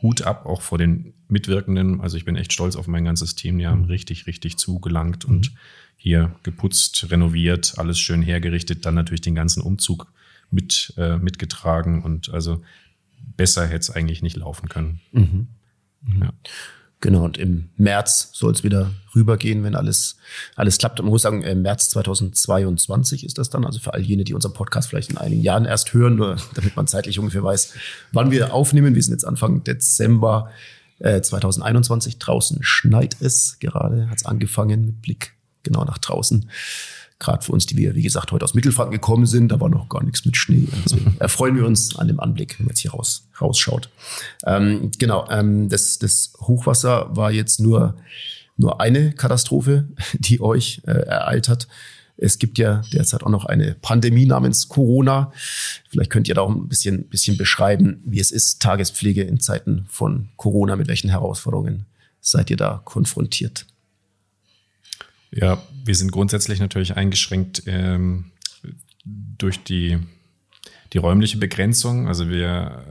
Hut 0.03 0.23
ab 0.23 0.47
auch 0.47 0.63
vor 0.63 0.79
den 0.79 1.15
Mitwirkenden. 1.29 2.01
Also 2.01 2.17
ich 2.17 2.25
bin 2.25 2.37
echt 2.37 2.53
stolz 2.53 2.77
auf 2.77 2.87
mein 2.87 3.05
ganzes 3.05 3.35
Team. 3.35 3.59
Die 3.59 3.67
haben 3.67 3.85
richtig, 3.85 4.27
richtig 4.27 4.59
zugelangt 4.59 5.27
mhm. 5.27 5.35
und 5.35 5.53
hier 5.97 6.35
geputzt, 6.43 7.11
renoviert, 7.11 7.75
alles 7.77 7.99
schön 7.99 8.23
hergerichtet, 8.23 8.87
dann 8.87 8.95
natürlich 8.95 9.21
den 9.21 9.35
ganzen 9.35 9.63
Umzug 9.63 10.13
mit, 10.51 10.95
äh, 10.97 11.19
mitgetragen 11.19 12.03
und 12.03 12.31
also 12.31 12.63
besser 13.37 13.67
hätte 13.67 13.81
es 13.81 13.91
eigentlich 13.91 14.23
nicht 14.23 14.37
laufen 14.37 14.69
können. 14.69 15.01
Mhm. 15.13 15.49
Mhm. 16.03 16.23
Ja. 16.23 16.33
Genau, 17.03 17.25
und 17.25 17.39
im 17.39 17.71
März 17.77 18.29
soll 18.35 18.53
es 18.53 18.63
wieder 18.63 18.91
rübergehen, 19.15 19.65
wenn 19.65 19.75
alles, 19.75 20.17
alles 20.55 20.77
klappt. 20.77 21.01
Und 21.01 21.07
man 21.07 21.13
muss 21.13 21.23
sagen, 21.23 21.43
im 21.43 21.63
März 21.63 21.89
2022 21.91 23.25
ist 23.25 23.39
das 23.39 23.49
dann. 23.49 23.65
Also 23.65 23.81
für 23.81 23.95
all 23.95 24.03
jene, 24.03 24.25
die 24.25 24.35
unseren 24.35 24.53
Podcast 24.53 24.91
vielleicht 24.91 25.11
in 25.11 25.17
einigen 25.17 25.43
Jahren 25.43 25.65
erst 25.65 25.95
hören, 25.95 26.17
nur 26.17 26.37
damit 26.55 26.77
man 26.77 26.87
zeitlich 26.87 27.19
ungefähr 27.19 27.43
weiß, 27.43 27.73
wann 28.13 28.31
wir 28.31 28.53
aufnehmen. 28.53 28.95
Wir 28.95 29.03
sind 29.03 29.13
jetzt 29.13 29.25
Anfang 29.25 29.65
Dezember 29.65 30.51
äh, 30.99 31.23
2021. 31.23 32.19
Draußen 32.19 32.59
schneit 32.61 33.17
es 33.21 33.59
gerade, 33.61 34.11
hat 34.11 34.19
es 34.19 34.27
angefangen 34.27 34.85
mit 34.85 35.01
Blick 35.01 35.33
genau 35.63 35.85
nach 35.85 35.99
draußen. 35.99 36.51
Gerade 37.21 37.45
für 37.45 37.53
uns, 37.53 37.67
die 37.67 37.77
wir, 37.77 37.95
wie 37.95 38.03
gesagt, 38.03 38.33
heute 38.33 38.45
aus 38.45 38.55
Mittelfranken 38.55 38.93
gekommen 38.93 39.27
sind, 39.27 39.53
da 39.53 39.61
war 39.61 39.69
noch 39.69 39.89
gar 39.89 40.03
nichts 40.03 40.25
mit 40.25 40.37
Schnee. 40.37 40.67
Deswegen 40.85 41.17
erfreuen 41.21 41.55
wir 41.55 41.67
uns 41.67 41.95
an 41.97 42.09
dem 42.09 42.19
Anblick, 42.19 42.59
wenn 42.59 42.67
man 42.67 42.71
jetzt 42.71 42.81
hier 42.81 42.93
raus, 42.93 43.29
rausschaut. 43.41 43.91
Ähm, 44.47 44.91
genau, 44.99 45.29
ähm, 45.31 45.69
das, 45.69 45.99
das 45.99 46.33
Hochwasser 46.41 47.15
war 47.15 47.31
jetzt 47.31 47.61
nur, 47.61 47.95
nur 48.57 48.81
eine 48.81 49.13
Katastrophe, 49.13 49.89
die 50.15 50.41
euch 50.41 50.81
äh, 50.87 50.93
ereilt 50.93 51.49
hat. 51.49 51.69
Es 52.17 52.39
gibt 52.39 52.59
ja 52.59 52.83
derzeit 52.93 53.23
auch 53.23 53.31
noch 53.31 53.45
eine 53.45 53.77
Pandemie 53.81 54.27
namens 54.27 54.69
Corona. 54.69 55.33
Vielleicht 55.89 56.11
könnt 56.11 56.29
ihr 56.29 56.35
da 56.35 56.43
auch 56.43 56.51
ein 56.51 56.69
bisschen, 56.69 57.09
bisschen 57.09 57.37
beschreiben, 57.37 58.03
wie 58.05 58.21
es 58.21 58.31
ist, 58.31 58.61
Tagespflege 58.61 59.23
in 59.23 59.41
Zeiten 59.41 59.87
von 59.89 60.29
Corona, 60.37 60.77
mit 60.77 60.89
welchen 60.89 61.09
Herausforderungen 61.09 61.87
seid 62.21 62.51
ihr 62.51 62.57
da 62.57 62.83
konfrontiert? 62.85 63.67
Ja, 65.33 65.63
wir 65.85 65.95
sind 65.95 66.13
grundsätzlich 66.13 66.61
natürlich 66.61 66.97
eingeschränkt 66.97 67.63
ähm, 67.67 68.33
durch 69.05 69.63
die, 69.63 69.99
die 70.93 70.99
räumliche 70.99 71.39
Begrenzung. 71.39 72.09
Also 72.09 72.29
wir 72.29 72.85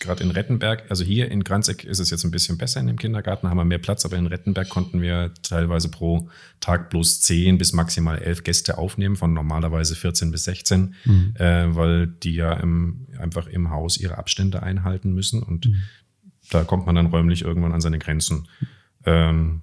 gerade 0.00 0.22
in 0.24 0.30
Rettenberg, 0.30 0.84
also 0.90 1.04
hier 1.04 1.30
in 1.30 1.44
Granzeck 1.44 1.84
ist 1.84 2.00
es 2.00 2.10
jetzt 2.10 2.24
ein 2.24 2.30
bisschen 2.30 2.58
besser 2.58 2.80
in 2.80 2.88
dem 2.88 2.98
Kindergarten, 2.98 3.48
haben 3.48 3.56
wir 3.56 3.64
mehr 3.64 3.78
Platz, 3.78 4.04
aber 4.04 4.16
in 4.16 4.26
Rettenberg 4.26 4.68
konnten 4.68 5.00
wir 5.00 5.32
teilweise 5.42 5.88
pro 5.88 6.28
Tag 6.60 6.90
bloß 6.90 7.20
10 7.20 7.58
bis 7.58 7.72
maximal 7.72 8.18
11 8.18 8.42
Gäste 8.42 8.78
aufnehmen, 8.78 9.16
von 9.16 9.32
normalerweise 9.32 9.94
14 9.94 10.30
bis 10.32 10.44
16, 10.44 10.94
mhm. 11.04 11.34
äh, 11.38 11.74
weil 11.74 12.08
die 12.08 12.34
ja 12.34 12.52
im, 12.54 13.06
einfach 13.18 13.46
im 13.46 13.70
Haus 13.70 13.96
ihre 13.96 14.18
Abstände 14.18 14.62
einhalten 14.62 15.12
müssen 15.12 15.42
und 15.42 15.66
mhm. 15.66 15.82
da 16.50 16.64
kommt 16.64 16.86
man 16.86 16.96
dann 16.96 17.06
räumlich 17.06 17.42
irgendwann 17.42 17.72
an 17.72 17.80
seine 17.80 17.98
Grenzen. 17.98 18.48
Ähm, 19.04 19.62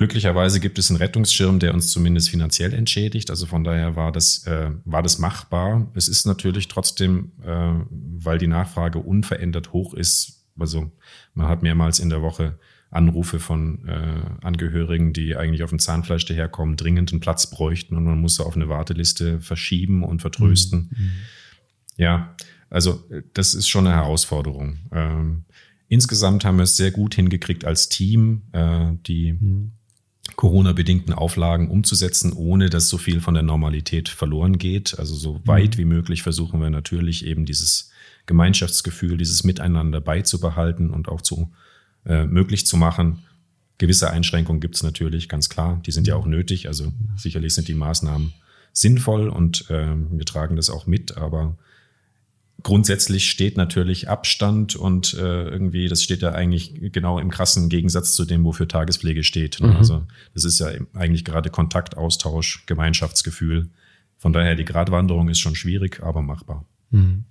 Glücklicherweise 0.00 0.60
gibt 0.60 0.78
es 0.78 0.88
einen 0.88 0.96
Rettungsschirm, 0.96 1.58
der 1.58 1.74
uns 1.74 1.88
zumindest 1.88 2.30
finanziell 2.30 2.72
entschädigt. 2.72 3.28
Also 3.28 3.44
von 3.44 3.64
daher 3.64 3.96
war 3.96 4.12
das, 4.12 4.46
äh, 4.46 4.70
war 4.86 5.02
das 5.02 5.18
machbar. 5.18 5.90
Es 5.92 6.08
ist 6.08 6.24
natürlich 6.24 6.68
trotzdem, 6.68 7.32
äh, 7.44 7.74
weil 7.90 8.38
die 8.38 8.46
Nachfrage 8.46 8.98
unverändert 8.98 9.74
hoch 9.74 9.92
ist. 9.92 10.46
Also 10.58 10.90
man 11.34 11.48
hat 11.48 11.62
mehrmals 11.62 11.98
in 11.98 12.08
der 12.08 12.22
Woche 12.22 12.58
Anrufe 12.90 13.40
von 13.40 13.86
äh, 13.86 14.22
Angehörigen, 14.42 15.12
die 15.12 15.36
eigentlich 15.36 15.64
auf 15.64 15.68
dem 15.68 15.78
Zahnfleisch 15.78 16.24
daherkommen, 16.24 16.78
dringend 16.78 17.12
einen 17.12 17.20
Platz 17.20 17.50
bräuchten 17.50 17.94
und 17.94 18.04
man 18.04 18.22
muss 18.22 18.36
sie 18.36 18.46
auf 18.46 18.56
eine 18.56 18.70
Warteliste 18.70 19.42
verschieben 19.42 20.02
und 20.02 20.22
vertrösten. 20.22 20.88
Mhm. 20.96 21.04
mhm. 21.04 21.10
Ja, 21.98 22.34
also 22.70 23.04
das 23.34 23.52
ist 23.52 23.68
schon 23.68 23.86
eine 23.86 23.96
Herausforderung. 23.96 24.78
Ähm, 24.92 25.44
insgesamt 25.88 26.46
haben 26.46 26.56
wir 26.56 26.62
es 26.62 26.78
sehr 26.78 26.90
gut 26.90 27.16
hingekriegt 27.16 27.66
als 27.66 27.90
Team. 27.90 28.44
Äh, 28.52 28.92
die 29.04 29.34
mhm 29.34 29.72
Corona-bedingten 30.36 31.12
Auflagen 31.12 31.70
umzusetzen, 31.70 32.32
ohne 32.32 32.70
dass 32.70 32.88
so 32.88 32.98
viel 32.98 33.20
von 33.20 33.34
der 33.34 33.42
Normalität 33.42 34.08
verloren 34.08 34.58
geht. 34.58 34.98
Also 34.98 35.14
so 35.14 35.40
weit 35.44 35.78
wie 35.78 35.84
möglich 35.84 36.22
versuchen 36.22 36.60
wir 36.60 36.70
natürlich 36.70 37.24
eben 37.24 37.44
dieses 37.44 37.90
Gemeinschaftsgefühl, 38.26 39.16
dieses 39.16 39.44
Miteinander 39.44 40.00
beizubehalten 40.00 40.90
und 40.90 41.08
auch 41.08 41.20
zu 41.20 41.50
äh, 42.06 42.24
möglich 42.26 42.66
zu 42.66 42.76
machen. 42.76 43.24
Gewisse 43.78 44.10
Einschränkungen 44.10 44.60
gibt 44.60 44.76
es 44.76 44.82
natürlich, 44.82 45.28
ganz 45.28 45.48
klar. 45.48 45.80
Die 45.86 45.90
sind 45.90 46.06
ja 46.06 46.16
auch 46.16 46.26
nötig. 46.26 46.68
Also 46.68 46.92
sicherlich 47.16 47.54
sind 47.54 47.68
die 47.68 47.74
Maßnahmen 47.74 48.32
sinnvoll 48.72 49.28
und 49.28 49.70
äh, 49.70 49.94
wir 50.10 50.24
tragen 50.24 50.56
das 50.56 50.70
auch 50.70 50.86
mit, 50.86 51.16
aber 51.16 51.56
grundsätzlich 52.62 53.30
steht 53.30 53.56
natürlich 53.56 54.08
Abstand 54.08 54.76
und 54.76 55.14
äh, 55.14 55.48
irgendwie, 55.48 55.88
das 55.88 56.02
steht 56.02 56.22
ja 56.22 56.32
eigentlich 56.32 56.92
genau 56.92 57.18
im 57.18 57.30
krassen 57.30 57.68
Gegensatz 57.68 58.14
zu 58.14 58.24
dem, 58.24 58.44
wofür 58.44 58.68
Tagespflege 58.68 59.24
steht. 59.24 59.58
Ne? 59.60 59.68
Mhm. 59.68 59.76
Also 59.76 60.06
das 60.34 60.44
ist 60.44 60.58
ja 60.58 60.68
eigentlich 60.94 61.24
gerade 61.24 61.50
Kontaktaustausch, 61.50 62.64
Gemeinschaftsgefühl. 62.66 63.70
Von 64.16 64.32
daher, 64.32 64.54
die 64.54 64.64
Gratwanderung 64.64 65.28
ist 65.28 65.40
schon 65.40 65.54
schwierig, 65.54 66.02
aber 66.02 66.22
machbar. 66.22 66.64
Mhm. 66.90 67.24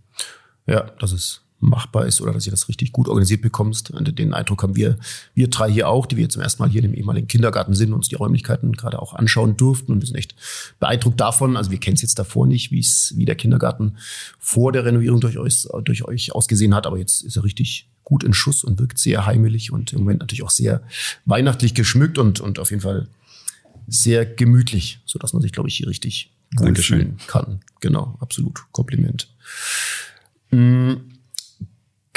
Ja, 0.66 0.92
das 1.00 1.12
ist 1.12 1.44
machbar 1.60 2.06
ist 2.06 2.22
oder 2.22 2.34
dass 2.34 2.46
ihr 2.46 2.52
das 2.52 2.70
richtig 2.70 2.92
gut 2.92 3.08
organisiert 3.08 3.42
bekommst. 3.42 3.92
Und 3.92 4.18
den 4.18 4.34
Eindruck 4.34 4.64
haben 4.64 4.76
wir, 4.76 4.98
wir 5.34 5.50
drei 5.50 5.72
hier 5.72 5.90
auch, 5.90 6.06
die 6.06 6.18
wir 6.18 6.30
zum 6.30 6.42
ersten 6.42 6.64
Mal 6.64 6.70
hier 6.70 6.84
im 6.84 6.94
ehemaligen 6.94 7.28
Kindergarten 7.28 7.74
sind, 7.74 7.94
uns 7.94 8.08
die 8.08 8.16
Räumlichkeiten 8.16 8.74
gerade 8.74 9.02
auch 9.02 9.14
anschauen 9.14 9.58
durften 9.58 9.92
und 9.92 10.02
wir 10.02 10.08
sind 10.08 10.16
echt 10.16 10.36
beeindruckt 10.80 11.20
davon. 11.20 11.58
Also 11.58 11.72
wir 11.72 11.80
kennen 11.80 11.96
es 11.96 12.02
jetzt 12.02 12.18
davor 12.18 12.48
nicht, 12.48 12.72
wie 12.72 12.80
es, 12.80 13.14
wie 13.18 13.26
der 13.26 13.36
Kindergarten 13.36 13.98
vor 14.40 14.72
der 14.72 14.86
Renovierung 14.86 15.20
durch 15.20 15.38
euch, 15.38 15.68
durch 15.84 16.06
euch 16.06 16.34
ausgesehen 16.34 16.74
hat, 16.74 16.88
aber 16.88 16.98
jetzt 16.98 17.24
ist 17.24 17.36
er 17.36 17.44
richtig 17.44 17.90
gut 18.04 18.24
in 18.24 18.34
Schuss 18.34 18.64
und 18.64 18.80
wirkt 18.80 18.98
sehr 18.98 19.26
heimelig 19.26 19.72
und 19.72 19.94
im 19.94 20.00
Moment 20.00 20.22
natürlich 20.22 20.44
auch 20.44 20.50
sehr 20.50 20.82
weihnachtlich 21.26 21.76
geschmückt 21.76 22.18
und, 22.18 22.40
und 22.40 22.58
auf 22.58 22.72
jeden 22.72 22.82
Fall 22.82 23.08
sehr 23.88 24.26
gemütlich, 24.26 25.00
so 25.06 25.20
dass 25.20 25.34
man 25.34 25.42
sich, 25.42 25.52
glaube 25.52 25.70
ich, 25.70 25.76
hier 25.76 25.88
richtig 25.88 26.32
wohlfühlen 26.56 27.18
kann. 27.28 27.60
Genau, 27.80 28.18
absolut. 28.20 28.64
Kompliment. 28.72 29.28
Mhm. 30.52 31.19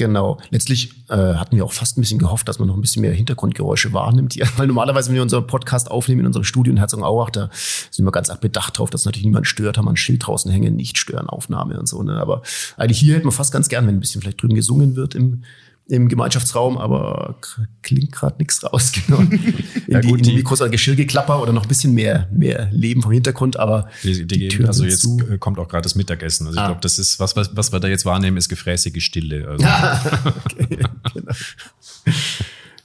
Genau. 0.03 0.39
Letztlich 0.51 0.95
äh, 1.11 1.15
hatten 1.15 1.55
wir 1.55 1.65
auch 1.65 1.73
fast 1.73 1.97
ein 1.97 2.01
bisschen 2.01 2.19
gehofft, 2.19 2.49
dass 2.49 2.59
man 2.59 2.67
noch 2.67 2.75
ein 2.75 2.81
bisschen 2.81 3.03
mehr 3.03 3.13
Hintergrundgeräusche 3.13 3.93
wahrnimmt. 3.93 4.35
Ja, 4.35 4.47
weil 4.57 4.67
normalerweise, 4.67 5.11
wenn 5.11 5.15
wir 5.15 5.23
unseren 5.23 5.47
Podcast 5.47 5.93
aufnehmen 5.93 6.23
in 6.23 6.27
unserem 6.27 6.43
Studio 6.43 6.73
in 6.73 6.77
Herzogenaurach, 6.77 7.31
da 7.31 7.51
sind 7.93 8.05
wir 8.05 8.11
ganz 8.11 8.37
bedacht 8.41 8.79
drauf, 8.79 8.91
dass 8.91 9.05
natürlich 9.05 9.27
niemand 9.27 9.47
stört, 9.47 9.79
haben 9.79 9.85
wir 9.85 9.93
ein 9.93 9.97
Schild 9.97 10.27
draußen 10.27 10.51
hängen, 10.51 10.75
nicht 10.75 10.99
stören 10.99 11.29
Aufnahme 11.29 11.79
und 11.79 11.89
so. 11.89 12.03
Ne? 12.03 12.15
Aber 12.21 12.43
eigentlich 12.77 12.99
hier 12.99 13.15
hätten 13.15 13.27
wir 13.27 13.33
fast 13.33 13.53
ganz 13.53 13.69
gern, 13.69 13.87
wenn 13.87 13.95
ein 13.95 14.01
bisschen 14.01 14.21
vielleicht 14.21 14.43
drüben 14.43 14.57
gesungen 14.57 14.97
wird 14.97 15.15
im, 15.15 15.45
im 15.89 16.09
Gemeinschaftsraum, 16.09 16.79
aber 16.79 17.37
klingt 17.83 18.13
gerade 18.13 18.37
nichts 18.39 18.63
raus. 18.65 18.93
Genau. 19.07 19.21
In 19.21 19.63
ja, 19.89 20.01
die, 20.01 20.09
gut, 20.09 20.19
in 20.19 20.25
die 20.25 20.35
Mikros 20.35 20.61
Geschirrgeklapper 20.71 21.43
oder 21.43 21.53
noch 21.53 21.63
ein 21.63 21.69
bisschen 21.69 21.93
mehr, 21.93 22.29
mehr 22.33 22.69
Leben 22.73 23.03
vom 23.03 23.11
Hintergrund, 23.11 23.59
aber 23.59 23.89
die, 24.05 24.27
die, 24.27 24.39
die 24.39 24.49
Tür 24.49 24.69
also 24.69 24.85
jetzt 24.85 25.01
zu. 25.01 25.19
kommt 25.39 25.59
auch 25.59 25.69
gerade 25.69 25.83
das 25.83 25.95
Mittagessen. 25.95 26.47
Also 26.47 26.59
ah. 26.59 26.63
ich 26.63 26.69
glaube, 26.69 26.81
das 26.83 26.99
ist 26.99 27.19
was, 27.19 27.35
was, 27.35 27.57
was 27.57 27.73
wir 27.73 27.81
da 27.81 27.89
jetzt 27.89 28.05
wahrnehmen, 28.05 28.37
ist 28.37 28.49
gefräßige 28.49 29.03
Stille. 29.03 29.49
Also. 29.49 29.67
okay, 30.47 30.67
genau. 30.69 30.91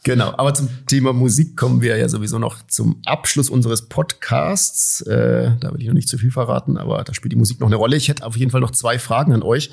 Genau, 0.07 0.33
aber 0.37 0.53
zum 0.53 0.69
Thema 0.87 1.11
Musik 1.11 1.57
kommen 1.57 1.81
wir 1.81 1.97
ja 1.97 2.07
sowieso 2.07 2.39
noch 2.39 2.65
zum 2.67 3.01
Abschluss 3.03 3.49
unseres 3.49 3.89
Podcasts. 3.89 5.01
Äh, 5.01 5.51
da 5.59 5.73
will 5.73 5.81
ich 5.81 5.87
noch 5.87 5.93
nicht 5.93 6.07
zu 6.07 6.17
viel 6.17 6.31
verraten, 6.31 6.77
aber 6.77 7.03
da 7.03 7.13
spielt 7.13 7.33
die 7.33 7.37
Musik 7.37 7.59
noch 7.59 7.67
eine 7.67 7.75
Rolle. 7.75 7.97
Ich 7.97 8.07
hätte 8.07 8.25
auf 8.25 8.37
jeden 8.37 8.49
Fall 8.49 8.61
noch 8.61 8.71
zwei 8.71 8.99
Fragen 8.99 9.33
an 9.33 9.43
euch 9.43 9.69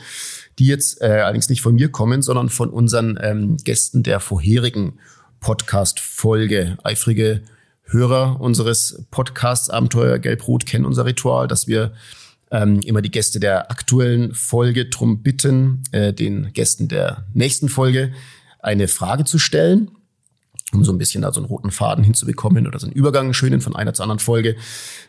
die 0.58 0.66
jetzt 0.66 1.00
äh, 1.00 1.06
allerdings 1.06 1.48
nicht 1.48 1.62
von 1.62 1.74
mir 1.74 1.90
kommen, 1.90 2.22
sondern 2.22 2.48
von 2.48 2.70
unseren 2.70 3.18
ähm, 3.20 3.56
Gästen 3.58 4.02
der 4.02 4.20
vorherigen 4.20 4.98
Podcast-Folge. 5.40 6.78
Eifrige 6.82 7.42
Hörer 7.86 8.40
unseres 8.40 9.04
Podcasts 9.10 9.68
Abenteuer 9.68 10.18
Gelb-Rot 10.18 10.64
kennen 10.64 10.86
unser 10.86 11.04
Ritual, 11.04 11.48
dass 11.48 11.68
wir 11.68 11.92
ähm, 12.50 12.80
immer 12.80 13.02
die 13.02 13.10
Gäste 13.10 13.40
der 13.40 13.70
aktuellen 13.70 14.34
Folge 14.34 14.86
drum 14.86 15.22
bitten, 15.22 15.82
äh, 15.92 16.12
den 16.12 16.52
Gästen 16.52 16.88
der 16.88 17.26
nächsten 17.34 17.68
Folge 17.68 18.12
eine 18.60 18.88
Frage 18.88 19.24
zu 19.24 19.38
stellen, 19.38 19.90
um 20.72 20.84
so 20.84 20.92
ein 20.92 20.98
bisschen 20.98 21.22
da 21.22 21.32
so 21.32 21.40
einen 21.40 21.46
roten 21.46 21.70
Faden 21.70 22.04
hinzubekommen 22.04 22.66
oder 22.66 22.78
so 22.78 22.86
einen 22.86 22.94
Übergang 22.94 23.32
schönen 23.34 23.60
von 23.60 23.76
einer 23.76 23.92
zur 23.92 24.04
anderen 24.04 24.20
Folge. 24.20 24.56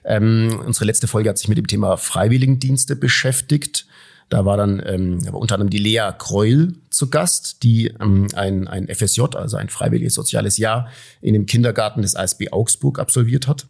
Ähm, 0.04 0.60
unsere 0.66 0.86
letzte 0.86 1.08
Folge 1.08 1.30
hat 1.30 1.38
sich 1.38 1.48
mit 1.48 1.58
dem 1.58 1.68
Thema 1.68 1.98
Freiwilligendienste 1.98 2.96
beschäftigt. 2.96 3.88
Da 4.30 4.44
war 4.44 4.58
dann 4.58 4.82
ähm, 4.86 5.20
unter 5.32 5.56
anderem 5.56 5.70
die 5.70 5.78
Lea 5.78 6.12
Kreul 6.18 6.76
zu 6.90 7.10
Gast, 7.10 7.64
die 7.64 7.88
ähm, 8.00 8.28
ein, 8.36 8.68
ein 8.68 8.88
FSJ, 8.88 9.22
also 9.36 9.58
ein 9.58 9.70
freiwilliges 9.70 10.16
soziales 10.16 10.58
Jahr, 10.58 10.90
in 11.22 11.34
dem 11.34 11.46
Kindergarten 11.46 12.02
des 12.02 12.16
ASB 12.16 12.50
Augsburg 12.52 13.00
absolviert 13.00 13.48
hat. 13.48 13.68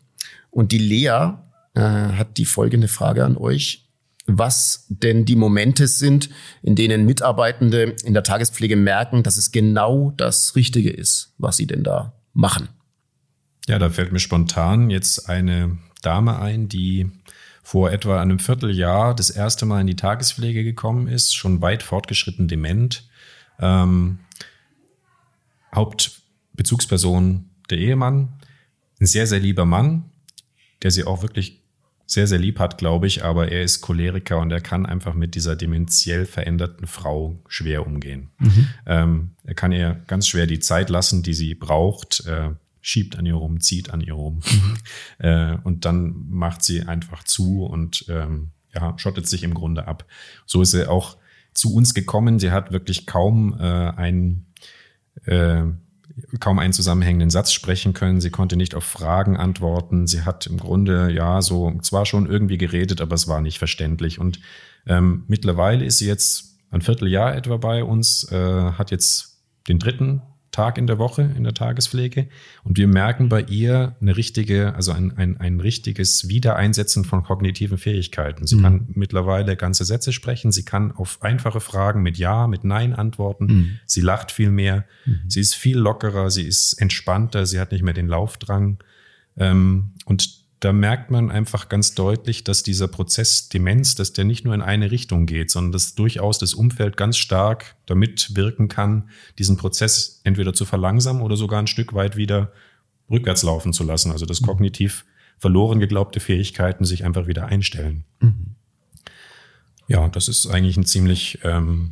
Und 0.51 0.71
die 0.71 0.77
Lea 0.77 1.33
äh, 1.73 1.81
hat 1.81 2.37
die 2.37 2.45
folgende 2.45 2.87
Frage 2.87 3.25
an 3.25 3.37
euch 3.37 3.85
was 4.27 4.85
denn 4.89 5.25
die 5.25 5.35
Momente 5.35 5.87
sind, 5.87 6.29
in 6.63 6.75
denen 6.75 7.05
Mitarbeitende 7.05 7.95
in 8.03 8.13
der 8.13 8.23
Tagespflege 8.23 8.75
merken, 8.75 9.23
dass 9.23 9.37
es 9.37 9.51
genau 9.51 10.13
das 10.17 10.55
Richtige 10.55 10.89
ist, 10.91 11.33
was 11.37 11.57
sie 11.57 11.67
denn 11.67 11.83
da 11.83 12.13
machen. 12.33 12.69
Ja, 13.67 13.79
da 13.79 13.89
fällt 13.89 14.11
mir 14.11 14.19
spontan 14.19 14.89
jetzt 14.89 15.29
eine 15.29 15.77
Dame 16.01 16.39
ein, 16.39 16.67
die 16.69 17.11
vor 17.65 17.91
etwa 17.91 18.21
einem 18.21 18.37
Vierteljahr 18.37 19.15
das 19.15 19.31
erste 19.31 19.65
Mal 19.65 19.81
in 19.81 19.87
die 19.87 19.95
Tagespflege 19.95 20.63
gekommen 20.63 21.07
ist, 21.07 21.35
schon 21.35 21.63
weit 21.63 21.81
fortgeschritten 21.81 22.47
dement. 22.47 23.09
Ähm, 23.59 24.19
Hauptbezugsperson 25.73 27.49
der 27.71 27.79
Ehemann, 27.79 28.33
ein 29.01 29.07
sehr, 29.07 29.25
sehr 29.25 29.39
lieber 29.39 29.65
Mann, 29.65 30.11
der 30.83 30.91
sie 30.91 31.05
auch 31.05 31.23
wirklich 31.23 31.63
sehr, 32.05 32.27
sehr 32.27 32.37
lieb 32.37 32.59
hat, 32.59 32.77
glaube 32.77 33.07
ich, 33.07 33.23
aber 33.23 33.51
er 33.51 33.63
ist 33.63 33.81
Choleriker 33.81 34.37
und 34.37 34.51
er 34.51 34.61
kann 34.61 34.85
einfach 34.85 35.15
mit 35.15 35.33
dieser 35.33 35.55
dementiell 35.55 36.27
veränderten 36.27 36.85
Frau 36.85 37.39
schwer 37.47 37.87
umgehen. 37.87 38.29
Mhm. 38.37 38.67
Ähm, 38.85 39.31
er 39.43 39.55
kann 39.55 39.71
ihr 39.71 40.03
ganz 40.05 40.27
schwer 40.27 40.45
die 40.45 40.59
Zeit 40.59 40.91
lassen, 40.91 41.23
die 41.23 41.33
sie 41.33 41.55
braucht. 41.55 42.27
Äh, 42.27 42.51
schiebt 42.85 43.17
an 43.17 43.25
ihr 43.25 43.33
rum, 43.33 43.59
zieht 43.61 43.89
an 43.89 43.99
ihr 43.99 44.13
rum. 44.13 44.41
Mhm. 44.45 44.77
äh, 45.25 45.57
und 45.63 45.85
dann 45.85 46.13
macht 46.29 46.63
sie 46.63 46.83
einfach 46.83 47.23
zu 47.23 47.65
und 47.65 48.05
ähm, 48.09 48.51
ja, 48.73 48.93
schottet 48.97 49.27
sich 49.27 49.43
im 49.43 49.55
Grunde 49.55 49.87
ab. 49.87 50.05
So 50.45 50.61
ist 50.61 50.71
sie 50.71 50.87
auch 50.87 51.17
zu 51.53 51.73
uns 51.73 51.93
gekommen. 51.93 52.37
Sie 52.37 52.51
hat 52.51 52.71
wirklich 52.71 53.07
kaum 53.07 53.57
äh, 53.59 53.63
einen 53.63 54.53
äh, 55.23 55.63
kaum 56.39 56.59
einen 56.59 56.73
zusammenhängenden 56.73 57.29
Satz 57.29 57.51
sprechen 57.51 57.93
können. 57.93 58.21
Sie 58.21 58.29
konnte 58.29 58.55
nicht 58.55 58.75
auf 58.75 58.83
Fragen 58.83 59.35
antworten. 59.35 60.05
Sie 60.07 60.21
hat 60.21 60.45
im 60.45 60.57
Grunde 60.57 61.11
ja 61.11 61.41
so 61.41 61.77
zwar 61.81 62.05
schon 62.05 62.27
irgendwie 62.27 62.57
geredet, 62.57 63.01
aber 63.01 63.15
es 63.15 63.27
war 63.27 63.41
nicht 63.41 63.57
verständlich. 63.57 64.19
Und 64.19 64.39
ähm, 64.85 65.23
mittlerweile 65.27 65.83
ist 65.83 65.97
sie 65.97 66.07
jetzt 66.07 66.59
ein 66.69 66.81
Vierteljahr 66.81 67.35
etwa 67.35 67.57
bei 67.57 67.83
uns, 67.83 68.31
äh, 68.31 68.71
hat 68.71 68.91
jetzt 68.91 69.43
den 69.67 69.79
dritten 69.79 70.21
Tag 70.55 70.77
in 70.77 70.87
der 70.87 70.97
Woche 70.97 71.29
in 71.35 71.43
der 71.43 71.53
Tagespflege. 71.53 72.27
Und 72.63 72.77
wir 72.77 72.87
merken 72.87 73.27
bei 73.27 73.41
ihr 73.41 73.95
eine 73.99 74.15
richtige, 74.15 74.73
also 74.73 74.93
ein, 74.93 75.17
ein, 75.17 75.37
ein 75.37 75.59
richtiges 75.59 76.29
Wiedereinsetzen 76.29 77.03
von 77.03 77.23
kognitiven 77.23 77.77
Fähigkeiten. 77.77 78.47
Sie 78.47 78.55
mhm. 78.55 78.61
kann 78.61 78.87
mittlerweile 78.93 79.57
ganze 79.57 79.83
Sätze 79.83 80.13
sprechen. 80.13 80.53
Sie 80.53 80.63
kann 80.63 80.93
auf 80.93 81.21
einfache 81.21 81.59
Fragen 81.59 82.01
mit 82.03 82.17
Ja, 82.17 82.47
mit 82.47 82.63
Nein 82.63 82.93
antworten. 82.93 83.45
Mhm. 83.45 83.79
Sie 83.85 83.99
lacht 83.99 84.31
viel 84.31 84.49
mehr. 84.49 84.85
Mhm. 85.05 85.21
Sie 85.27 85.41
ist 85.41 85.55
viel 85.55 85.77
lockerer. 85.77 86.31
Sie 86.31 86.43
ist 86.43 86.73
entspannter. 86.73 87.45
Sie 87.45 87.59
hat 87.59 87.73
nicht 87.73 87.83
mehr 87.83 87.93
den 87.93 88.07
Laufdrang. 88.07 88.77
Ähm, 89.35 89.91
und 90.05 90.44
da 90.65 90.73
merkt 90.73 91.11
man 91.11 91.29
einfach 91.29 91.69
ganz 91.69 91.93
deutlich, 91.93 92.43
dass 92.43 92.63
dieser 92.63 92.87
Prozess 92.87 93.49
Demenz, 93.49 93.93
dass 93.93 94.13
der 94.13 94.25
nicht 94.25 94.45
nur 94.45 94.55
in 94.55 94.63
eine 94.63 94.89
Richtung 94.89 95.27
geht, 95.27 95.51
sondern 95.51 95.71
dass 95.73 95.93
durchaus 95.93 96.39
das 96.39 96.55
Umfeld 96.55 96.97
ganz 96.97 97.17
stark 97.17 97.75
damit 97.85 98.35
wirken 98.35 98.67
kann, 98.67 99.11
diesen 99.37 99.57
Prozess 99.57 100.21
entweder 100.23 100.55
zu 100.55 100.65
verlangsamen 100.65 101.21
oder 101.21 101.37
sogar 101.37 101.59
ein 101.59 101.67
Stück 101.67 101.93
weit 101.93 102.15
wieder 102.17 102.51
rückwärts 103.11 103.43
laufen 103.43 103.73
zu 103.73 103.83
lassen. 103.83 104.11
Also 104.11 104.25
dass 104.25 104.41
mhm. 104.41 104.47
kognitiv 104.47 105.05
verloren 105.37 105.79
geglaubte 105.79 106.19
Fähigkeiten 106.19 106.83
sich 106.83 107.05
einfach 107.05 107.27
wieder 107.27 107.45
einstellen. 107.45 108.03
Mhm. 108.19 108.55
Ja, 109.87 110.09
das 110.09 110.27
ist 110.27 110.47
eigentlich 110.47 110.77
ein 110.77 110.85
ziemlich 110.87 111.41
ähm, 111.43 111.91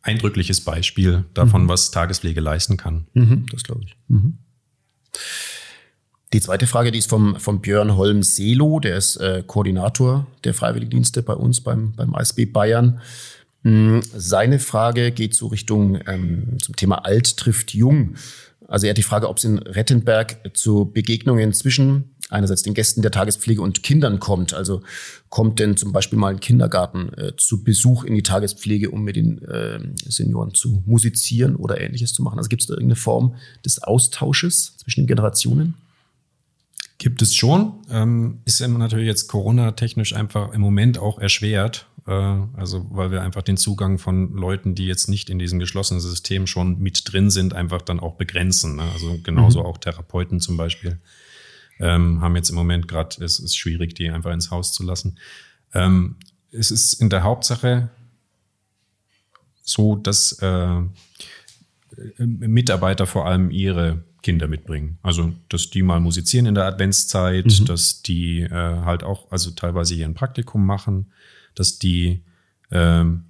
eindrückliches 0.00 0.62
Beispiel 0.62 1.26
davon, 1.34 1.64
mhm. 1.64 1.68
was 1.68 1.90
Tagespflege 1.90 2.40
leisten 2.40 2.78
kann. 2.78 3.08
Mhm, 3.12 3.44
das 3.52 3.62
glaube 3.62 3.82
ich. 3.84 3.94
Die 6.36 6.42
zweite 6.42 6.66
Frage, 6.66 6.92
die 6.92 6.98
ist 6.98 7.08
vom, 7.08 7.40
vom 7.40 7.62
Björn 7.62 7.96
Holm-Selo, 7.96 8.78
der 8.78 8.98
ist 8.98 9.16
äh, 9.16 9.42
Koordinator 9.46 10.26
der 10.44 10.52
Freiwilligendienste 10.52 11.22
bei 11.22 11.32
uns 11.32 11.62
beim, 11.62 11.94
beim 11.96 12.14
ASB 12.14 12.44
Bayern. 12.44 13.00
Hm, 13.62 14.02
seine 14.14 14.58
Frage 14.58 15.12
geht 15.12 15.34
so 15.34 15.46
Richtung 15.46 15.98
ähm, 16.06 16.58
zum 16.60 16.76
Thema 16.76 17.06
Alt 17.06 17.38
trifft 17.38 17.72
Jung. 17.72 18.16
Also 18.68 18.84
er 18.86 18.90
hat 18.90 18.98
die 18.98 19.02
Frage, 19.02 19.30
ob 19.30 19.38
es 19.38 19.44
in 19.44 19.56
Rettenberg 19.56 20.50
zu 20.52 20.84
Begegnungen 20.92 21.54
zwischen 21.54 22.10
einerseits 22.28 22.62
den 22.62 22.74
Gästen 22.74 23.00
der 23.00 23.12
Tagespflege 23.12 23.62
und 23.62 23.82
Kindern 23.82 24.20
kommt. 24.20 24.52
Also 24.52 24.82
kommt 25.30 25.58
denn 25.58 25.78
zum 25.78 25.92
Beispiel 25.92 26.18
mal 26.18 26.34
ein 26.34 26.40
Kindergarten 26.40 27.14
äh, 27.14 27.32
zu 27.38 27.64
Besuch 27.64 28.04
in 28.04 28.14
die 28.14 28.22
Tagespflege, 28.22 28.90
um 28.90 29.04
mit 29.04 29.16
den 29.16 29.40
äh, 29.40 29.80
Senioren 30.06 30.52
zu 30.52 30.82
musizieren 30.84 31.56
oder 31.56 31.80
ähnliches 31.80 32.12
zu 32.12 32.22
machen? 32.22 32.36
Also 32.36 32.50
gibt 32.50 32.60
es 32.60 32.68
da 32.68 32.74
irgendeine 32.74 32.96
Form 32.96 33.36
des 33.64 33.82
Austausches 33.82 34.76
zwischen 34.76 35.04
den 35.04 35.06
Generationen? 35.06 35.76
Gibt 36.98 37.20
es 37.20 37.34
schon. 37.34 37.74
Ähm, 37.90 38.40
ist 38.44 38.60
immer 38.60 38.78
natürlich 38.78 39.06
jetzt 39.06 39.28
Corona-technisch 39.28 40.14
einfach 40.14 40.52
im 40.52 40.60
Moment 40.60 40.98
auch 40.98 41.18
erschwert. 41.18 41.86
Äh, 42.06 42.10
also 42.10 42.86
weil 42.90 43.10
wir 43.10 43.22
einfach 43.22 43.42
den 43.42 43.56
Zugang 43.56 43.98
von 43.98 44.32
Leuten, 44.32 44.74
die 44.74 44.86
jetzt 44.86 45.08
nicht 45.08 45.28
in 45.28 45.38
diesem 45.38 45.58
geschlossenen 45.58 46.00
System 46.00 46.46
schon 46.46 46.78
mit 46.78 47.12
drin 47.12 47.30
sind, 47.30 47.54
einfach 47.54 47.82
dann 47.82 48.00
auch 48.00 48.14
begrenzen. 48.14 48.76
Ne? 48.76 48.84
Also 48.94 49.18
genauso 49.22 49.60
mhm. 49.60 49.66
auch 49.66 49.78
Therapeuten 49.78 50.40
zum 50.40 50.56
Beispiel 50.56 50.98
ähm, 51.78 52.20
haben 52.20 52.36
jetzt 52.36 52.50
im 52.50 52.56
Moment 52.56 52.88
gerade, 52.88 53.22
es 53.24 53.38
ist 53.38 53.56
schwierig, 53.56 53.94
die 53.94 54.10
einfach 54.10 54.32
ins 54.32 54.50
Haus 54.50 54.72
zu 54.72 54.82
lassen. 54.82 55.18
Ähm, 55.74 56.16
es 56.50 56.70
ist 56.70 56.94
in 56.94 57.10
der 57.10 57.22
Hauptsache 57.22 57.90
so, 59.62 59.96
dass 59.96 60.32
äh, 60.40 60.80
Mitarbeiter 62.18 63.06
vor 63.06 63.26
allem 63.26 63.50
ihre 63.50 64.04
Kinder 64.22 64.48
mitbringen. 64.48 64.98
Also, 65.02 65.32
dass 65.48 65.70
die 65.70 65.82
mal 65.82 66.00
musizieren 66.00 66.46
in 66.46 66.54
der 66.54 66.64
Adventszeit, 66.64 67.46
mhm. 67.46 67.64
dass 67.64 68.02
die 68.02 68.40
äh, 68.40 68.50
halt 68.50 69.04
auch, 69.04 69.30
also 69.30 69.52
teilweise 69.52 69.94
hier 69.94 70.04
ein 70.04 70.14
Praktikum 70.14 70.66
machen, 70.66 71.12
dass 71.54 71.78
die 71.78 72.24
ähm, 72.70 73.24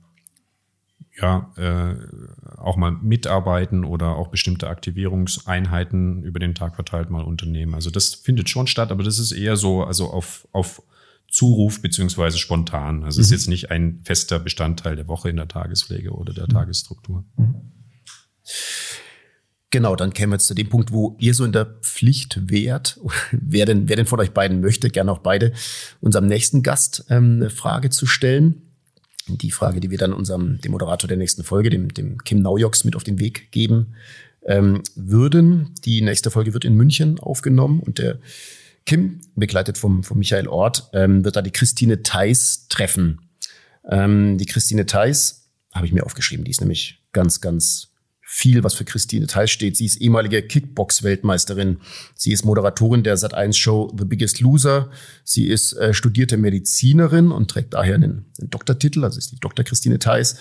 ja 1.21 1.51
äh, 1.57 1.95
auch 2.57 2.77
mal 2.77 2.93
mitarbeiten 2.93 3.85
oder 3.85 4.17
auch 4.17 4.29
bestimmte 4.29 4.69
Aktivierungseinheiten 4.69 6.23
über 6.23 6.39
den 6.39 6.55
Tag 6.55 6.75
verteilt 6.75 7.11
mal 7.11 7.25
unternehmen. 7.25 7.75
Also 7.75 7.91
das 7.91 8.15
findet 8.15 8.49
schon 8.49 8.67
statt, 8.67 8.91
aber 8.91 9.03
das 9.03 9.19
ist 9.19 9.33
eher 9.33 9.57
so, 9.57 9.85
also 9.85 10.11
auf, 10.11 10.49
auf 10.53 10.83
Zuruf 11.29 11.83
beziehungsweise 11.83 12.39
spontan. 12.39 13.05
Also 13.05 13.21
es 13.21 13.29
mhm. 13.29 13.35
ist 13.35 13.41
jetzt 13.41 13.49
nicht 13.49 13.71
ein 13.71 14.01
fester 14.05 14.39
Bestandteil 14.39 14.97
der 14.97 15.09
Woche 15.09 15.29
in 15.29 15.37
der 15.37 15.49
Tagespflege 15.49 16.13
oder 16.13 16.33
der 16.33 16.45
mhm. 16.45 16.53
Tagesstruktur. 16.53 17.25
Mhm. 17.37 17.73
Genau, 19.71 19.97
dann 19.97 20.13
kämen 20.13 20.33
wir 20.33 20.37
jetzt 20.37 20.47
zu 20.47 20.55
dem 20.55 20.69
Punkt, 20.69 20.93
wo 20.93 21.17
ihr 21.19 21.35
so 21.35 21.45
in 21.45 21.53
der 21.53 21.67
Pflicht 21.67 22.51
wärt. 22.51 23.01
Wer 23.33 23.67
denn, 23.67 23.89
wer 23.89 23.97
denn 23.97 24.07
von 24.07 24.21
euch 24.21 24.31
beiden 24.31 24.61
möchte, 24.61 24.91
gerne 24.91 25.13
auch 25.13 25.19
beide, 25.19 25.53
unserem 26.01 26.27
nächsten 26.27 26.63
Gast 26.63 27.05
ähm, 27.11 27.37
eine 27.37 27.51
Frage 27.51 27.91
zu 27.91 28.07
stellen. 28.07 28.63
Die 29.29 29.51
Frage, 29.51 29.81
die 29.81 29.91
wir 29.91 29.99
dann 29.99 30.13
unserem, 30.13 30.61
dem 30.61 30.71
Moderator 30.71 31.09
der 31.09 31.17
nächsten 31.17 31.43
Folge, 31.43 31.69
dem, 31.69 31.93
dem 31.93 32.19
Kim 32.19 32.41
Naujoks, 32.41 32.85
mit 32.85 32.95
auf 32.95 33.03
den 33.03 33.19
Weg 33.19 33.51
geben 33.51 33.97
ähm, 34.47 34.83
würden. 34.95 35.75
Die 35.85 36.01
nächste 36.01 36.31
Folge 36.31 36.55
wird 36.55 36.65
in 36.65 36.75
München 36.75 37.19
aufgenommen 37.19 37.81
und 37.81 37.99
der 37.99 38.21
Kim, 38.87 39.21
begleitet 39.35 39.79
vom, 39.79 40.05
vom 40.05 40.19
Michael 40.19 40.47
Ort, 40.47 40.89
ähm, 40.93 41.25
wird 41.25 41.35
da 41.35 41.43
die 41.43 41.51
Christine 41.51 42.05
Theis 42.05 42.69
treffen. 42.69 43.21
Ähm, 43.91 44.39
die 44.39 44.47
Christine 44.47 44.87
Theis 44.87 45.51
habe 45.75 45.87
ich 45.87 45.93
mir 45.93 46.07
aufgeschrieben, 46.07 46.45
die 46.45 46.53
ist 46.53 46.61
nämlich 46.61 47.03
ganz, 47.13 47.41
ganz 47.41 47.96
viel, 48.29 48.65
was 48.65 48.75
für 48.75 48.85
Christine 48.85 49.29
Theis 49.29 49.53
steht. 49.53 49.77
Sie 49.77 49.87
ist 49.87 50.01
ehemalige 50.01 50.43
Kickbox-Weltmeisterin. 50.43 51.79
Sie 52.17 52.33
ist 52.33 52.45
Moderatorin 52.45 53.05
der 53.05 53.17
Sat1-Show 53.17 53.95
The 53.97 54.05
Biggest 54.05 54.41
Loser. 54.41 54.91
Sie 55.23 55.47
ist 55.47 55.75
äh, 55.75 55.95
studierte 55.95 56.37
Medizinerin 56.37 57.31
und 57.31 57.49
trägt 57.49 57.75
daher 57.75 57.95
einen, 57.95 58.27
einen 58.41 58.51
Doktortitel, 58.51 59.05
also 59.05 59.19
ist 59.19 59.31
die 59.31 59.39
Dr. 59.39 59.65
Christine 59.65 60.01
Theis. 60.01 60.39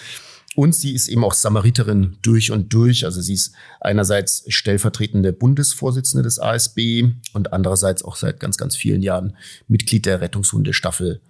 Und 0.56 0.74
sie 0.74 0.96
ist 0.96 1.10
eben 1.10 1.24
auch 1.24 1.36
Samariterin 1.36 2.18
durch 2.24 2.50
und 2.50 2.74
durch. 2.74 3.06
Also 3.06 3.22
sie 3.22 3.36
ist 3.36 3.54
einerseits 3.80 4.46
stellvertretende 4.48 5.32
Bundesvorsitzende 5.32 6.24
des 6.24 6.40
ASB 6.40 7.04
und 7.34 7.54
andererseits 7.54 8.04
auch 8.04 8.16
seit 8.16 8.40
ganz, 8.40 8.58
ganz 8.58 8.76
vielen 8.76 9.04
Jahren 9.04 9.38
Mitglied 9.68 10.08
der 10.08 10.22
Rettungshundestaffel 10.22 11.22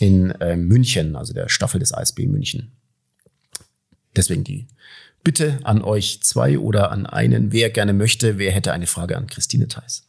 in 0.00 0.32
äh, 0.32 0.56
München, 0.56 1.16
also 1.16 1.32
der 1.32 1.48
Staffel 1.48 1.80
des 1.80 1.94
ASB 1.94 2.26
München. 2.26 2.72
Deswegen 4.14 4.44
die 4.44 4.68
Bitte 5.24 5.58
an 5.64 5.82
euch 5.82 6.20
zwei 6.22 6.58
oder 6.58 6.92
an 6.92 7.06
einen, 7.06 7.50
wer 7.50 7.70
gerne 7.70 7.94
möchte, 7.94 8.38
wer 8.38 8.52
hätte 8.52 8.72
eine 8.72 8.86
Frage 8.86 9.16
an 9.16 9.26
Christine 9.26 9.68
Theis? 9.68 10.06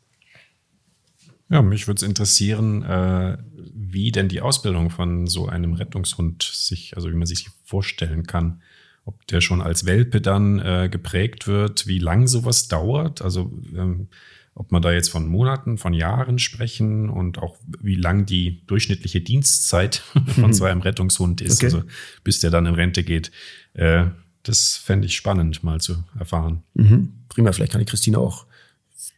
Ja, 1.50 1.62
mich 1.62 1.88
würde 1.88 2.00
es 2.00 2.04
interessieren, 2.04 2.84
äh, 2.84 3.38
wie 3.74 4.12
denn 4.12 4.28
die 4.28 4.42
Ausbildung 4.42 4.90
von 4.90 5.28
so 5.28 5.48
einem 5.48 5.74
Rettungshund 5.74 6.44
sich, 6.44 6.96
also 6.96 7.10
wie 7.10 7.16
man 7.16 7.28
sich 7.28 7.50
vorstellen 7.64 8.28
kann. 8.28 8.62
Ob 9.06 9.26
der 9.28 9.40
schon 9.40 9.62
als 9.62 9.86
Welpe 9.86 10.20
dann 10.20 10.60
äh, 10.60 10.90
geprägt 10.92 11.48
wird, 11.48 11.86
wie 11.86 12.00
lang 12.00 12.28
sowas 12.28 12.68
dauert, 12.68 13.22
also 13.22 13.52
ähm, 13.76 14.08
ob 14.56 14.72
man 14.72 14.82
da 14.82 14.92
jetzt 14.92 15.10
von 15.10 15.28
Monaten, 15.28 15.78
von 15.78 15.94
Jahren 15.94 16.40
sprechen 16.40 17.10
und 17.10 17.38
auch 17.38 17.58
wie 17.82 17.96
lang 17.96 18.26
die 18.26 18.66
durchschnittliche 18.66 19.22
Dienstzeit 19.22 19.98
von 20.40 20.54
so 20.54 20.66
einem 20.66 20.82
Rettungshund 20.82 21.42
ist, 21.42 21.58
okay. 21.58 21.66
also 21.66 21.84
bis 22.24 22.40
der 22.40 22.50
dann 22.50 22.66
in 22.66 22.74
Rente 22.74 23.04
geht. 23.04 23.32
Äh, 23.74 24.08
das 24.48 24.78
fände 24.78 25.08
ich 25.08 25.16
spannend 25.16 25.64
mal 25.64 25.82
zu 25.82 26.04
erfahren. 26.18 26.64
Mhm. 26.76 27.14
Prima, 27.30 27.52
vielleicht 27.52 27.72
kann 27.72 27.80
die 27.80 27.86
Christine 27.86 28.20
auch 28.20 28.46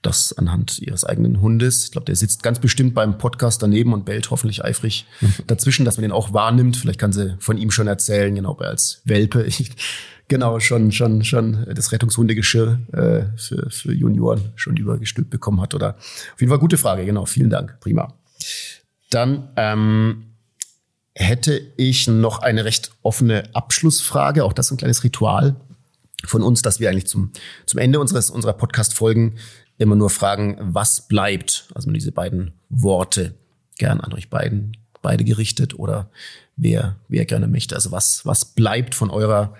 das 0.01 0.33
anhand 0.37 0.79
ihres 0.79 1.03
eigenen 1.03 1.41
Hundes. 1.41 1.85
Ich 1.85 1.91
glaube, 1.91 2.05
der 2.05 2.15
sitzt 2.15 2.43
ganz 2.43 2.59
bestimmt 2.59 2.93
beim 2.93 3.17
Podcast 3.17 3.61
daneben 3.61 3.93
und 3.93 4.05
bellt 4.05 4.31
hoffentlich 4.31 4.63
eifrig 4.63 5.05
dazwischen, 5.47 5.85
dass 5.85 5.97
man 5.97 6.03
den 6.03 6.11
auch 6.11 6.33
wahrnimmt. 6.33 6.77
Vielleicht 6.77 6.99
kann 6.99 7.11
sie 7.11 7.35
von 7.39 7.57
ihm 7.57 7.71
schon 7.71 7.87
erzählen, 7.87 8.33
genau, 8.33 8.51
ob 8.51 8.61
er 8.61 8.69
als 8.69 9.01
Welpe 9.05 9.47
genau 10.27 10.59
schon 10.59 10.91
schon 10.91 11.23
schon 11.23 11.65
das 11.73 11.91
Rettungshundegeschirr 11.91 12.79
äh, 12.93 13.37
für, 13.37 13.69
für 13.69 13.93
Junioren 13.93 14.53
schon 14.55 14.77
übergestülpt 14.77 15.29
bekommen 15.29 15.61
hat. 15.61 15.73
Oder 15.73 15.95
auf 15.97 16.39
jeden 16.39 16.49
Fall 16.49 16.59
gute 16.59 16.77
Frage, 16.77 17.05
genau. 17.05 17.25
Vielen 17.25 17.49
Dank, 17.49 17.79
prima. 17.81 18.13
Dann 19.09 19.49
ähm, 19.55 20.26
hätte 21.19 21.59
ich 21.77 22.07
noch 22.07 22.39
eine 22.39 22.63
recht 22.63 22.91
offene 23.01 23.43
Abschlussfrage. 23.53 24.43
Auch 24.43 24.53
das 24.53 24.71
ein 24.71 24.77
kleines 24.77 25.03
Ritual 25.03 25.55
von 26.25 26.43
uns, 26.43 26.61
dass 26.61 26.79
wir 26.79 26.89
eigentlich 26.89 27.07
zum, 27.07 27.31
zum 27.65 27.79
Ende 27.79 27.99
unseres, 27.99 28.29
unserer 28.29 28.53
Podcast-Folgen 28.53 29.37
immer 29.79 29.95
nur 29.95 30.09
fragen, 30.09 30.57
was 30.59 31.07
bleibt? 31.07 31.69
Also 31.73 31.91
diese 31.91 32.11
beiden 32.11 32.53
Worte 32.69 33.35
gern 33.77 33.99
an 33.99 34.13
euch 34.13 34.29
beiden, 34.29 34.77
beide 35.01 35.23
gerichtet 35.23 35.77
oder 35.77 36.09
wer, 36.55 36.97
wer 37.07 37.25
gerne 37.25 37.47
möchte. 37.47 37.75
Also 37.75 37.91
was, 37.91 38.25
was 38.25 38.45
bleibt 38.45 38.93
von 38.93 39.09
eurer 39.09 39.55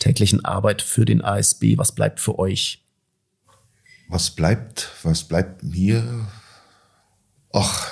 täglichen 0.00 0.44
Arbeit 0.44 0.82
für 0.82 1.04
den 1.04 1.22
ASB? 1.22 1.78
Was 1.78 1.92
bleibt 1.92 2.20
für 2.20 2.38
euch? 2.38 2.84
Was 4.08 4.30
bleibt? 4.30 4.90
Was 5.02 5.24
bleibt 5.24 5.62
mir? 5.62 6.26
Ach, 7.52 7.88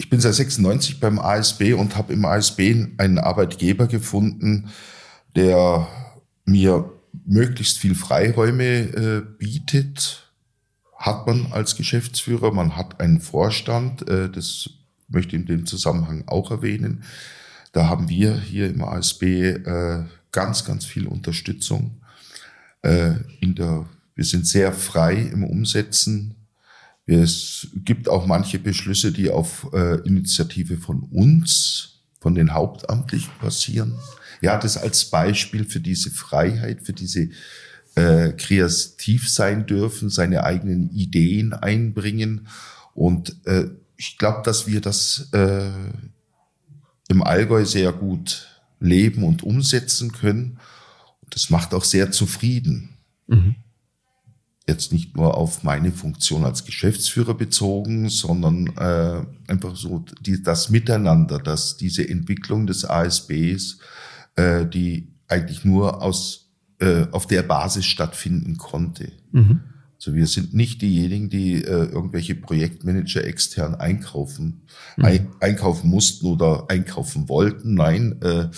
ich 0.00 0.08
bin 0.08 0.18
seit 0.18 0.32
96 0.32 0.98
beim 0.98 1.18
ASB 1.18 1.74
und 1.74 1.94
habe 1.94 2.14
im 2.14 2.24
ASB 2.24 2.74
einen 2.96 3.18
Arbeitgeber 3.18 3.86
gefunden, 3.86 4.70
der 5.36 5.86
mir 6.46 6.90
möglichst 7.26 7.76
viel 7.76 7.94
Freiräume 7.94 8.64
äh, 8.64 9.22
bietet, 9.36 10.32
hat 10.96 11.26
man 11.26 11.52
als 11.52 11.76
Geschäftsführer, 11.76 12.50
man 12.50 12.76
hat 12.76 12.98
einen 12.98 13.20
Vorstand, 13.20 14.08
äh, 14.08 14.30
das 14.30 14.70
möchte 15.08 15.36
ich 15.36 15.42
in 15.42 15.46
dem 15.46 15.66
Zusammenhang 15.66 16.24
auch 16.28 16.50
erwähnen. 16.50 17.04
Da 17.72 17.88
haben 17.88 18.08
wir 18.08 18.40
hier 18.40 18.70
im 18.70 18.82
ASB 18.82 19.22
äh, 19.22 20.04
ganz, 20.32 20.64
ganz 20.64 20.86
viel 20.86 21.08
Unterstützung. 21.08 22.00
Äh, 22.80 23.16
in 23.40 23.54
der, 23.54 23.86
wir 24.14 24.24
sind 24.24 24.46
sehr 24.46 24.72
frei 24.72 25.28
im 25.30 25.44
Umsetzen. 25.44 26.39
Es 27.10 27.66
gibt 27.74 28.08
auch 28.08 28.26
manche 28.26 28.60
Beschlüsse, 28.60 29.10
die 29.10 29.30
auf 29.30 29.68
äh, 29.72 29.96
Initiative 30.06 30.76
von 30.76 31.02
uns, 31.10 32.02
von 32.20 32.36
den 32.36 32.54
Hauptamtlichen 32.54 33.32
passieren. 33.40 33.98
Ja, 34.40 34.56
das 34.56 34.76
als 34.76 35.06
Beispiel 35.06 35.64
für 35.64 35.80
diese 35.80 36.10
Freiheit, 36.10 36.82
für 36.82 36.92
diese 36.92 37.30
äh, 37.96 38.30
kreativ 38.32 39.28
sein 39.28 39.66
dürfen, 39.66 40.08
seine 40.08 40.44
eigenen 40.44 40.90
Ideen 40.90 41.52
einbringen. 41.52 42.46
Und 42.94 43.34
äh, 43.44 43.64
ich 43.96 44.16
glaube, 44.16 44.42
dass 44.44 44.68
wir 44.68 44.80
das 44.80 45.30
äh, 45.32 45.68
im 47.08 47.24
Allgäu 47.24 47.64
sehr 47.64 47.92
gut 47.92 48.46
leben 48.78 49.24
und 49.24 49.42
umsetzen 49.42 50.12
können. 50.12 50.60
Und 51.22 51.34
das 51.34 51.50
macht 51.50 51.74
auch 51.74 51.84
sehr 51.84 52.12
zufrieden. 52.12 52.90
Mhm. 53.26 53.56
Jetzt 54.68 54.92
nicht 54.92 55.16
nur 55.16 55.36
auf 55.36 55.64
meine 55.64 55.90
Funktion 55.90 56.44
als 56.44 56.64
Geschäftsführer 56.64 57.34
bezogen, 57.34 58.08
sondern 58.08 58.68
äh, 58.76 59.22
einfach 59.50 59.74
so 59.74 60.04
die, 60.20 60.42
das 60.42 60.70
Miteinander, 60.70 61.38
dass 61.38 61.76
diese 61.76 62.08
Entwicklung 62.08 62.66
des 62.66 62.84
ASBs 62.84 63.78
äh, 64.36 64.66
die 64.66 65.08
eigentlich 65.28 65.64
nur 65.64 66.02
aus, 66.02 66.50
äh, 66.80 67.06
auf 67.12 67.26
der 67.26 67.42
Basis 67.42 67.84
stattfinden 67.84 68.56
konnte. 68.56 69.12
Mhm. 69.32 69.60
Also 69.96 70.14
wir 70.14 70.26
sind 70.26 70.54
nicht 70.54 70.80
diejenigen, 70.80 71.28
die 71.28 71.56
äh, 71.56 71.84
irgendwelche 71.84 72.34
Projektmanager 72.34 73.24
extern 73.24 73.74
einkaufen, 73.74 74.62
mhm. 74.96 75.04
ein, 75.04 75.28
einkaufen 75.40 75.90
mussten 75.90 76.26
oder 76.26 76.66
einkaufen 76.68 77.28
wollten. 77.28 77.74
Nein, 77.74 78.20
äh, 78.22 78.48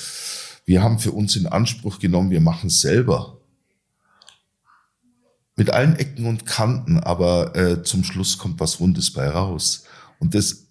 wir 0.65 0.83
haben 0.83 0.99
für 0.99 1.13
uns 1.13 1.35
in 1.35 1.47
Anspruch 1.47 1.99
genommen, 1.99 2.31
wir 2.31 2.41
machen 2.41 2.69
es 2.69 2.81
selber. 2.81 3.41
Mit 5.57 5.71
allen 5.71 5.97
Ecken 5.97 6.27
und 6.27 6.47
Kanten, 6.47 6.99
aber 6.99 7.55
äh, 7.55 7.83
zum 7.83 8.05
Schluss 8.05 8.39
kommt 8.39 8.59
was 8.61 8.81
Rundes 8.81 9.13
bei 9.13 9.29
raus. 9.29 9.85
Und 10.19 10.35
das, 10.35 10.67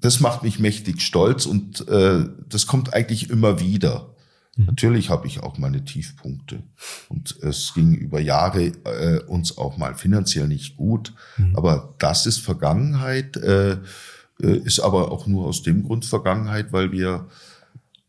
das 0.00 0.20
macht 0.20 0.42
mich 0.42 0.58
mächtig 0.58 1.00
stolz 1.00 1.46
und 1.46 1.88
äh, 1.88 2.26
das 2.48 2.66
kommt 2.66 2.92
eigentlich 2.92 3.30
immer 3.30 3.60
wieder 3.60 4.12
Mhm. 4.56 4.66
Natürlich 4.66 5.10
habe 5.10 5.26
ich 5.26 5.42
auch 5.42 5.58
meine 5.58 5.84
Tiefpunkte. 5.84 6.62
Und 7.08 7.38
es 7.42 7.72
ging 7.74 7.94
über 7.94 8.20
Jahre 8.20 8.66
äh, 8.84 9.20
uns 9.26 9.56
auch 9.56 9.76
mal 9.78 9.94
finanziell 9.94 10.48
nicht 10.48 10.76
gut. 10.76 11.14
Mhm. 11.38 11.56
Aber 11.56 11.94
das 11.98 12.26
ist 12.26 12.38
Vergangenheit, 12.38 13.36
äh, 13.36 13.72
äh, 13.72 14.58
ist 14.64 14.80
aber 14.80 15.10
auch 15.10 15.26
nur 15.26 15.46
aus 15.46 15.62
dem 15.62 15.84
Grund 15.84 16.04
Vergangenheit, 16.04 16.72
weil 16.72 16.92
wir 16.92 17.28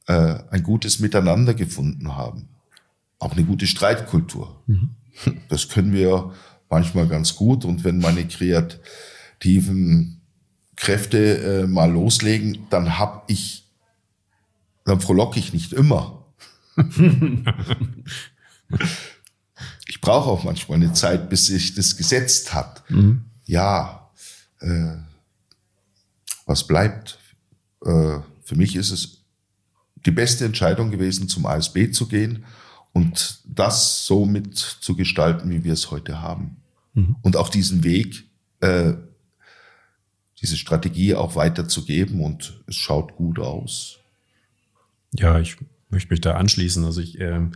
äh, 0.08 0.40
ein 0.50 0.64
gutes 0.64 1.00
Miteinander 1.00 1.54
gefunden 1.54 2.16
haben. 2.16 2.50
Auch 3.20 3.32
eine 3.32 3.46
gute 3.46 3.68
Streitkultur. 3.68 4.62
Mhm. 4.68 4.90
Das 5.50 5.70
können 5.70 5.94
wir 5.94 6.34
manchmal 6.70 7.08
ganz 7.08 7.36
gut. 7.36 7.66
Und 7.66 7.84
wenn 7.84 8.00
meine 8.00 8.28
kreativen 8.28 10.22
Kräfte 10.76 11.64
äh, 11.64 11.68
mal 11.68 11.92
loslegen, 11.92 12.66
dann 12.70 12.98
hab 12.98 13.30
ich, 13.30 13.70
dann 14.86 15.00
frohlocke 15.00 15.40
ich 15.40 15.54
nicht 15.54 15.74
immer. 15.74 16.26
ich 19.88 20.02
brauche 20.02 20.30
auch 20.32 20.44
manchmal 20.44 20.78
eine 20.78 20.94
Zeit, 20.94 21.30
bis 21.30 21.46
sich 21.46 21.76
das 21.76 21.96
gesetzt 21.96 22.54
hat. 22.54 22.90
Mhm. 22.90 23.26
Ja, 23.46 24.10
äh, 24.60 24.96
was 26.46 26.66
bleibt? 26.66 27.20
Äh, 27.86 28.20
für 28.44 28.56
mich 28.56 28.76
ist 28.76 28.92
es 28.92 29.20
die 30.06 30.12
beste 30.12 30.46
Entscheidung 30.46 30.92
gewesen, 30.92 31.30
zum 31.30 31.46
ASB 31.46 31.92
zu 31.92 32.08
gehen 32.08 32.46
und 32.94 33.42
das 33.46 34.06
so 34.06 34.26
mit 34.26 34.58
zu 34.58 34.96
gestalten, 34.96 35.50
wie 35.50 35.64
wir 35.64 35.74
es 35.74 35.92
heute 35.92 36.22
haben. 36.22 36.58
Mhm. 36.94 37.16
Und 37.22 37.36
auch 37.36 37.50
diesen 37.50 37.84
Weg, 37.84 38.24
äh, 38.62 38.94
diese 40.42 40.58
Strategie 40.58 41.16
auch 41.16 41.36
weiterzugeben 41.36 42.22
und 42.22 42.62
es 42.68 42.76
schaut 42.76 43.16
gut 43.16 43.40
aus. 43.40 44.00
Ja, 45.14 45.40
ich 45.40 45.58
möchte 45.90 46.12
mich 46.12 46.22
da 46.22 46.36
anschließen. 46.36 46.84
Also 46.86 47.02
ich 47.02 47.20
äh, 47.20 47.50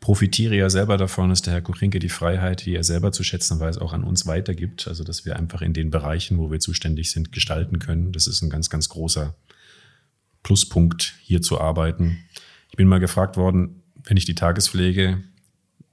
profitiere 0.00 0.56
ja 0.56 0.68
selber 0.68 0.96
davon, 0.96 1.30
dass 1.30 1.42
der 1.42 1.54
Herr 1.54 1.62
Kuchinke 1.62 1.98
die 1.98 2.08
Freiheit, 2.08 2.66
die 2.66 2.74
er 2.74 2.84
selber 2.84 3.12
zu 3.12 3.24
schätzen 3.24 3.60
weiß, 3.60 3.78
auch 3.78 3.92
an 3.92 4.04
uns 4.04 4.26
weitergibt. 4.26 4.88
Also 4.88 5.04
dass 5.04 5.24
wir 5.24 5.36
einfach 5.36 5.62
in 5.62 5.72
den 5.72 5.90
Bereichen, 5.90 6.38
wo 6.38 6.50
wir 6.50 6.60
zuständig 6.60 7.10
sind, 7.10 7.32
gestalten 7.32 7.78
können. 7.78 8.12
Das 8.12 8.26
ist 8.26 8.42
ein 8.42 8.50
ganz, 8.50 8.68
ganz 8.68 8.88
großer 8.88 9.34
Pluspunkt, 10.42 11.14
hier 11.22 11.40
zu 11.40 11.60
arbeiten. 11.60 12.18
Ich 12.68 12.76
bin 12.76 12.88
mal 12.88 13.00
gefragt 13.00 13.36
worden, 13.36 13.83
wenn 14.04 14.16
ich 14.16 14.24
die 14.24 14.34
Tagespflege 14.34 15.22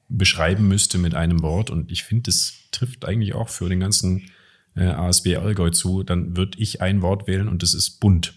beschreiben 0.09 0.67
müsste 0.67 0.97
mit 0.97 1.15
einem 1.15 1.41
Wort, 1.41 1.69
und 1.69 1.91
ich 1.91 2.03
finde, 2.03 2.23
das 2.23 2.53
trifft 2.71 3.05
eigentlich 3.05 3.33
auch 3.33 3.49
für 3.49 3.69
den 3.69 3.79
ganzen 3.79 4.29
äh, 4.75 4.85
ASB 4.85 5.37
Allgäu 5.37 5.69
zu, 5.69 6.03
dann 6.03 6.35
würde 6.35 6.57
ich 6.59 6.81
ein 6.81 7.01
Wort 7.01 7.27
wählen 7.27 7.47
und 7.47 7.63
das 7.63 7.73
ist 7.73 7.99
bunt. 7.99 8.33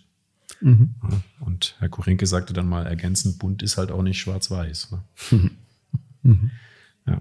Mhm. 0.61 0.95
Und 1.41 1.77
Herr 1.79 1.89
Kurinke 1.89 2.27
sagte 2.27 2.53
dann 2.53 2.68
mal 2.68 2.87
ergänzend, 2.87 3.39
bunt 3.39 3.62
ist 3.62 3.77
halt 3.77 3.91
auch 3.91 4.03
nicht 4.03 4.18
schwarz-weiß. 4.18 4.93
Ne? 4.93 5.51
Mhm. 6.27 6.53
Ja. 7.07 7.20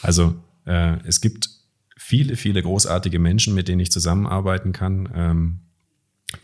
Also 0.00 0.42
äh, 0.64 0.96
es 1.04 1.20
gibt 1.20 1.50
viele, 1.98 2.36
viele 2.36 2.62
großartige 2.62 3.18
Menschen, 3.18 3.54
mit 3.54 3.68
denen 3.68 3.80
ich 3.80 3.92
zusammenarbeiten 3.92 4.72
kann, 4.72 5.06
ähm, 5.14 5.60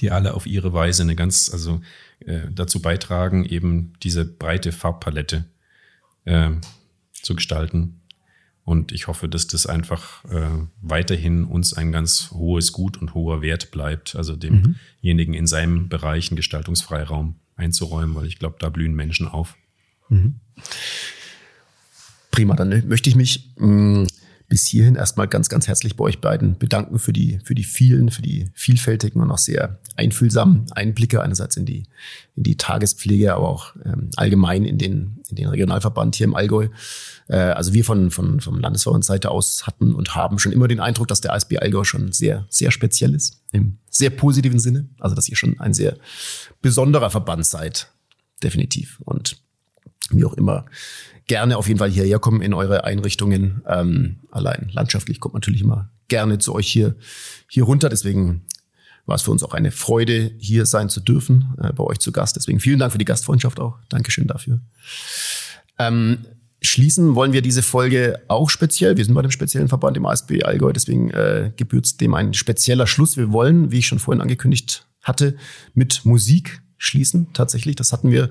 die 0.00 0.10
alle 0.10 0.34
auf 0.34 0.46
ihre 0.46 0.74
Weise 0.74 1.02
eine 1.02 1.16
ganz, 1.16 1.48
also 1.50 1.80
äh, 2.20 2.42
dazu 2.50 2.80
beitragen, 2.82 3.44
eben 3.44 3.92
diese 4.02 4.24
breite 4.24 4.72
Farbpalette 4.72 5.44
äh, 6.24 6.50
zu 7.12 7.34
gestalten. 7.34 8.00
Und 8.64 8.92
ich 8.92 9.06
hoffe, 9.06 9.28
dass 9.28 9.46
das 9.46 9.66
einfach 9.66 10.24
äh, 10.26 10.66
weiterhin 10.82 11.44
uns 11.44 11.72
ein 11.72 11.90
ganz 11.90 12.30
hohes 12.32 12.72
Gut 12.72 12.98
und 12.98 13.14
hoher 13.14 13.40
Wert 13.40 13.70
bleibt, 13.70 14.14
also 14.14 14.36
demjenigen 14.36 15.32
mhm. 15.32 15.38
in 15.38 15.46
seinem 15.46 15.88
Bereich 15.88 16.30
einen 16.30 16.36
Gestaltungsfreiraum 16.36 17.36
einzuräumen, 17.56 18.14
weil 18.14 18.26
ich 18.26 18.38
glaube, 18.38 18.56
da 18.58 18.68
blühen 18.68 18.94
Menschen 18.94 19.26
auf. 19.26 19.56
Mhm. 20.10 20.36
Prima, 22.30 22.56
dann 22.56 22.86
möchte 22.88 23.08
ich 23.08 23.16
mich 23.16 23.50
mh, 23.56 24.02
mm, 24.02 24.06
bis 24.48 24.66
hierhin 24.66 24.94
erstmal 24.94 25.28
ganz, 25.28 25.50
ganz 25.50 25.68
herzlich 25.68 25.96
bei 25.96 26.04
euch 26.04 26.20
beiden 26.20 26.56
bedanken 26.56 26.98
für 26.98 27.12
die, 27.12 27.38
für 27.44 27.54
die 27.54 27.64
vielen, 27.64 28.10
für 28.10 28.22
die 28.22 28.50
vielfältigen 28.54 29.20
und 29.20 29.30
auch 29.30 29.38
sehr 29.38 29.78
einfühlsamen 29.96 30.66
Einblicke 30.72 31.22
einerseits 31.22 31.56
in 31.58 31.66
die, 31.66 31.86
in 32.34 32.44
die 32.44 32.56
Tagespflege, 32.56 33.34
aber 33.34 33.46
auch 33.46 33.76
ähm, 33.84 34.10
allgemein 34.16 34.64
in 34.64 34.78
den, 34.78 35.18
in 35.28 35.36
den 35.36 35.48
Regionalverband 35.48 36.16
hier 36.16 36.24
im 36.24 36.34
Allgäu. 36.34 36.68
Äh, 37.28 37.36
also 37.36 37.74
wir 37.74 37.84
von, 37.84 38.10
von, 38.10 38.40
vom 38.40 38.58
Landesverbandsseite 38.58 39.30
aus 39.30 39.66
hatten 39.66 39.94
und 39.94 40.14
haben 40.14 40.38
schon 40.38 40.52
immer 40.52 40.66
den 40.66 40.80
Eindruck, 40.80 41.08
dass 41.08 41.20
der 41.20 41.34
ASB 41.34 41.58
Allgäu 41.58 41.84
schon 41.84 42.12
sehr, 42.12 42.46
sehr 42.48 42.70
speziell 42.70 43.14
ist. 43.14 43.42
Im 43.52 43.76
sehr 43.90 44.10
positiven 44.10 44.60
Sinne. 44.60 44.88
Also, 44.98 45.14
dass 45.14 45.28
ihr 45.28 45.36
schon 45.36 45.60
ein 45.60 45.74
sehr 45.74 45.96
besonderer 46.62 47.10
Verband 47.10 47.44
seid. 47.44 47.92
Definitiv. 48.42 48.98
Und 49.04 49.42
wie 50.10 50.24
auch 50.24 50.34
immer 50.34 50.64
gerne 51.28 51.56
auf 51.56 51.68
jeden 51.68 51.78
Fall 51.78 51.90
hierher 51.90 52.18
kommen 52.18 52.42
in 52.42 52.52
eure 52.52 52.84
Einrichtungen. 52.84 53.62
Ähm, 53.68 54.16
allein 54.30 54.70
landschaftlich 54.72 55.20
kommt 55.20 55.34
natürlich 55.34 55.60
immer 55.60 55.90
gerne 56.08 56.38
zu 56.38 56.54
euch 56.54 56.66
hier, 56.66 56.96
hier 57.48 57.64
runter. 57.64 57.88
Deswegen 57.88 58.42
war 59.06 59.14
es 59.14 59.22
für 59.22 59.30
uns 59.30 59.42
auch 59.42 59.54
eine 59.54 59.70
Freude, 59.70 60.32
hier 60.38 60.66
sein 60.66 60.88
zu 60.88 61.00
dürfen, 61.00 61.54
äh, 61.62 61.72
bei 61.72 61.84
euch 61.84 61.98
zu 61.98 62.12
Gast. 62.12 62.36
Deswegen 62.36 62.60
vielen 62.60 62.78
Dank 62.78 62.92
für 62.92 62.98
die 62.98 63.04
Gastfreundschaft 63.04 63.60
auch. 63.60 63.78
Dankeschön 63.88 64.26
dafür. 64.26 64.60
Ähm, 65.78 66.26
schließen 66.60 67.14
wollen 67.14 67.32
wir 67.32 67.42
diese 67.42 67.62
Folge 67.62 68.20
auch 68.28 68.50
speziell. 68.50 68.96
Wir 68.96 69.04
sind 69.04 69.14
bei 69.14 69.22
dem 69.22 69.30
speziellen 69.30 69.68
Verband 69.68 69.96
im 69.96 70.06
ASB 70.06 70.42
Allgäu, 70.42 70.72
deswegen 70.72 71.10
äh, 71.10 71.52
gebührt 71.56 72.00
dem 72.00 72.14
ein 72.14 72.34
spezieller 72.34 72.86
Schluss. 72.86 73.16
Wir 73.16 73.32
wollen, 73.32 73.70
wie 73.70 73.78
ich 73.78 73.86
schon 73.86 73.98
vorhin 73.98 74.20
angekündigt 74.20 74.86
hatte, 75.02 75.36
mit 75.74 76.04
Musik 76.04 76.62
schließen. 76.76 77.32
Tatsächlich, 77.32 77.76
das 77.76 77.92
hatten 77.92 78.10
wir, 78.10 78.30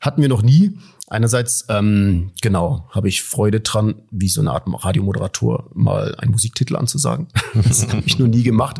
hatten 0.00 0.22
wir 0.22 0.28
noch 0.28 0.42
nie. 0.42 0.78
Einerseits, 1.10 1.64
ähm, 1.70 2.32
genau, 2.42 2.86
habe 2.90 3.08
ich 3.08 3.22
Freude 3.22 3.60
dran, 3.60 3.94
wie 4.10 4.28
so 4.28 4.42
eine 4.42 4.52
Art 4.52 4.64
Radiomoderator 4.66 5.70
mal 5.72 6.14
einen 6.16 6.32
Musiktitel 6.32 6.76
anzusagen. 6.76 7.28
das 7.54 7.88
habe 7.88 8.02
ich 8.04 8.18
noch 8.18 8.26
nie 8.26 8.42
gemacht. 8.42 8.78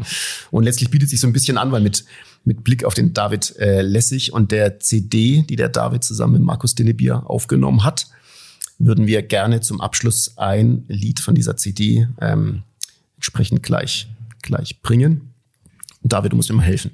Und 0.50 0.64
letztlich 0.64 0.90
bietet 0.90 1.08
sich 1.08 1.20
so 1.20 1.26
ein 1.26 1.32
bisschen 1.32 1.56
an, 1.56 1.72
weil 1.72 1.80
mit, 1.80 2.04
mit 2.44 2.64
Blick 2.64 2.84
auf 2.84 2.92
den 2.92 3.14
David 3.14 3.56
äh, 3.56 3.80
Lessig 3.80 4.32
und 4.32 4.52
der 4.52 4.78
CD, 4.78 5.42
die 5.48 5.56
der 5.56 5.70
David 5.70 6.04
zusammen 6.04 6.34
mit 6.34 6.42
Markus 6.42 6.74
Delebier 6.74 7.22
aufgenommen 7.30 7.82
hat, 7.82 8.08
würden 8.78 9.06
wir 9.06 9.22
gerne 9.22 9.60
zum 9.60 9.80
Abschluss 9.80 10.36
ein 10.36 10.84
Lied 10.88 11.20
von 11.20 11.34
dieser 11.34 11.56
CD 11.56 12.08
ähm, 12.20 12.62
entsprechend 13.16 13.62
gleich, 13.62 14.06
gleich 14.42 14.82
bringen. 14.82 15.32
David, 16.02 16.32
du 16.32 16.36
musst 16.36 16.50
mir 16.50 16.56
mal 16.56 16.62
helfen. 16.62 16.92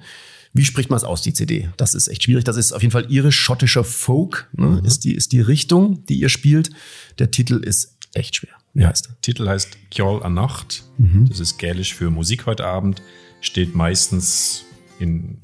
Wie 0.57 0.65
spricht 0.65 0.89
man 0.89 0.97
es 0.97 1.05
aus, 1.05 1.21
die 1.21 1.35
CD? 1.35 1.69
Das 1.77 1.95
ist 1.95 2.07
echt 2.07 2.23
schwierig. 2.23 2.45
Das 2.45 2.57
ist 2.57 2.73
auf 2.73 2.81
jeden 2.81 2.93
Fall 2.93 3.11
irisch-schottischer 3.11 3.83
Folk, 3.83 4.49
ne? 4.53 4.67
mhm. 4.67 4.85
ist, 4.85 5.03
die, 5.03 5.15
ist 5.15 5.33
die 5.33 5.41
Richtung, 5.41 6.07
die 6.07 6.21
ihr 6.21 6.29
spielt. 6.29 6.71
Der 7.19 7.33
Titel 7.33 7.57
ist 7.57 7.97
echt 8.15 8.37
schwer. 8.37 8.55
Wie 8.73 8.87
heißt 8.87 9.07
der? 9.07 9.21
Titel 9.21 9.49
heißt 9.49 9.77
Kjol 9.91 10.23
a 10.23 10.29
Nacht. 10.29 10.85
Mhm. 10.97 11.29
Das 11.29 11.41
ist 11.41 11.59
gälisch 11.59 11.93
für 11.95 12.09
Musik 12.09 12.47
heute 12.47 12.65
Abend. 12.65 13.03
Steht 13.41 13.75
meistens 13.75 14.65
in 15.01 15.39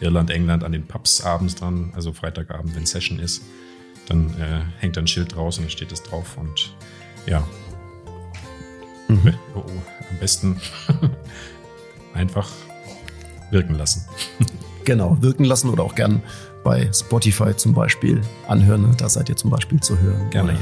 Irland, 0.00 0.30
England 0.30 0.64
an 0.64 0.72
den 0.72 0.86
Pubs 0.86 1.20
abends 1.20 1.54
dran, 1.54 1.92
also 1.94 2.12
Freitagabend, 2.12 2.74
wenn 2.74 2.84
Session 2.84 3.20
ist. 3.20 3.42
Dann 4.06 4.28
äh, 4.40 4.62
hängt 4.80 4.96
da 4.96 5.02
ein 5.02 5.06
Schild 5.06 5.34
draus 5.36 5.58
und 5.58 5.64
dann 5.64 5.70
steht 5.70 5.92
das 5.92 6.02
drauf 6.02 6.36
und 6.36 6.74
ja. 7.26 7.46
Mhm. 9.06 9.34
Oh, 9.54 9.62
oh, 9.64 9.82
am 10.10 10.18
besten 10.18 10.60
einfach 12.14 12.50
wirken 13.50 13.76
lassen. 13.76 14.04
genau, 14.84 15.16
wirken 15.20 15.44
lassen 15.44 15.70
oder 15.70 15.82
auch 15.82 15.94
gern 15.94 16.22
bei 16.64 16.90
Spotify 16.92 17.54
zum 17.56 17.72
Beispiel 17.72 18.20
anhören. 18.46 18.82
Ne? 18.82 18.94
Da 18.96 19.08
seid 19.08 19.28
ihr 19.28 19.36
zum 19.36 19.50
Beispiel 19.50 19.80
zu 19.80 19.98
hören. 19.98 20.28
Gerne, 20.30 20.52
ja. 20.52 20.58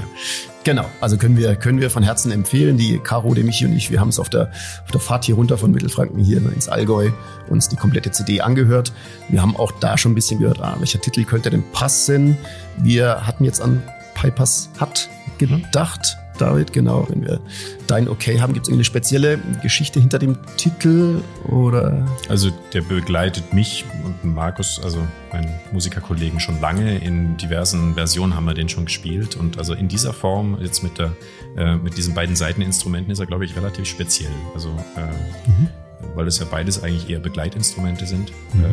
Genau, 0.65 0.85
also 1.01 1.17
können 1.17 1.37
wir, 1.37 1.55
können 1.57 1.81
wir 1.81 1.91
von 1.91 2.03
Herzen 2.03 2.33
empfehlen. 2.33 2.77
Die 2.77 2.99
Caro, 2.99 3.35
der 3.35 3.45
Michi 3.45 3.65
und 3.65 3.73
ich, 3.73 3.91
wir 3.91 4.01
haben 4.01 4.09
es 4.09 4.19
auf 4.19 4.29
der, 4.29 4.51
auf 4.85 4.91
der 4.93 5.01
Fahrt 5.01 5.25
hier 5.25 5.37
runter 5.37 5.59
von 5.59 5.71
Mittelfranken 5.71 6.23
hier 6.23 6.39
ins 6.39 6.69
Allgäu 6.69 7.11
uns 7.49 7.69
die 7.69 7.77
komplette 7.77 8.11
CD 8.11 8.41
angehört. 8.41 8.93
Wir 9.29 9.43
haben 9.43 9.57
auch 9.57 9.73
da 9.73 9.97
schon 9.97 10.13
ein 10.13 10.17
bisschen 10.17 10.41
gehört, 10.41 10.61
ah, 10.61 10.77
welcher 10.79 11.01
Titel 11.01 11.25
könnte 11.25 11.51
denn 11.51 11.63
passen. 11.73 12.37
Wir 12.79 13.27
hatten 13.27 13.45
jetzt 13.45 13.61
an 13.61 13.83
Pipers 14.15 14.71
Hut 14.81 15.09
gedacht. 15.39 16.17
David, 16.37 16.73
genau. 16.73 17.07
Wenn 17.09 17.23
wir 17.23 17.41
dein 17.87 18.09
Okay 18.09 18.41
haben, 18.41 18.53
gibt 18.53 18.67
es 18.67 18.73
eine 18.73 18.85
spezielle 18.85 19.39
Geschichte 19.63 20.01
hinter 20.01 20.19
dem 20.19 20.37
Titel 20.57 21.21
oder? 21.49 22.07
Also 22.29 22.51
der 22.73 22.83
begleitet 22.83 23.53
mich 23.53 23.85
und 24.05 24.35
Markus, 24.35 24.81
also 24.83 24.99
meinen 25.33 25.53
Musikerkollegen 25.73 26.41
schon 26.41 26.61
lange. 26.61 26.99
In 26.99 27.37
diversen 27.37 27.95
Versionen 27.95 28.35
haben 28.35 28.47
wir 28.47 28.55
den 28.55 28.69
schon 28.69 28.87
gespielt 28.87 29.37
und 29.37 29.59
also 29.59 29.75
in 29.75 29.89
dieser 29.89 30.13
Form 30.13 30.59
jetzt 30.61 30.83
mit 30.83 30.99
der 30.99 31.13
äh, 31.57 31.77
mit 31.77 31.97
diesen 31.97 32.15
beiden 32.15 32.37
Seiteninstrumenten 32.37 33.13
ist 33.13 33.19
er 33.19 33.27
glaube 33.27 33.45
ich 33.45 33.57
relativ 33.57 33.87
speziell. 33.87 34.33
Also 34.55 34.69
äh, 34.97 35.51
mhm. 35.51 35.69
weil 36.15 36.27
es 36.27 36.39
ja 36.39 36.47
beides 36.51 36.83
eigentlich 36.83 37.11
eher 37.11 37.21
Begleitinstrumente 37.21 38.07
sind. 38.07 38.33
Mhm. 38.55 38.65
Äh, 38.65 38.69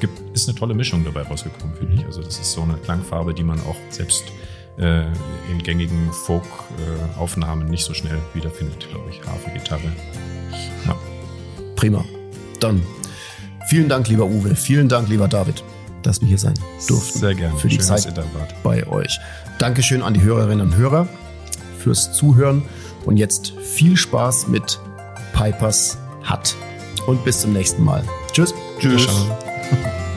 gibt, 0.00 0.18
ist 0.34 0.48
eine 0.48 0.58
tolle 0.58 0.74
Mischung 0.74 1.04
dabei 1.04 1.22
rausgekommen, 1.22 1.76
finde 1.76 1.94
ich. 1.94 2.04
Also 2.06 2.22
das 2.22 2.38
ist 2.38 2.52
so 2.52 2.62
eine 2.62 2.74
Klangfarbe, 2.74 3.34
die 3.34 3.44
man 3.44 3.60
auch 3.60 3.76
selbst 3.90 4.24
äh, 4.80 5.02
in 5.50 5.62
gängigen 5.62 6.10
Folk-Aufnahmen 6.12 7.66
nicht 7.68 7.84
so 7.84 7.94
schnell 7.94 8.18
wiederfindet, 8.34 8.88
glaube 8.88 9.10
ich. 9.10 9.20
Harfe, 9.26 9.50
Gitarre. 9.50 9.92
Ja. 10.86 10.96
Prima. 11.76 12.04
Dann 12.60 12.82
vielen 13.68 13.88
Dank, 13.88 14.08
lieber 14.08 14.26
Uwe. 14.26 14.54
Vielen 14.54 14.88
Dank, 14.88 15.08
lieber 15.08 15.28
David. 15.28 15.62
dass 16.02 16.20
wir 16.22 16.28
hier 16.28 16.38
sein 16.38 16.54
durften. 16.88 17.18
Sehr 17.18 17.34
gerne. 17.34 17.56
Für 17.58 17.68
die 17.68 17.76
Schön, 17.76 17.86
dass 17.88 18.02
Zeit 18.02 18.12
ihr 18.16 18.22
da 18.22 18.24
wart. 18.38 18.54
bei 18.62 18.86
euch. 18.86 19.18
Dankeschön 19.58 20.02
an 20.02 20.14
die 20.14 20.22
Hörerinnen 20.22 20.66
und 20.68 20.76
Hörer 20.76 21.06
fürs 21.78 22.12
Zuhören 22.12 22.62
und 23.04 23.16
jetzt 23.18 23.52
viel 23.60 23.96
Spaß 23.96 24.48
mit 24.48 24.78
Pipers 25.34 25.98
Hut. 26.30 26.54
Und 27.06 27.22
bis 27.24 27.40
zum 27.40 27.52
nächsten 27.52 27.82
Mal. 27.84 28.02
Tschüss. 28.32 28.54
Tschüss. 28.78 29.04
Ciao. 29.04 29.38